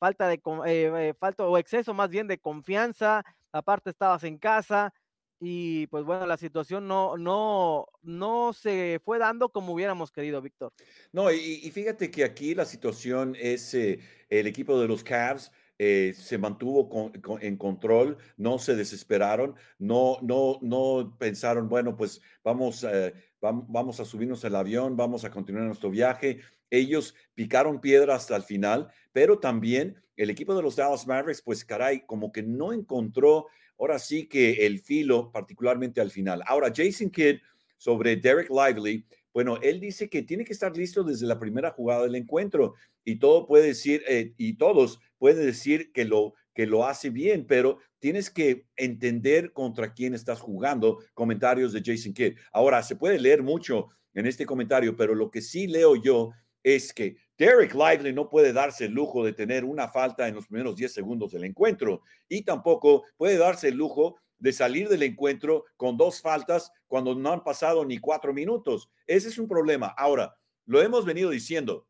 Falta 0.00 0.26
de 0.26 0.34
eh, 0.34 0.40
eh, 0.66 1.14
falta 1.18 1.44
o 1.44 1.56
exceso 1.56 1.94
más 1.94 2.10
bien 2.10 2.26
de 2.26 2.38
confianza. 2.38 3.24
Aparte 3.52 3.90
estabas 3.90 4.24
en 4.24 4.38
casa, 4.38 4.92
y 5.40 5.86
pues 5.86 6.04
bueno, 6.04 6.26
la 6.26 6.36
situación 6.36 6.88
no, 6.88 7.16
no, 7.16 7.86
no 8.02 8.52
se 8.52 9.00
fue 9.04 9.18
dando 9.18 9.50
como 9.50 9.72
hubiéramos 9.72 10.10
querido, 10.10 10.42
Víctor. 10.42 10.72
No, 11.12 11.30
y, 11.30 11.70
fíjate 11.70 12.10
que 12.10 12.24
aquí 12.24 12.54
la 12.54 12.64
situación 12.64 13.36
es 13.38 13.72
eh, 13.74 14.00
el 14.28 14.46
equipo 14.46 14.80
de 14.80 14.88
los 14.88 15.04
Cavs. 15.04 15.52
Eh, 15.80 16.12
se 16.16 16.38
mantuvo 16.38 17.12
en 17.40 17.56
control, 17.56 18.18
no 18.36 18.58
se 18.58 18.74
desesperaron, 18.74 19.54
no, 19.78 20.18
no, 20.22 20.58
no 20.60 21.14
pensaron, 21.20 21.68
bueno, 21.68 21.96
pues 21.96 22.20
vamos, 22.42 22.82
eh, 22.82 23.14
vamos, 23.40 23.64
vamos 23.68 24.00
a 24.00 24.04
subirnos 24.04 24.44
al 24.44 24.56
avión, 24.56 24.96
vamos 24.96 25.24
a 25.24 25.30
continuar 25.30 25.66
nuestro 25.66 25.88
viaje. 25.88 26.40
Ellos 26.68 27.14
picaron 27.32 27.80
piedra 27.80 28.16
hasta 28.16 28.34
el 28.34 28.42
final, 28.42 28.90
pero 29.12 29.38
también 29.38 30.02
el 30.16 30.30
equipo 30.30 30.52
de 30.56 30.62
los 30.62 30.74
Dallas 30.74 31.06
Mavericks, 31.06 31.42
pues 31.42 31.64
caray, 31.64 32.04
como 32.04 32.32
que 32.32 32.42
no 32.42 32.72
encontró 32.72 33.46
ahora 33.78 33.98
sí 33.98 34.26
que 34.26 34.66
el 34.66 34.80
filo, 34.80 35.30
particularmente 35.32 36.00
al 36.00 36.10
final. 36.10 36.42
Ahora, 36.46 36.72
Jason 36.74 37.10
Kidd 37.10 37.38
sobre 37.76 38.16
Derek 38.16 38.50
Lively, 38.50 39.06
bueno, 39.32 39.58
él 39.62 39.78
dice 39.78 40.08
que 40.08 40.22
tiene 40.22 40.44
que 40.44 40.52
estar 40.52 40.76
listo 40.76 41.04
desde 41.04 41.26
la 41.26 41.38
primera 41.38 41.70
jugada 41.70 42.02
del 42.02 42.16
encuentro 42.16 42.74
y 43.04 43.16
todo 43.16 43.46
puede 43.46 43.68
decir, 43.68 44.02
eh, 44.08 44.34
y 44.36 44.54
todos 44.54 45.00
pueden 45.18 45.46
decir 45.46 45.92
que 45.92 46.04
lo, 46.04 46.34
que 46.54 46.66
lo 46.66 46.86
hace 46.86 47.10
bien, 47.10 47.46
pero 47.46 47.78
tienes 48.00 48.30
que 48.30 48.66
entender 48.76 49.52
contra 49.52 49.94
quién 49.94 50.14
estás 50.14 50.40
jugando. 50.40 50.98
Comentarios 51.14 51.72
de 51.72 51.82
Jason 51.84 52.12
Kidd. 52.12 52.36
Ahora, 52.52 52.82
se 52.82 52.96
puede 52.96 53.20
leer 53.20 53.42
mucho 53.42 53.88
en 54.14 54.26
este 54.26 54.44
comentario, 54.44 54.96
pero 54.96 55.14
lo 55.14 55.30
que 55.30 55.40
sí 55.40 55.68
leo 55.68 55.94
yo 55.94 56.32
es 56.62 56.92
que 56.92 57.16
Derek 57.38 57.72
Lively 57.72 58.12
no 58.12 58.28
puede 58.28 58.52
darse 58.52 58.86
el 58.86 58.92
lujo 58.92 59.24
de 59.24 59.32
tener 59.32 59.64
una 59.64 59.88
falta 59.88 60.26
en 60.26 60.34
los 60.34 60.48
primeros 60.48 60.74
10 60.74 60.92
segundos 60.92 61.30
del 61.30 61.44
encuentro 61.44 62.02
y 62.28 62.42
tampoco 62.42 63.04
puede 63.16 63.38
darse 63.38 63.68
el 63.68 63.76
lujo 63.76 64.16
de 64.38 64.52
salir 64.52 64.88
del 64.88 65.04
encuentro 65.04 65.64
con 65.76 65.96
dos 65.96 66.20
faltas 66.20 66.72
cuando 66.86 67.14
no 67.14 67.32
han 67.32 67.44
pasado 67.44 67.84
ni 67.84 67.98
cuatro 67.98 68.34
minutos. 68.34 68.90
Ese 69.06 69.28
es 69.28 69.38
un 69.38 69.48
problema. 69.48 69.86
Ahora, 69.96 70.36
lo 70.66 70.82
hemos 70.82 71.04
venido 71.04 71.30
diciendo. 71.30 71.86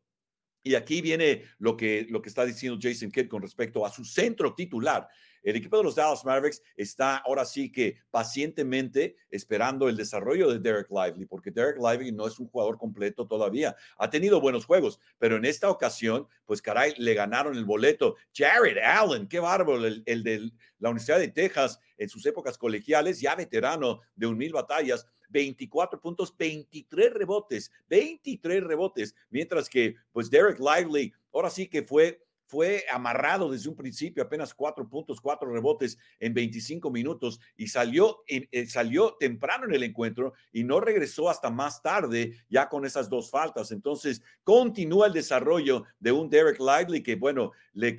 Y 0.61 0.75
aquí 0.75 1.01
viene 1.01 1.45
lo 1.57 1.77
que, 1.77 2.05
lo 2.09 2.21
que 2.21 2.29
está 2.29 2.45
diciendo 2.45 2.77
Jason 2.81 3.11
Kidd 3.11 3.29
con 3.29 3.41
respecto 3.41 3.85
a 3.85 3.91
su 3.91 4.03
centro 4.03 4.53
titular. 4.53 5.07
El 5.43 5.55
equipo 5.55 5.77
de 5.77 5.83
los 5.83 5.95
Dallas 5.95 6.25
Mavericks 6.25 6.61
está 6.75 7.17
ahora 7.17 7.45
sí 7.45 7.71
que 7.71 7.97
pacientemente 8.11 9.15
esperando 9.29 9.89
el 9.89 9.97
desarrollo 9.97 10.49
de 10.51 10.59
Derek 10.59 10.89
Lively, 10.89 11.25
porque 11.25 11.51
Derek 11.51 11.77
Lively 11.77 12.11
no 12.11 12.27
es 12.27 12.39
un 12.39 12.47
jugador 12.47 12.77
completo 12.77 13.27
todavía. 13.27 13.75
Ha 13.97 14.09
tenido 14.09 14.41
buenos 14.41 14.65
juegos, 14.65 14.99
pero 15.17 15.37
en 15.37 15.45
esta 15.45 15.69
ocasión, 15.69 16.27
pues 16.45 16.61
caray, 16.61 16.93
le 16.97 17.13
ganaron 17.13 17.55
el 17.55 17.65
boleto. 17.65 18.15
Jared 18.33 18.77
Allen, 18.77 19.27
qué 19.27 19.39
bárbaro, 19.39 19.85
el, 19.85 20.03
de 20.05 20.51
la 20.79 20.89
Universidad 20.89 21.19
de 21.19 21.29
Texas 21.29 21.79
en 21.97 22.09
sus 22.09 22.25
épocas 22.25 22.57
colegiales, 22.57 23.19
ya 23.19 23.35
veterano 23.35 24.01
de 24.15 24.27
un 24.27 24.37
mil 24.37 24.53
batallas. 24.53 25.07
24 25.31 26.01
puntos, 26.01 26.35
23 26.35 27.13
rebotes, 27.13 27.71
23 27.87 28.63
rebotes, 28.63 29.15
mientras 29.29 29.69
que 29.69 29.95
pues 30.11 30.27
Derek 30.29 30.59
Lively 30.59 31.13
ahora 31.31 31.51
sí 31.51 31.67
que 31.67 31.83
fue 31.83 32.19
fue 32.49 32.83
amarrado 32.91 33.51
desde 33.51 33.69
un 33.69 33.75
principio, 33.75 34.23
apenas 34.23 34.55
cuatro 34.55 34.89
puntos, 34.89 35.21
cuatro 35.21 35.53
rebotes 35.53 35.99
en 36.19 36.33
25 36.33 36.89
minutos 36.89 37.39
y 37.55 37.67
salió, 37.67 38.23
eh, 38.27 38.65
salió 38.65 39.15
temprano 39.19 39.65
en 39.65 39.75
el 39.75 39.83
encuentro 39.83 40.33
y 40.51 40.63
no 40.63 40.79
regresó 40.79 41.29
hasta 41.29 41.51
más 41.51 41.83
tarde 41.83 42.33
ya 42.49 42.67
con 42.67 42.85
esas 42.85 43.07
dos 43.07 43.29
faltas. 43.29 43.71
Entonces, 43.71 44.23
continúa 44.43 45.05
el 45.05 45.13
desarrollo 45.13 45.83
de 45.99 46.11
un 46.11 46.27
Derek 46.27 46.59
Lively 46.59 47.03
que, 47.03 47.15
bueno, 47.15 47.51
le, 47.73 47.95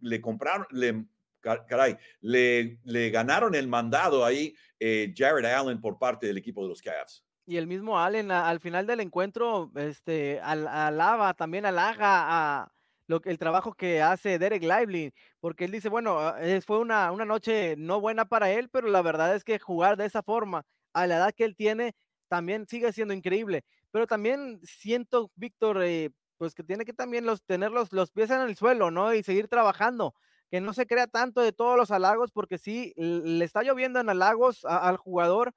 le, 0.00 0.20
compraron, 0.20 0.68
le, 0.70 1.04
caray, 1.40 1.96
le, 2.20 2.78
le 2.84 3.10
ganaron 3.10 3.56
el 3.56 3.66
mandado 3.66 4.24
ahí 4.24 4.54
eh, 4.78 5.12
Jared 5.16 5.44
Allen 5.44 5.80
por 5.80 5.98
parte 5.98 6.28
del 6.28 6.38
equipo 6.38 6.62
de 6.62 6.68
los 6.68 6.80
Cavs. 6.80 7.24
Y 7.46 7.56
el 7.56 7.66
mismo 7.66 7.98
Allen 7.98 8.30
al 8.30 8.60
final 8.60 8.86
del 8.86 9.00
encuentro, 9.00 9.72
este, 9.74 10.38
alaba, 10.40 11.34
también 11.34 11.66
halaga 11.66 12.26
a 12.60 12.72
lo, 13.08 13.20
el 13.24 13.38
trabajo 13.38 13.74
que 13.74 14.00
hace 14.00 14.38
Derek 14.38 14.62
Lively, 14.62 15.12
porque 15.40 15.64
él 15.64 15.72
dice, 15.72 15.88
bueno, 15.88 16.20
ah, 16.20 16.38
fue 16.64 16.78
una, 16.78 17.10
una 17.10 17.24
noche 17.24 17.74
no 17.76 18.00
buena 18.00 18.26
para 18.26 18.50
él, 18.52 18.68
pero 18.70 18.86
la 18.88 19.02
verdad 19.02 19.34
es 19.34 19.42
que 19.42 19.58
jugar 19.58 19.96
de 19.96 20.06
esa 20.06 20.22
forma 20.22 20.64
a 20.92 21.06
la 21.06 21.16
edad 21.16 21.34
que 21.34 21.44
él 21.44 21.56
tiene 21.56 21.94
también 22.28 22.66
sigue 22.68 22.92
siendo 22.92 23.14
increíble. 23.14 23.64
Pero 23.90 24.06
también 24.06 24.60
siento, 24.62 25.32
Víctor, 25.34 25.82
eh, 25.82 26.10
pues 26.36 26.54
que 26.54 26.62
tiene 26.62 26.84
que 26.84 26.92
también 26.92 27.26
los, 27.26 27.42
tener 27.42 27.72
los, 27.72 27.90
pies 28.12 28.30
en 28.30 28.42
el 28.42 28.56
suelo, 28.56 28.90
¿no? 28.90 29.12
Y 29.14 29.22
seguir 29.22 29.48
trabajando, 29.48 30.14
que 30.50 30.60
no 30.60 30.72
se 30.72 30.86
crea 30.86 31.06
tanto 31.06 31.40
de 31.40 31.52
todos 31.52 31.76
los 31.76 31.90
halagos, 31.90 32.30
porque 32.30 32.58
sí, 32.58 32.92
le 32.96 33.44
está 33.44 33.62
lloviendo 33.62 34.00
en 34.00 34.08
halagos 34.08 34.64
al 34.64 34.96
jugador 34.98 35.52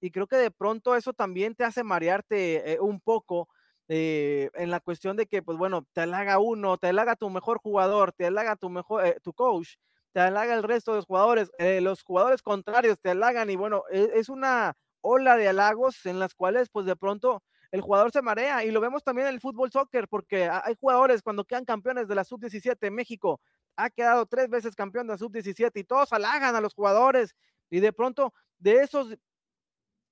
y 0.00 0.10
creo 0.10 0.26
que 0.26 0.36
de 0.36 0.50
pronto 0.50 0.96
eso 0.96 1.12
también 1.12 1.54
te 1.54 1.64
hace 1.64 1.82
marearte 1.84 2.72
eh, 2.72 2.80
un 2.80 3.00
poco 3.00 3.48
eh, 3.88 4.50
en 4.54 4.70
la 4.70 4.80
cuestión 4.80 5.16
de 5.16 5.26
que, 5.26 5.42
pues 5.42 5.58
bueno, 5.58 5.86
te 5.92 6.00
halaga 6.02 6.38
uno, 6.38 6.78
te 6.78 6.88
halaga 6.88 7.16
tu 7.16 7.28
mejor 7.30 7.58
jugador, 7.58 8.12
te 8.12 8.26
halaga 8.26 8.56
tu 8.56 8.70
mejor, 8.70 9.06
eh, 9.06 9.18
tu 9.22 9.32
coach, 9.34 9.74
te 10.12 10.20
halaga 10.20 10.54
el 10.54 10.62
resto 10.62 10.92
de 10.92 10.98
los 10.98 11.06
jugadores, 11.06 11.50
eh, 11.58 11.80
los 11.80 12.02
jugadores 12.02 12.40
contrarios 12.40 12.98
te 13.00 13.10
halagan 13.10 13.50
y 13.50 13.56
bueno, 13.56 13.82
e, 13.90 14.10
es, 14.14 14.28
una 14.28 14.74
ola 15.02 15.36
de 15.36 15.48
halagos 15.48 16.06
en 16.06 16.18
las 16.18 16.34
cuales 16.34 16.70
pues 16.70 16.86
de 16.86 16.96
pronto 16.96 17.42
el 17.72 17.80
jugador 17.80 18.12
se 18.12 18.22
marea 18.22 18.64
y 18.64 18.70
lo 18.70 18.80
vemos 18.80 19.02
también 19.02 19.28
en 19.28 19.34
el 19.34 19.40
fútbol 19.40 19.70
soccer 19.72 20.08
porque 20.08 20.48
hay 20.48 20.76
jugadores 20.80 21.20
cuando 21.20 21.44
quedan 21.44 21.64
campeones 21.64 22.08
de 22.08 22.14
la 22.14 22.24
sub-17 22.24 22.90
México 22.90 23.40
ha 23.76 23.90
quedado 23.90 24.24
tres 24.26 24.48
veces 24.48 24.76
campeón 24.76 25.08
de 25.08 25.14
la 25.14 25.18
sub-17 25.18 25.72
y 25.74 25.84
todos 25.84 26.12
halagan 26.12 26.54
a 26.54 26.60
los 26.60 26.74
jugadores 26.74 27.34
y 27.68 27.80
de 27.80 27.92
pronto 27.92 28.32
de 28.58 28.82
esos 28.82 29.16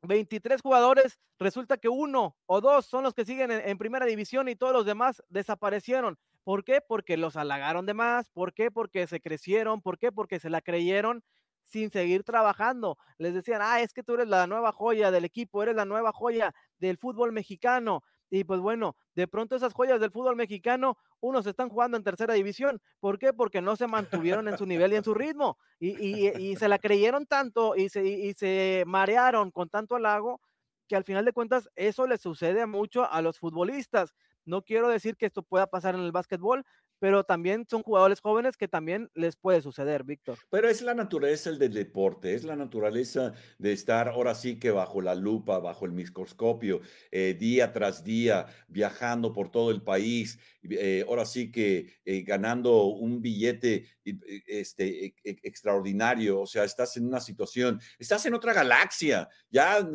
23 0.03 0.61
jugadores, 0.61 1.19
resulta 1.39 1.77
que 1.77 1.89
uno 1.89 2.37
o 2.47 2.61
dos 2.61 2.87
son 2.87 3.05
los 3.05 3.15
que 3.15 3.25
siguen 3.25 3.51
en, 3.51 3.79
primera 3.79 4.05
división 4.05 4.49
y 4.49 4.57
todos 4.57 4.73
los 4.73 4.85
demás 4.85 5.23
desaparecieron. 5.29 6.19
¿Por 6.45 6.65
qué? 6.65 6.81
Porque 6.81 7.17
los 7.17 7.37
halagaron 7.37 7.87
de 7.87 7.95
más. 7.95 8.29
¿Por 8.31 8.53
qué? 8.53 8.71
Porque 8.71 9.07
se 9.07 9.21
crecieron. 9.21 9.81
¿Por 9.81 9.99
qué? 9.99 10.11
Porque 10.11 10.41
se 10.41 10.51
la 10.51 10.61
creyeron 10.61 11.23
sin 11.63 11.91
seguir 11.91 12.25
trabajando. 12.25 12.99
Les 13.19 13.33
decían, 13.33 13.61
ah, 13.63 13.81
es 13.81 13.93
que 13.93 14.03
tú 14.03 14.15
eres 14.15 14.29
la 14.29 14.47
nueva 14.49 14.73
joya 14.73 15.11
del 15.11 15.25
equipo, 15.25 15.63
eres 15.63 15.77
la 15.77 15.85
nueva 15.85 16.13
joya 16.13 16.53
del 16.79 16.99
fútbol 16.99 17.33
mexicano. 17.33 18.03
Y 18.35 18.45
pues 18.45 18.61
bueno, 18.61 18.97
de 19.15 19.29
pronto 19.29 19.57
esas 19.57 19.75
joyas 19.75 20.01
del 20.01 20.11
fútbol 20.11 20.37
mexicano, 20.37 20.97
unos 21.21 21.47
están 21.47 21.69
jugando 21.69 21.99
en 21.99 22.03
tercera 22.03 22.33
división. 22.33 22.81
¿Por 22.99 23.19
qué? 23.19 23.35
Porque 23.35 23.61
no 23.61 23.77
se 23.77 23.87
mantuvieron 23.87 24.49
en 24.49 24.57
su 24.57 24.65
nivel 24.65 24.95
y 24.95 24.97
en 24.97 25.05
su 25.05 25.13
ritmo. 25.13 25.59
Y, 25.79 26.57
se 26.57 26.67
la 26.67 26.79
creyeron 26.79 27.27
tanto 27.27 27.77
y 27.77 27.91
se, 27.91 28.03
y 28.03 28.33
se 28.33 28.85
marearon 28.87 29.51
con 29.51 29.69
tanto 29.69 29.97
halago 29.97 30.41
que 30.89 30.97
al 30.97 31.05
final 31.05 31.27
de 31.27 31.35
cuentas 31.35 31.69
eso 31.77 32.07
le 32.07 32.17
sucede 32.17 32.65
mucho 32.65 33.05
a 33.05 33.21
los 33.21 33.39
futbolistas. 33.39 34.15
No 34.47 34.63
quiero 34.63 34.89
decir 34.89 35.19
que 35.19 35.27
esto 35.27 35.43
pueda 35.43 35.67
pasar 35.67 35.95
en 35.95 36.01
el 36.01 36.11
básquetbol, 36.11 36.65
pero 37.03 37.25
también 37.25 37.67
son 37.69 37.83
jugadores 37.83 38.21
jóvenes 38.21 38.57
que 38.57 38.69
también 38.69 39.11
les 39.15 39.35
puede 39.35 39.61
suceder, 39.61 40.05
Víctor. 40.05 40.39
Pero 40.51 40.69
es 40.69 40.83
la 40.83 40.95
naturaleza 40.95 41.51
del 41.51 41.75
deporte, 41.75 42.33
es 42.33 42.45
la 42.45 42.55
naturaleza 42.55 43.33
de 43.59 43.73
estar 43.73 44.07
ahora 44.07 44.37
sí 44.37 44.61
que 44.61 44.71
bajo 44.71 45.01
la 45.03 45.17
lupa, 45.17 45.59
bajo 45.59 45.85
el 45.85 45.91
microscopio, 45.91 46.81
eh, 47.11 47.37
día 47.37 47.73
tras 47.73 48.05
día, 48.05 48.47
viajando 48.69 49.33
por 49.33 49.51
todo 49.51 49.73
el 49.73 49.83
país, 49.83 50.39
eh, 50.71 51.05
ahora 51.07 51.25
sí 51.25 51.51
que 51.51 52.01
eh, 52.05 52.23
ganando 52.23 52.85
un 52.87 53.21
billete 53.21 53.87
este, 54.05 55.07
e, 55.07 55.15
e, 55.25 55.37
extraordinario, 55.43 56.41
o 56.41 56.47
sea, 56.47 56.65
estás 56.65 56.97
en 56.97 57.07
una 57.07 57.21
situación, 57.21 57.81
estás 57.99 58.25
en 58.27 58.35
otra 58.35 58.53
galaxia, 58.53 59.29
ya, 59.51 59.87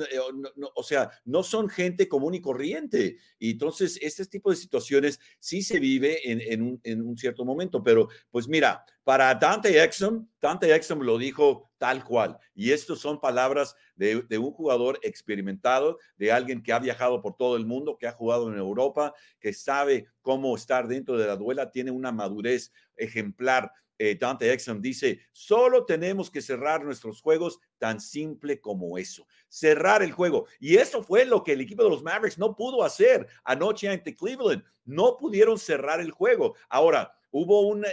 o 0.76 0.84
sea, 0.84 1.10
no 1.26 1.44
son 1.44 1.70
gente 1.70 2.08
común 2.08 2.36
y 2.36 2.42
corriente. 2.42 3.18
Y 3.40 3.52
entonces, 3.52 3.98
este 4.02 4.26
tipo 4.26 4.50
de 4.50 4.56
situaciones 4.56 5.20
sí 5.40 5.62
se 5.62 5.80
vive 5.80 6.20
en, 6.32 6.62
un 6.62 6.80
en 6.84 7.02
un 7.02 7.18
cierto 7.18 7.46
momento. 7.46 7.84
Pero 7.84 8.10
pues 8.30 8.48
mira, 8.48 8.84
para 9.08 9.34
Dante 9.34 9.82
Exum, 9.82 10.28
Dante 10.42 10.76
Exum 10.76 11.00
lo 11.00 11.18
dijo 11.18 11.72
tal 11.78 12.04
cual. 12.04 12.38
Y 12.54 12.74
estas 12.74 13.00
son 13.00 13.22
palabras 13.22 13.74
de, 13.96 14.18
un 14.38 14.52
jugador 14.52 15.00
experimentado, 15.02 15.98
de 16.18 16.30
alguien 16.30 16.62
que 16.62 16.74
ha 16.74 16.80
viajado 16.80 17.22
por 17.22 17.38
todo 17.38 17.56
el 17.56 17.66
mundo, 17.66 17.98
que 17.98 18.06
ha 18.06 18.12
jugado 18.12 18.52
en 18.52 18.58
Europa, 18.58 19.14
que 19.40 19.54
sabe 19.54 20.08
cómo 20.22 20.54
estar 20.58 20.90
dentro 20.90 21.18
de 21.18 21.26
la 21.26 21.38
duela, 21.38 21.72
tiene 21.72 21.90
una 21.90 22.12
madurez 22.12 22.74
ejemplar. 22.98 23.72
Eh, 23.98 24.18
Dante 24.20 24.52
Exum 24.52 24.82
dice, 24.82 25.22
solo 25.32 25.86
tenemos 25.86 26.30
que 26.30 26.42
cerrar 26.42 26.84
nuestros 26.84 27.22
juegos 27.22 27.62
tan 27.78 28.02
simple 28.02 28.60
como 28.60 28.98
eso, 28.98 29.26
cerrar 29.48 30.04
el 30.04 30.12
juego. 30.12 30.48
Y 30.60 30.76
eso 30.76 31.02
fue 31.02 31.24
lo 31.24 31.46
que 31.46 31.54
el 31.54 31.62
equipo 31.62 31.82
de 31.82 31.92
los 31.92 32.04
Mavericks 32.04 32.38
no 32.38 32.58
pudo 32.58 32.84
hacer 32.84 33.26
anoche 33.46 33.88
ante 33.88 34.14
Cleveland 34.14 34.66
no 34.88 35.18
pudieron 35.18 35.60
cerrar 35.60 36.00
el 36.00 36.12
juego. 36.12 36.56
Ahora, 36.70 37.14
hubo 37.32 37.62
una, 37.62 37.90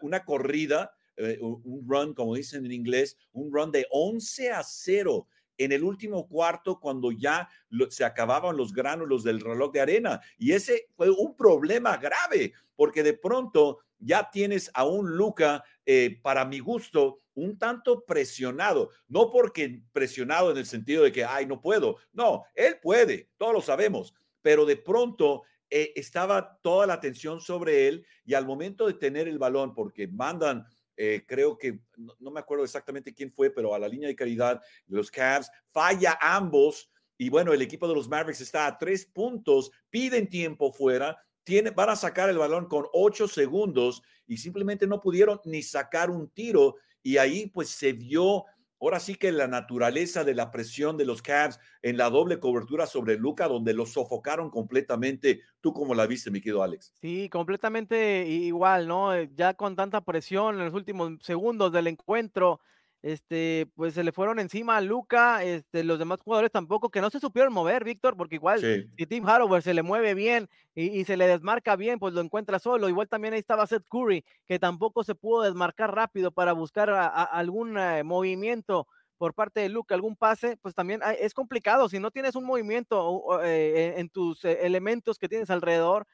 una, 0.00 0.24
corrida, 0.24 0.92
eh, 1.16 1.38
un 1.40 1.84
run, 1.88 2.14
como 2.14 2.34
dicen 2.34 2.64
en 2.66 2.72
inglés, 2.72 3.16
un 3.32 3.52
run 3.52 3.70
de 3.70 3.86
11 3.90 4.50
a 4.52 4.62
0 4.62 5.26
en 5.58 5.72
el 5.72 5.84
último 5.84 6.28
cuarto 6.28 6.80
cuando 6.80 7.12
ya 7.12 7.48
se 7.90 8.04
acababan 8.04 8.56
los 8.56 8.72
gránulos 8.72 9.22
del 9.22 9.40
reloj 9.40 9.72
de 9.72 9.80
arena. 9.80 10.20
Y 10.38 10.52
ese 10.52 10.88
fue 10.96 11.10
un 11.10 11.36
problema 11.36 11.96
grave, 11.96 12.52
porque 12.76 13.02
de 13.02 13.14
pronto 13.14 13.78
ya 13.98 14.28
tienes 14.30 14.70
a 14.74 14.84
un 14.84 15.16
Luca, 15.16 15.62
eh, 15.86 16.18
para 16.22 16.44
mi 16.44 16.58
gusto, 16.58 17.20
un 17.34 17.58
tanto 17.58 18.04
presionado. 18.04 18.90
No 19.08 19.30
porque 19.30 19.82
presionado 19.92 20.50
en 20.50 20.58
el 20.58 20.66
sentido 20.66 21.04
de 21.04 21.12
que, 21.12 21.24
ay, 21.24 21.46
no 21.46 21.60
puedo. 21.60 21.96
No, 22.12 22.44
él 22.54 22.78
puede, 22.82 23.30
todos 23.36 23.52
lo 23.52 23.60
sabemos. 23.60 24.14
Pero 24.42 24.66
de 24.66 24.76
pronto 24.76 25.42
eh, 25.74 25.90
estaba 25.96 26.58
toda 26.60 26.86
la 26.86 26.92
atención 26.92 27.40
sobre 27.40 27.88
él 27.88 28.04
y 28.26 28.34
al 28.34 28.44
momento 28.44 28.86
de 28.86 28.92
tener 28.92 29.26
el 29.26 29.38
balón, 29.38 29.72
porque 29.74 30.06
mandan, 30.06 30.66
eh, 30.98 31.24
creo 31.26 31.56
que, 31.56 31.80
no, 31.96 32.30
me 32.30 32.40
acuerdo 32.40 32.62
exactamente 32.62 33.14
quién 33.14 33.32
fue, 33.32 33.48
pero 33.48 33.74
a 33.74 33.78
la 33.78 33.88
línea 33.88 34.06
de 34.06 34.14
caridad, 34.14 34.60
los 34.86 35.10
Cavs, 35.10 35.50
falla 35.70 36.18
ambos 36.20 36.90
y 37.16 37.30
bueno, 37.30 37.54
el 37.54 37.62
equipo 37.62 37.88
de 37.88 37.94
los 37.94 38.06
Mavericks 38.06 38.42
está 38.42 38.66
a 38.66 38.76
tres 38.76 39.06
puntos, 39.06 39.70
piden 39.88 40.28
tiempo 40.28 40.74
fuera, 40.74 41.16
tiene, 41.42 41.70
van 41.70 41.88
a 41.88 41.96
sacar 41.96 42.28
el 42.28 42.36
balón 42.36 42.66
con 42.66 42.84
ocho 42.92 43.26
segundos 43.26 44.02
y 44.26 44.36
simplemente 44.36 44.86
no 44.86 45.00
pudieron 45.00 45.40
ni 45.46 45.62
sacar 45.62 46.10
un 46.10 46.28
tiro 46.28 46.74
y 47.02 47.16
ahí 47.16 47.46
pues 47.46 47.70
se 47.70 47.94
vio 47.94 48.44
Ahora 48.82 48.98
sí 48.98 49.14
que 49.14 49.30
la 49.30 49.46
naturaleza 49.46 50.24
de 50.24 50.34
la 50.34 50.50
presión 50.50 50.96
de 50.96 51.04
los 51.04 51.22
Cavs 51.22 51.60
en 51.82 51.96
la 51.96 52.10
doble 52.10 52.40
cobertura 52.40 52.84
sobre 52.86 53.16
Luca, 53.16 53.46
donde 53.46 53.74
lo 53.74 53.86
sofocaron 53.86 54.50
completamente. 54.50 55.42
¿Tú 55.60 55.72
cómo 55.72 55.94
la 55.94 56.04
viste, 56.08 56.32
mi 56.32 56.40
querido 56.40 56.64
Alex? 56.64 56.92
Sí, 57.00 57.28
completamente 57.30 58.26
igual, 58.26 58.88
¿no? 58.88 59.22
Ya 59.22 59.54
con 59.54 59.76
tanta 59.76 60.00
presión 60.00 60.58
en 60.58 60.64
los 60.64 60.74
últimos 60.74 61.12
segundos 61.22 61.70
del 61.70 61.86
encuentro, 61.86 62.60
este, 63.02 63.66
pues 63.74 63.94
se 63.94 64.04
le 64.04 64.12
fueron 64.12 64.38
encima 64.38 64.76
a 64.76 64.80
Luca, 64.80 65.42
este, 65.42 65.82
los 65.82 65.98
demás 65.98 66.20
jugadores 66.20 66.52
tampoco, 66.52 66.88
que 66.88 67.00
no 67.00 67.10
se 67.10 67.18
supieron 67.18 67.52
mover, 67.52 67.84
Víctor, 67.84 68.16
porque 68.16 68.36
igual 68.36 68.60
si 68.60 69.06
Tim 69.06 69.26
Harrower 69.26 69.62
se 69.62 69.74
le 69.74 69.82
mueve 69.82 70.14
bien 70.14 70.48
y, 70.74 71.04
se 71.04 71.16
le 71.16 71.26
desmarca 71.26 71.76
bien, 71.76 71.98
pues 71.98 72.14
lo 72.14 72.20
encuentra 72.20 72.58
solo. 72.58 72.88
Igual 72.88 73.08
también 73.08 73.34
ahí 73.34 73.40
estaba 73.40 73.66
Seth 73.66 73.86
Curry, 73.88 74.24
que 74.46 74.58
tampoco 74.58 75.02
se 75.04 75.14
pudo 75.14 75.42
desmarcar 75.42 75.94
rápido 75.94 76.30
para 76.30 76.52
buscar 76.52 76.90
algún 76.90 77.76
eh, 77.76 78.04
movimiento 78.04 78.86
por 79.18 79.34
parte 79.34 79.60
de 79.60 79.68
Luca, 79.68 79.94
algún 79.94 80.16
pase, 80.16 80.56
pues 80.62 80.74
también 80.74 81.00
es 81.18 81.34
complicado. 81.34 81.88
Si 81.88 82.00
no 82.00 82.10
tienes 82.10 82.34
un 82.34 82.44
movimiento 82.44 83.40
eh, 83.44 83.94
en 83.96 84.08
tus 84.08 84.44
eh, 84.44 84.66
elementos 84.66 85.18
que 85.18 85.28
tienes 85.28 85.50
alrededor, 85.50 86.06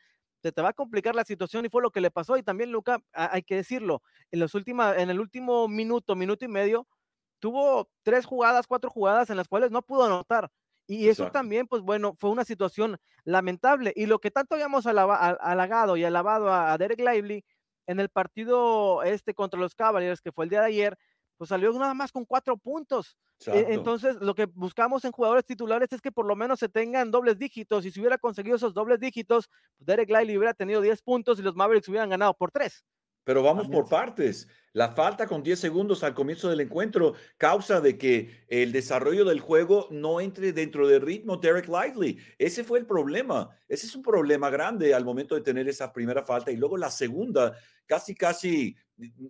se 0.42 0.52
te 0.52 0.62
va 0.62 0.70
a 0.70 0.72
complicar 0.72 1.14
la 1.14 1.24
situación 1.24 1.64
y 1.64 1.68
fue 1.68 1.82
lo 1.82 1.90
que 1.90 2.00
le 2.00 2.10
pasó. 2.10 2.36
Y 2.36 2.42
también 2.42 2.72
Luca, 2.72 3.02
hay 3.12 3.42
que 3.42 3.56
decirlo, 3.56 4.02
en, 4.30 4.40
los 4.40 4.54
últimos, 4.54 4.96
en 4.96 5.10
el 5.10 5.20
último 5.20 5.68
minuto, 5.68 6.14
minuto 6.14 6.44
y 6.44 6.48
medio, 6.48 6.86
tuvo 7.40 7.88
tres 8.02 8.26
jugadas, 8.26 8.66
cuatro 8.66 8.90
jugadas 8.90 9.30
en 9.30 9.36
las 9.36 9.48
cuales 9.48 9.70
no 9.70 9.82
pudo 9.82 10.04
anotar. 10.04 10.50
Y 10.86 11.08
eso 11.08 11.30
también, 11.30 11.66
pues 11.66 11.82
bueno, 11.82 12.14
fue 12.18 12.30
una 12.30 12.44
situación 12.44 12.96
lamentable. 13.24 13.92
Y 13.94 14.06
lo 14.06 14.20
que 14.20 14.30
tanto 14.30 14.54
habíamos 14.54 14.86
halagado 14.86 15.98
y 15.98 16.04
alabado 16.04 16.48
a, 16.48 16.72
a 16.72 16.78
Derek 16.78 17.00
Lively 17.00 17.44
en 17.86 18.00
el 18.00 18.08
partido 18.08 19.02
este 19.02 19.34
contra 19.34 19.60
los 19.60 19.74
Cavaliers, 19.74 20.22
que 20.22 20.32
fue 20.32 20.44
el 20.44 20.50
día 20.50 20.60
de 20.60 20.66
ayer, 20.66 20.98
pues 21.38 21.48
salió 21.48 21.72
nada 21.72 21.94
más 21.94 22.12
con 22.12 22.24
cuatro 22.24 22.56
puntos. 22.56 23.16
E, 23.46 23.66
entonces, 23.70 24.16
lo 24.20 24.34
que 24.34 24.46
buscamos 24.46 25.04
en 25.04 25.12
jugadores 25.12 25.44
titulares 25.44 25.92
es 25.92 26.00
que 26.00 26.10
por 26.10 26.26
lo 26.26 26.34
menos 26.34 26.58
se 26.58 26.68
tengan 26.68 27.12
dobles 27.12 27.38
dígitos. 27.38 27.86
Y 27.86 27.92
si 27.92 28.00
hubiera 28.00 28.18
conseguido 28.18 28.56
esos 28.56 28.74
dobles 28.74 28.98
dígitos, 28.98 29.48
pues 29.76 29.86
Derek 29.86 30.10
Lively 30.10 30.36
hubiera 30.36 30.54
tenido 30.54 30.80
10 30.80 31.00
puntos 31.02 31.38
y 31.38 31.42
los 31.42 31.54
Mavericks 31.54 31.88
hubieran 31.88 32.10
ganado 32.10 32.34
por 32.34 32.50
3. 32.50 32.84
Pero 33.22 33.42
vamos 33.42 33.68
por 33.68 33.88
partes. 33.88 34.48
La 34.72 34.94
falta 34.94 35.26
con 35.26 35.42
10 35.42 35.60
segundos 35.60 36.02
al 36.02 36.14
comienzo 36.14 36.48
del 36.48 36.60
encuentro 36.60 37.12
causa 37.36 37.80
de 37.80 37.98
que 37.98 38.44
el 38.48 38.72
desarrollo 38.72 39.24
del 39.24 39.40
juego 39.40 39.86
no 39.90 40.20
entre 40.20 40.52
dentro 40.52 40.88
del 40.88 41.02
ritmo 41.02 41.36
Derek 41.36 41.68
Lively. 41.68 42.18
Ese 42.38 42.64
fue 42.64 42.78
el 42.78 42.86
problema. 42.86 43.50
Ese 43.68 43.86
es 43.86 43.94
un 43.94 44.02
problema 44.02 44.48
grande 44.48 44.94
al 44.94 45.04
momento 45.04 45.34
de 45.34 45.42
tener 45.42 45.68
esa 45.68 45.92
primera 45.92 46.24
falta. 46.24 46.50
Y 46.50 46.56
luego 46.56 46.78
la 46.78 46.90
segunda, 46.90 47.54
casi, 47.86 48.14
casi 48.14 48.76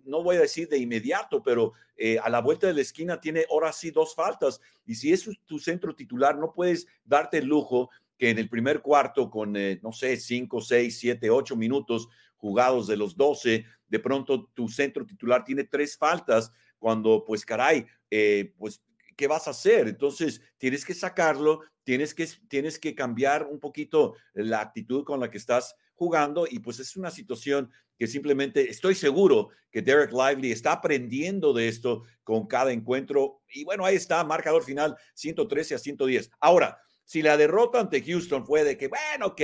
no 0.05 0.23
voy 0.23 0.37
a 0.37 0.41
decir 0.41 0.67
de 0.67 0.77
inmediato, 0.77 1.43
pero 1.43 1.73
eh, 1.95 2.17
a 2.19 2.29
la 2.29 2.41
vuelta 2.41 2.67
de 2.67 2.73
la 2.73 2.81
esquina 2.81 3.19
tiene 3.19 3.45
ahora 3.49 3.71
sí 3.71 3.91
dos 3.91 4.15
faltas. 4.15 4.59
Y 4.85 4.95
si 4.95 5.11
es 5.13 5.29
tu 5.45 5.59
centro 5.59 5.95
titular, 5.95 6.37
no 6.37 6.53
puedes 6.53 6.87
darte 7.05 7.37
el 7.37 7.45
lujo 7.45 7.89
que 8.17 8.29
en 8.29 8.37
el 8.37 8.49
primer 8.49 8.81
cuarto, 8.81 9.29
con, 9.29 9.55
eh, 9.55 9.79
no 9.81 9.91
sé, 9.91 10.17
cinco, 10.17 10.59
seis, 10.59 10.99
siete, 10.99 11.29
ocho 11.29 11.55
minutos 11.55 12.09
jugados 12.35 12.87
de 12.87 12.97
los 12.97 13.15
doce, 13.15 13.65
de 13.87 13.99
pronto 13.99 14.49
tu 14.53 14.67
centro 14.67 15.05
titular 15.05 15.43
tiene 15.43 15.63
tres 15.63 15.97
faltas, 15.97 16.51
cuando, 16.79 17.23
pues, 17.25 17.45
caray, 17.45 17.85
eh, 18.09 18.53
pues, 18.57 18.81
¿qué 19.15 19.27
vas 19.27 19.47
a 19.47 19.51
hacer? 19.51 19.87
Entonces, 19.87 20.41
tienes 20.57 20.85
que 20.85 20.93
sacarlo, 20.93 21.61
tienes 21.83 22.13
que, 22.13 22.27
tienes 22.47 22.79
que 22.79 22.95
cambiar 22.95 23.45
un 23.45 23.59
poquito 23.59 24.15
la 24.33 24.61
actitud 24.61 25.03
con 25.03 25.19
la 25.19 25.29
que 25.29 25.37
estás 25.37 25.75
jugando 25.99 26.47
y 26.49 26.59
pues 26.59 26.79
es 26.79 26.95
una 26.95 27.11
situación 27.11 27.69
que 27.97 28.07
simplemente 28.07 28.69
estoy 28.69 28.95
seguro 28.95 29.49
que 29.69 29.81
Derek 29.81 30.13
Lively 30.13 30.53
está 30.53 30.71
aprendiendo 30.71 31.51
de 31.51 31.67
esto 31.67 32.03
con 32.23 32.47
cada 32.47 32.71
encuentro. 32.71 33.41
Y 33.53 33.65
bueno, 33.65 33.85
ahí 33.85 33.97
está, 33.97 34.23
marcador 34.23 34.63
final 34.63 34.95
113 35.13 35.75
a 35.75 35.77
110. 35.77 36.31
Ahora, 36.39 36.79
si 37.03 37.21
la 37.21 37.35
derrota 37.35 37.81
ante 37.81 38.01
Houston 38.01 38.45
fue 38.45 38.63
de 38.63 38.77
que, 38.77 38.87
bueno, 38.87 39.27
ok, 39.27 39.41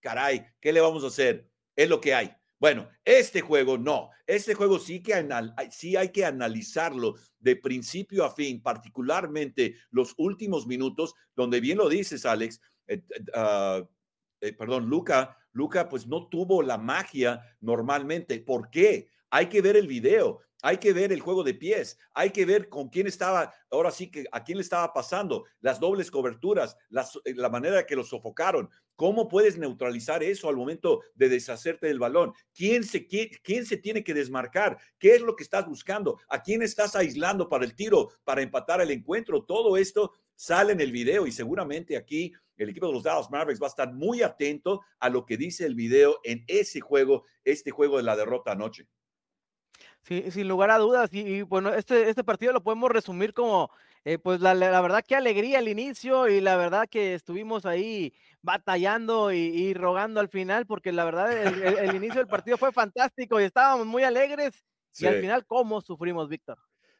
caray, 0.00 0.44
¿qué 0.60 0.72
le 0.72 0.80
vamos 0.80 1.04
a 1.04 1.06
hacer? 1.06 1.48
Es 1.76 1.88
lo 1.88 2.00
que 2.00 2.12
hay. 2.12 2.32
Bueno, 2.58 2.88
este 3.04 3.40
juego 3.40 3.78
no. 3.78 4.10
Este 4.26 4.54
juego 4.54 4.80
sí, 4.80 5.00
que 5.00 5.14
sí 5.70 5.94
hay 5.94 6.08
que 6.08 6.24
analizarlo 6.24 7.14
de 7.38 7.54
principio 7.54 8.24
a 8.24 8.34
fin, 8.34 8.60
particularmente 8.60 9.76
los 9.90 10.14
últimos 10.16 10.66
minutos, 10.66 11.14
donde 11.36 11.60
bien 11.60 11.78
lo 11.78 11.88
dices, 11.88 12.26
Alex, 12.26 12.60
eh, 12.88 13.02
eh, 14.40 14.52
perdón, 14.52 14.86
Luca 14.86 15.36
Luca 15.56 15.88
pues 15.88 16.06
no 16.06 16.28
tuvo 16.28 16.62
la 16.62 16.76
magia 16.76 17.42
normalmente. 17.62 18.38
¿Por 18.40 18.68
qué? 18.68 19.08
Hay 19.30 19.46
que 19.46 19.62
ver 19.62 19.76
el 19.76 19.86
video. 19.86 20.42
Hay 20.62 20.78
que 20.78 20.92
ver 20.92 21.12
el 21.12 21.20
juego 21.20 21.44
de 21.44 21.54
pies, 21.54 21.98
hay 22.14 22.30
que 22.30 22.44
ver 22.44 22.68
con 22.68 22.88
quién 22.88 23.06
estaba, 23.06 23.52
ahora 23.70 23.90
sí 23.90 24.10
que 24.10 24.24
a 24.32 24.42
quién 24.42 24.58
le 24.58 24.62
estaba 24.62 24.92
pasando, 24.92 25.44
las 25.60 25.80
dobles 25.80 26.10
coberturas, 26.10 26.76
eh, 27.24 27.34
la 27.34 27.48
manera 27.48 27.86
que 27.86 27.96
lo 27.96 28.04
sofocaron. 28.04 28.70
¿Cómo 28.94 29.28
puedes 29.28 29.58
neutralizar 29.58 30.22
eso 30.22 30.48
al 30.48 30.56
momento 30.56 31.02
de 31.14 31.28
deshacerte 31.28 31.86
del 31.86 31.98
balón? 31.98 32.32
¿Quién 32.54 32.82
se, 32.82 33.06
quién 33.06 33.66
se 33.66 33.76
tiene 33.76 34.02
que 34.02 34.14
desmarcar? 34.14 34.78
¿Qué 34.98 35.14
es 35.14 35.20
lo 35.20 35.36
que 35.36 35.42
estás 35.42 35.66
buscando? 35.66 36.18
¿A 36.28 36.42
quién 36.42 36.62
estás 36.62 36.96
aislando 36.96 37.48
para 37.48 37.64
el 37.64 37.74
tiro, 37.74 38.08
para 38.24 38.40
empatar 38.40 38.80
el 38.80 38.90
encuentro? 38.90 39.44
Todo 39.44 39.76
esto 39.76 40.12
sale 40.34 40.72
en 40.72 40.80
el 40.80 40.92
video 40.92 41.26
y 41.26 41.32
seguramente 41.32 41.96
aquí 41.96 42.32
el 42.56 42.70
equipo 42.70 42.86
de 42.86 42.94
los 42.94 43.02
Dallas 43.02 43.30
Mavericks 43.30 43.60
va 43.60 43.66
a 43.66 43.68
estar 43.68 43.92
muy 43.92 44.22
atento 44.22 44.80
a 44.98 45.10
lo 45.10 45.26
que 45.26 45.36
dice 45.36 45.66
el 45.66 45.74
video 45.74 46.20
en 46.24 46.44
ese 46.46 46.80
juego, 46.80 47.24
este 47.44 47.70
juego 47.70 47.98
de 47.98 48.02
la 48.02 48.16
derrota 48.16 48.52
anoche. 48.52 48.88
Sí, 50.06 50.30
sin 50.30 50.46
lugar 50.46 50.70
a 50.70 50.78
dudas. 50.78 51.10
Y, 51.12 51.42
bueno, 51.42 51.74
este, 51.74 52.08
este 52.08 52.22
partido 52.22 52.52
lo 52.52 52.62
podemos 52.62 52.90
resumir 52.90 53.34
como, 53.34 53.70
eh, 54.04 54.18
pues 54.18 54.40
la, 54.40 54.54
verdad 54.54 55.04
que 55.04 55.16
alegría 55.16 55.58
al 55.58 55.66
inicio 55.66 56.28
y 56.28 56.40
la 56.40 56.56
verdad 56.56 56.86
que 56.88 57.14
estuvimos 57.14 57.66
ahí 57.66 58.14
batallando 58.40 59.32
y, 59.32 59.74
rogando 59.74 60.20
al 60.20 60.28
final, 60.28 60.64
porque 60.64 60.92
la 60.92 61.04
verdad 61.04 61.32
el, 61.32 61.96
inicio 61.96 62.20
del 62.20 62.28
partido 62.28 62.56
fue 62.56 62.70
fantástico 62.70 63.40
y 63.40 63.44
estábamos 63.44 63.84
muy 63.86 64.04
alegres. 64.04 64.64
Y 64.98 65.06
al 65.06 65.20
final, 65.20 65.44
¿cómo 65.44 65.80
sufrimos, 65.80 66.28
Víctor? 66.28 66.56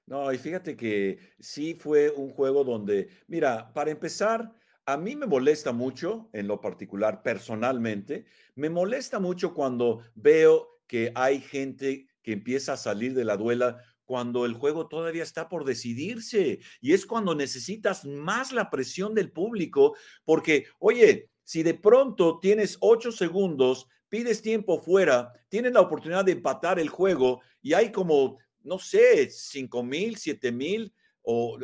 No, 0.06 0.32
y 0.32 0.38
fíjate 0.38 0.76
que 0.76 1.18
sí 1.38 1.74
fue 1.74 2.10
un 2.10 2.30
juego 2.30 2.64
donde, 2.64 3.08
mira, 3.28 3.72
para 3.72 3.92
empezar, 3.92 4.52
a 4.84 4.96
mí 4.96 5.14
me 5.14 5.26
molesta 5.26 5.70
mucho, 5.70 6.28
en 6.32 6.48
lo 6.48 6.60
particular, 6.60 7.22
personalmente, 7.22 8.26
me 8.56 8.68
molesta 8.68 9.20
mucho 9.20 9.54
cuando 9.54 10.02
veo 10.16 10.80
que 10.88 11.12
hay 11.14 11.40
gente 11.40 12.08
que 12.26 12.32
empieza 12.32 12.72
a 12.72 12.76
salir 12.76 13.14
de 13.14 13.24
la 13.24 13.36
duela 13.36 13.80
cuando 14.04 14.46
el 14.46 14.54
juego 14.54 14.88
todavía 14.88 15.22
está 15.22 15.48
por 15.48 15.64
decidirse. 15.64 16.58
Y 16.80 16.92
es 16.92 17.06
cuando 17.06 17.36
necesitas 17.36 18.04
más 18.04 18.50
la 18.50 18.68
presión 18.68 19.14
del 19.14 19.30
público, 19.30 19.96
porque, 20.24 20.66
oye, 20.80 21.30
si 21.44 21.62
de 21.62 21.74
pronto 21.74 22.40
tienes 22.40 22.78
ocho 22.80 23.12
segundos, 23.12 23.86
pides 24.08 24.42
tiempo 24.42 24.82
fuera, 24.82 25.32
tienes 25.48 25.72
la 25.72 25.82
oportunidad 25.82 26.24
de 26.24 26.32
empatar 26.32 26.80
el 26.80 26.88
juego 26.88 27.42
y 27.62 27.74
hay 27.74 27.92
como, 27.92 28.38
no 28.64 28.80
sé, 28.80 29.30
cinco 29.30 29.84
mil, 29.84 30.16
siete 30.16 30.50
mil 30.50 30.92
o 31.22 31.56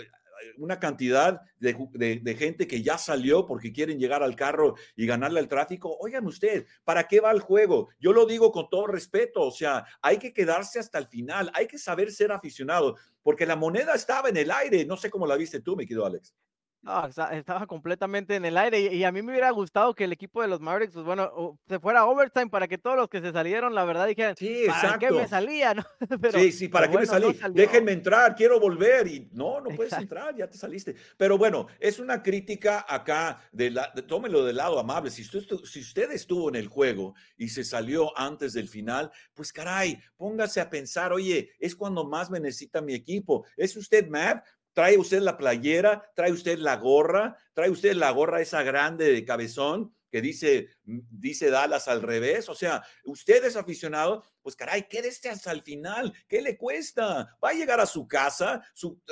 una 0.58 0.78
cantidad 0.78 1.40
de, 1.58 2.36
gente 2.38 2.66
que 2.66 2.82
ya 2.82 2.98
salió 2.98 3.46
porque 3.46 3.72
quieren 3.72 3.98
llegar 3.98 4.22
al 4.22 4.36
carro 4.36 4.74
y 4.96 5.06
ganarle 5.06 5.40
al 5.40 5.48
tráfico. 5.48 5.96
Oigan 6.00 6.26
usted, 6.26 6.66
¿para 6.84 7.06
qué 7.06 7.20
va 7.20 7.30
el 7.30 7.40
juego? 7.40 7.88
Yo 7.98 8.12
lo 8.12 8.26
digo 8.26 8.52
con 8.52 8.68
todo 8.68 8.86
respeto, 8.86 9.42
o 9.42 9.50
sea, 9.50 9.84
hay 10.00 10.18
que 10.18 10.32
quedarse 10.32 10.78
hasta 10.78 10.98
el 10.98 11.06
final, 11.06 11.50
hay 11.54 11.66
que 11.66 11.78
saber 11.78 12.10
ser 12.12 12.32
aficionado, 12.32 12.96
porque 13.22 13.46
la 13.46 13.56
moneda 13.56 13.94
estaba 13.94 14.28
en 14.28 14.36
el 14.36 14.50
aire. 14.50 14.84
No 14.84 14.96
sé 14.96 15.10
cómo 15.10 15.26
la 15.26 15.36
viste 15.36 15.60
tú, 15.60 15.76
mi 15.76 15.86
querido 15.86 16.06
Alex. 16.06 16.34
No, 16.82 17.06
estaba 17.06 17.66
completamente 17.68 18.34
en 18.34 18.44
el 18.44 18.58
aire 18.58 18.80
y, 18.80 19.04
a 19.04 19.12
mí 19.12 19.22
me 19.22 19.30
hubiera 19.30 19.50
gustado 19.52 19.94
que 19.94 20.02
el 20.02 20.12
equipo 20.12 20.42
de 20.42 20.48
los 20.48 20.60
Mavericks, 20.60 20.92
pues 20.94 21.06
bueno, 21.06 21.56
se 21.68 21.78
fuera 21.78 22.00
a 22.00 22.06
overtime 22.06 22.48
para 22.48 22.66
que 22.66 22.76
todos 22.76 22.96
los 22.96 23.08
que 23.08 23.20
se 23.20 23.30
salieron, 23.30 23.72
la 23.72 23.84
verdad, 23.84 24.08
dijeran, 24.08 24.34
sí, 24.36 24.64
¿para 24.66 24.98
qué 24.98 25.12
me 25.12 25.28
salía? 25.28 25.74
sí, 26.34 26.50
sí, 26.50 26.66
¿para 26.66 26.90
qué 26.90 26.98
me 26.98 27.06
salí? 27.06 27.38
Déjenme 27.52 27.92
entrar, 27.92 28.34
quiero 28.34 28.58
volver 28.58 29.06
y 29.06 29.28
no, 29.32 29.60
no 29.60 29.70
puedes 29.76 29.92
entrar, 29.92 30.34
ya 30.34 30.48
te 30.48 30.58
saliste. 30.58 30.96
Pero 31.16 31.38
bueno, 31.38 31.68
es 31.78 32.00
una 32.00 32.20
crítica 32.20 32.84
acá, 32.88 33.40
de 33.52 33.70
la, 33.70 33.92
tómelo 34.08 34.44
del 34.44 34.56
lado 34.56 34.80
amable. 34.80 35.12
Si 35.12 35.22
usted, 35.22 35.56
si 35.64 35.80
usted 35.80 36.10
estuvo 36.10 36.48
en 36.48 36.56
el 36.56 36.66
juego 36.66 37.14
y 37.36 37.48
se 37.48 37.62
salió 37.62 38.16
antes 38.18 38.54
del 38.54 38.68
final, 38.68 39.12
pues 39.34 39.52
caray, 39.52 40.00
póngase 40.16 40.60
a 40.60 40.68
pensar, 40.68 41.12
oye, 41.12 41.52
es 41.60 41.76
cuando 41.76 42.04
más 42.04 42.28
me 42.28 42.40
necesita 42.40 42.82
mi 42.82 42.94
equipo. 42.94 43.46
¿Es 43.56 43.76
usted 43.76 44.08
mad? 44.08 44.38
Trae 44.72 44.98
usted 44.98 45.20
la 45.20 45.36
playera, 45.36 46.10
trae 46.14 46.32
usted 46.32 46.58
la 46.58 46.76
gorra, 46.76 47.36
trae 47.54 47.70
usted 47.70 47.94
la 47.94 48.10
gorra 48.10 48.40
esa 48.40 48.62
grande 48.62 49.12
de 49.12 49.24
cabezón 49.24 49.94
que 50.12 50.20
dice, 50.20 50.68
mm, 50.84 50.98
dice 51.10 51.50
Dallas 51.50 51.88
al 51.88 52.02
revés. 52.02 52.48
O 52.50 52.54
sea, 52.54 52.84
usted 53.04 53.42
es 53.44 53.56
aficionado, 53.56 54.22
pues 54.42 54.54
caray, 54.54 54.86
quédese 54.86 55.30
hasta 55.30 55.50
el 55.50 55.62
final. 55.62 56.12
¿Qué 56.28 56.42
le 56.42 56.58
cuesta? 56.58 57.36
Va 57.42 57.48
a 57.48 57.54
llegar 57.54 57.80
a 57.80 57.86
su 57.86 58.06
casa, 58.06 58.62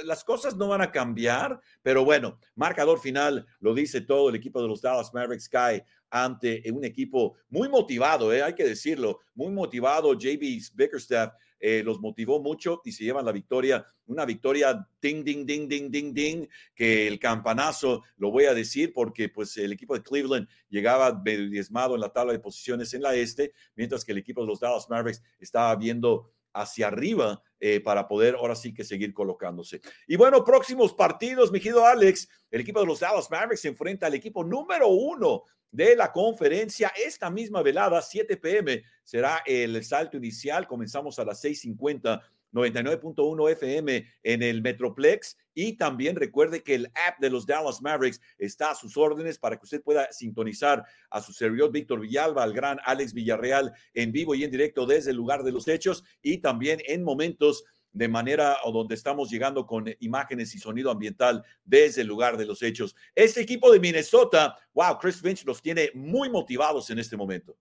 las 0.04 0.22
cosas 0.22 0.56
no 0.56 0.68
van 0.68 0.82
a 0.82 0.92
cambiar. 0.92 1.58
Pero 1.82 2.04
bueno, 2.04 2.38
marcador 2.54 3.00
final, 3.00 3.46
lo 3.60 3.72
dice 3.72 4.02
todo 4.02 4.28
el 4.28 4.34
equipo 4.34 4.60
de 4.60 4.68
los 4.68 4.82
Dallas 4.82 5.12
Mavericks 5.14 5.48
cae 5.48 5.84
ante 6.10 6.62
un 6.70 6.84
equipo 6.84 7.36
muy 7.48 7.68
motivado, 7.68 8.32
¿eh? 8.34 8.42
hay 8.42 8.54
que 8.54 8.64
decirlo, 8.64 9.20
muy 9.34 9.50
motivado. 9.52 10.12
JB 10.12 10.60
Bickerstaff 10.74 11.32
eh, 11.60 11.82
los 11.84 12.00
motivó 12.00 12.40
mucho 12.40 12.80
y 12.84 12.92
se 12.92 13.04
llevan 13.04 13.26
la 13.26 13.32
victoria, 13.32 13.86
una 14.06 14.24
victoria 14.24 14.88
ding, 15.00 15.22
ding, 15.22 15.44
ding, 15.44 15.68
ding, 15.68 15.90
ding, 15.90 16.14
ding, 16.14 16.46
que 16.74 17.06
el 17.06 17.18
campanazo, 17.18 18.02
lo 18.16 18.30
voy 18.30 18.46
a 18.46 18.54
decir 18.54 18.92
porque 18.94 19.28
pues 19.28 19.56
el 19.58 19.72
equipo 19.72 19.94
de 19.94 20.02
Cleveland 20.02 20.48
llegaba 20.70 21.12
diezmado 21.22 21.94
en 21.94 22.00
la 22.00 22.12
tabla 22.12 22.32
de 22.32 22.38
posiciones 22.38 22.94
en 22.94 23.02
la 23.02 23.14
este, 23.14 23.52
mientras 23.74 24.04
que 24.04 24.12
el 24.12 24.18
equipo 24.18 24.40
de 24.40 24.46
los 24.46 24.60
Dallas 24.60 24.88
Mavericks 24.88 25.22
estaba 25.38 25.76
viendo 25.76 26.32
hacia 26.52 26.88
arriba 26.88 27.42
eh, 27.60 27.80
para 27.80 28.08
poder 28.08 28.34
ahora 28.34 28.54
sí 28.54 28.72
que 28.72 28.84
seguir 28.84 29.12
colocándose. 29.12 29.80
Y 30.06 30.16
bueno, 30.16 30.42
próximos 30.44 30.94
partidos, 30.94 31.52
mi 31.52 31.60
querido 31.60 31.84
Alex, 31.84 32.28
el 32.50 32.62
equipo 32.62 32.80
de 32.80 32.86
los 32.86 33.00
Dallas 33.00 33.30
Mavericks 33.30 33.60
se 33.60 33.68
enfrenta 33.68 34.06
al 34.06 34.14
equipo 34.14 34.42
número 34.42 34.88
uno 34.88 35.44
de 35.70 35.96
la 35.96 36.12
conferencia. 36.12 36.92
Esta 36.96 37.30
misma 37.30 37.62
velada, 37.62 38.02
7 38.02 38.36
pm, 38.36 38.82
será 39.04 39.42
el 39.46 39.82
salto 39.84 40.16
inicial. 40.16 40.66
Comenzamos 40.66 41.18
a 41.18 41.24
las 41.24 41.40
6:50. 41.42 42.20
99.1 42.52 43.50
FM 43.52 44.06
en 44.22 44.42
el 44.42 44.62
Metroplex 44.62 45.36
y 45.54 45.74
también 45.74 46.16
recuerde 46.16 46.62
que 46.62 46.74
el 46.74 46.86
app 46.86 47.20
de 47.20 47.30
los 47.30 47.46
Dallas 47.46 47.80
Mavericks 47.80 48.20
está 48.38 48.72
a 48.72 48.74
sus 48.74 48.96
órdenes 48.96 49.38
para 49.38 49.56
que 49.56 49.64
usted 49.64 49.82
pueda 49.82 50.10
sintonizar 50.12 50.84
a 51.10 51.20
su 51.20 51.32
servidor 51.32 51.70
Víctor 51.70 52.00
Villalba, 52.00 52.42
al 52.42 52.52
gran 52.52 52.78
Alex 52.84 53.14
Villarreal 53.14 53.72
en 53.94 54.12
vivo 54.12 54.34
y 54.34 54.44
en 54.44 54.50
directo 54.50 54.86
desde 54.86 55.10
el 55.10 55.16
lugar 55.16 55.42
de 55.42 55.52
los 55.52 55.68
hechos 55.68 56.04
y 56.22 56.38
también 56.38 56.80
en 56.86 57.04
momentos 57.04 57.64
de 57.92 58.08
manera 58.08 58.58
o 58.64 58.72
donde 58.72 58.94
estamos 58.94 59.30
llegando 59.30 59.66
con 59.66 59.86
imágenes 60.00 60.54
y 60.54 60.58
sonido 60.58 60.90
ambiental 60.90 61.44
desde 61.64 62.02
el 62.02 62.06
lugar 62.06 62.36
de 62.36 62.46
los 62.46 62.62
hechos. 62.62 62.94
Este 63.14 63.40
equipo 63.40 63.72
de 63.72 63.80
Minnesota, 63.80 64.56
wow, 64.72 64.98
Chris 64.98 65.20
Finch 65.20 65.44
los 65.44 65.60
tiene 65.60 65.90
muy 65.94 66.30
motivados 66.30 66.90
en 66.90 66.98
este 66.98 67.16
momento. 67.16 67.56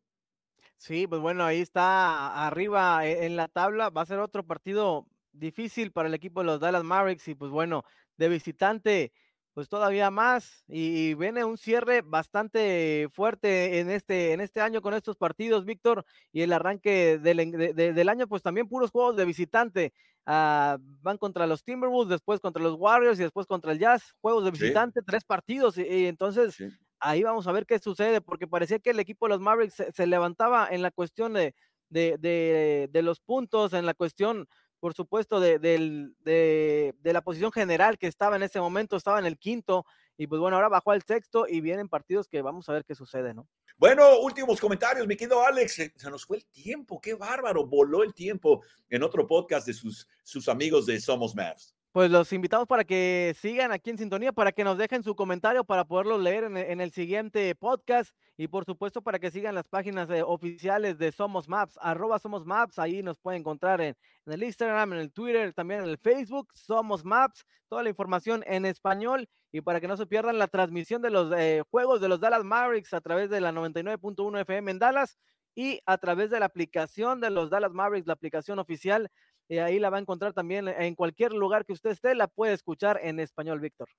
Sí, 0.78 1.08
pues 1.08 1.20
bueno, 1.20 1.44
ahí 1.44 1.60
está 1.60 2.48
arriba 2.48 3.06
e, 3.06 3.26
en 3.26 3.36
la 3.36 3.48
tabla. 3.48 3.90
Va 3.90 4.04
a 4.04 4.06
ser 4.06 4.20
otro 4.20 4.46
partido 4.46 5.08
difícil 5.34 5.92
para 5.92 6.08
el 6.08 6.14
equipo 6.14 6.40
de 6.40 6.46
los 6.46 6.60
Dallas 6.60 6.84
Mavericks 6.84 7.28
y 7.28 7.36
pues 7.36 7.52
bueno, 7.52 7.84
de 8.18 8.30
visitante 8.30 9.12
pues 9.54 9.68
todavía 9.68 10.10
más 10.12 10.64
y, 10.68 11.14
viene 11.16 11.44
un 11.44 11.58
cierre 11.58 12.02
bastante 12.02 13.08
fuerte 13.12 13.80
en 13.80 13.90
este, 13.90 14.34
en 14.34 14.42
este 14.42 14.62
año 14.62 14.82
con 14.82 14.94
estos 14.94 15.18
partidos, 15.18 15.66
Víctor, 15.66 16.06
y 16.32 16.42
el 16.42 16.54
arranque 16.54 17.18
del, 17.18 17.76
del 17.76 18.10
año, 18.10 18.28
pues 18.28 18.42
también 18.42 18.68
puros 18.68 18.92
juegos 18.92 19.16
de 19.16 19.26
visitante. 19.26 19.94
Ah, 20.26 20.78
van 21.02 21.18
contra 21.18 21.48
los 21.48 21.64
Timberwolves, 21.64 22.10
después 22.10 22.40
contra 22.40 22.62
los 22.62 22.76
Warriors 22.76 23.20
y 23.20 23.24
después 23.24 23.48
contra 23.48 23.72
el 23.72 23.80
Jazz, 23.80 24.14
juegos 24.22 24.46
de 24.46 24.52
visitante, 24.52 25.02
tres 25.02 25.24
partidos, 25.24 25.78
y, 25.78 26.06
entonces 26.06 26.56
ahí 27.00 27.24
vamos 27.24 27.48
a 27.48 27.52
ver 27.52 27.66
qué 27.66 27.80
sucede, 27.80 28.22
porque 28.22 28.46
parecía 28.46 28.80
que 28.80 28.92
el 28.92 29.00
equipo 29.00 29.26
de 29.26 29.30
los 29.30 29.40
Mavericks 29.40 29.84
se, 29.92 30.08
levantaba 30.08 30.68
en 30.70 30.82
la 30.84 30.92
cuestión 30.92 31.34
de, 31.34 31.56
de, 31.90 32.88
de 32.92 33.02
los 33.02 33.20
puntos, 33.22 33.74
en 33.74 33.86
la 33.86 33.94
cuestión 33.96 34.48
por 34.80 34.94
supuesto, 34.94 35.40
de, 35.40 35.60
de, 35.60 36.94
la 37.04 37.22
posición 37.22 37.52
general 37.52 37.98
que 37.98 38.08
estaba 38.08 38.36
en 38.36 38.44
ese 38.44 38.60
momento, 38.60 38.96
estaba 38.96 39.20
en 39.20 39.26
el 39.26 39.38
quinto, 39.38 39.86
y 40.18 40.28
pues 40.28 40.40
bueno, 40.40 40.58
ahora 40.58 40.70
bajó 40.70 40.92
al 40.92 41.04
sexto 41.04 41.46
y 41.48 41.62
vienen 41.62 41.90
partidos 41.90 42.28
que 42.28 42.42
vamos 42.42 42.68
a 42.70 42.74
ver 42.74 42.86
qué 42.86 42.96
sucede, 42.96 43.34
¿no? 43.34 43.48
Bueno, 43.78 44.20
últimos 44.20 44.60
comentarios, 44.60 45.08
mi 45.08 45.16
querido 45.16 45.42
Alex, 45.46 45.92
se 45.96 46.10
nos 46.10 46.26
fue 46.26 46.38
el 46.38 46.46
tiempo, 46.48 47.00
qué 47.00 47.14
bárbaro, 47.14 47.66
voló 47.66 48.04
el 48.04 48.14
tiempo 48.14 48.62
en 48.90 49.04
otro 49.04 49.26
podcast 49.26 49.66
de 49.68 49.74
sus, 49.74 50.08
sus 50.24 50.50
amigos 50.50 50.86
de 50.86 51.00
Somos 51.00 51.34
Mavs. 51.34 51.74
Pues 51.92 52.12
los 52.12 52.32
invitamos 52.34 52.68
para 52.68 52.84
que 52.84 53.36
sigan 53.42 53.72
aquí 53.72 53.90
en 53.90 53.98
sintonía, 53.98 54.32
para 54.32 54.52
que 54.52 54.64
nos 54.64 54.78
dejen 54.78 55.02
su 55.02 55.16
comentario 55.16 55.64
para 55.64 55.86
poderlo 55.86 56.20
leer 56.20 56.44
en, 56.44 56.82
el 56.82 56.92
siguiente 56.92 57.56
podcast 57.56 58.14
y 58.38 58.48
por 58.48 58.64
supuesto 58.64 59.02
para 59.02 59.18
que 59.18 59.32
sigan 59.32 59.56
las 59.56 59.68
páginas 59.68 60.08
eh, 60.12 60.22
oficiales 60.22 61.00
de 61.00 61.12
Somos 61.12 61.50
Maps, 61.50 61.80
arroba 61.82 62.20
Somos 62.20 62.46
Maps, 62.46 62.78
ahí 62.78 63.02
nos 63.02 63.18
pueden 63.18 63.40
encontrar 63.40 63.82
en, 63.82 63.96
el 64.28 64.44
Instagram, 64.44 64.94
en 64.94 65.00
el 65.00 65.12
Twitter, 65.12 65.52
también 65.56 65.82
en 65.82 65.90
el 65.90 65.98
Facebook, 65.98 66.50
Somos 66.54 67.04
Maps, 67.04 67.44
toda 67.68 67.82
la 67.82 67.90
información 67.90 68.44
en 68.46 68.68
español 68.68 69.28
y 69.52 69.62
para 69.62 69.82
que 69.82 69.88
no 69.88 69.98
se 69.98 70.06
pierdan 70.06 70.38
la 70.38 70.48
transmisión 70.48 71.02
de 71.02 71.10
los 71.10 71.34
eh, 71.36 71.64
juegos 71.72 72.02
de 72.02 72.08
los 72.08 72.20
Dallas 72.20 72.44
Mavericks 72.44 72.94
a 72.94 73.02
través 73.02 73.32
de 73.32 73.42
la 73.42 73.52
99.1 73.52 74.42
FM 74.42 74.70
en 74.70 74.78
Dallas 74.78 75.18
y 75.56 75.82
a 75.88 75.98
través 75.98 76.30
de 76.30 76.40
la 76.40 76.46
aplicación 76.46 77.20
de 77.20 77.32
los 77.32 77.50
Dallas 77.50 77.74
Mavericks, 77.74 78.06
la 78.06 78.14
aplicación 78.14 78.60
oficial 78.60 79.10
y 79.50 79.58
ahí 79.58 79.80
la 79.80 79.90
va 79.90 79.98
a 79.98 80.02
encontrar 80.02 80.34
también 80.34 80.68
en 80.68 80.96
cualquier 80.96 81.34
lugar 81.34 81.66
que 81.66 81.74
usted 81.74 81.90
esté, 81.90 82.16
la 82.16 82.28
puede 82.28 82.54
escuchar 82.54 83.00
en 83.04 83.20
español, 83.20 83.60
Víctor. 83.60 83.90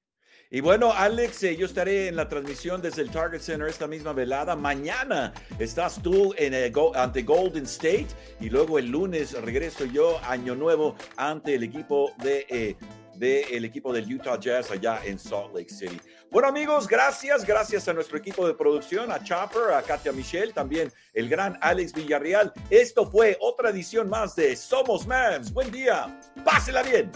Y 0.48 0.60
bueno, 0.60 0.92
Alex, 0.92 1.42
eh, 1.42 1.56
yo 1.56 1.66
estaré 1.66 2.08
en 2.08 2.16
la 2.16 2.28
transmisión 2.28 2.80
desde 2.80 3.02
el 3.02 3.10
Target 3.10 3.40
Center 3.40 3.68
esta 3.68 3.86
misma 3.86 4.12
velada. 4.12 4.56
Mañana 4.56 5.32
estás 5.58 6.00
tú 6.02 6.34
en 6.36 6.54
ante 6.94 7.22
Golden 7.22 7.64
State 7.64 8.06
y 8.40 8.48
luego 8.48 8.78
el 8.78 8.90
lunes 8.90 9.32
regreso 9.42 9.84
yo, 9.84 10.18
año 10.24 10.54
nuevo, 10.54 10.94
ante 11.16 11.54
el 11.54 11.64
equipo 11.64 12.12
de... 12.22 12.46
Eh, 12.48 12.76
del 13.20 13.66
equipo 13.66 13.92
del 13.92 14.10
Utah 14.10 14.40
Jazz 14.40 14.70
allá 14.70 15.04
en 15.04 15.18
Salt 15.18 15.54
Lake 15.54 15.68
City. 15.68 16.00
Bueno 16.30 16.46
amigos, 16.46 16.86
gracias, 16.86 17.44
gracias 17.44 17.88
a 17.88 17.92
nuestro 17.92 18.16
equipo 18.16 18.46
de 18.46 18.54
producción, 18.54 19.10
a 19.10 19.20
Chopper, 19.20 19.74
a 19.74 19.82
Katia 19.82 20.12
Michelle, 20.12 20.52
también 20.52 20.92
el 21.12 21.28
gran 21.28 21.58
Alex 21.60 21.92
Villarreal. 21.92 22.52
Esto 22.70 23.10
fue 23.10 23.36
otra 23.40 23.70
edición 23.70 24.08
más 24.08 24.36
de 24.36 24.54
Somos 24.54 25.08
Mavs. 25.08 25.52
Buen 25.52 25.72
día, 25.72 26.20
pásela 26.44 26.84
bien. 26.84 27.10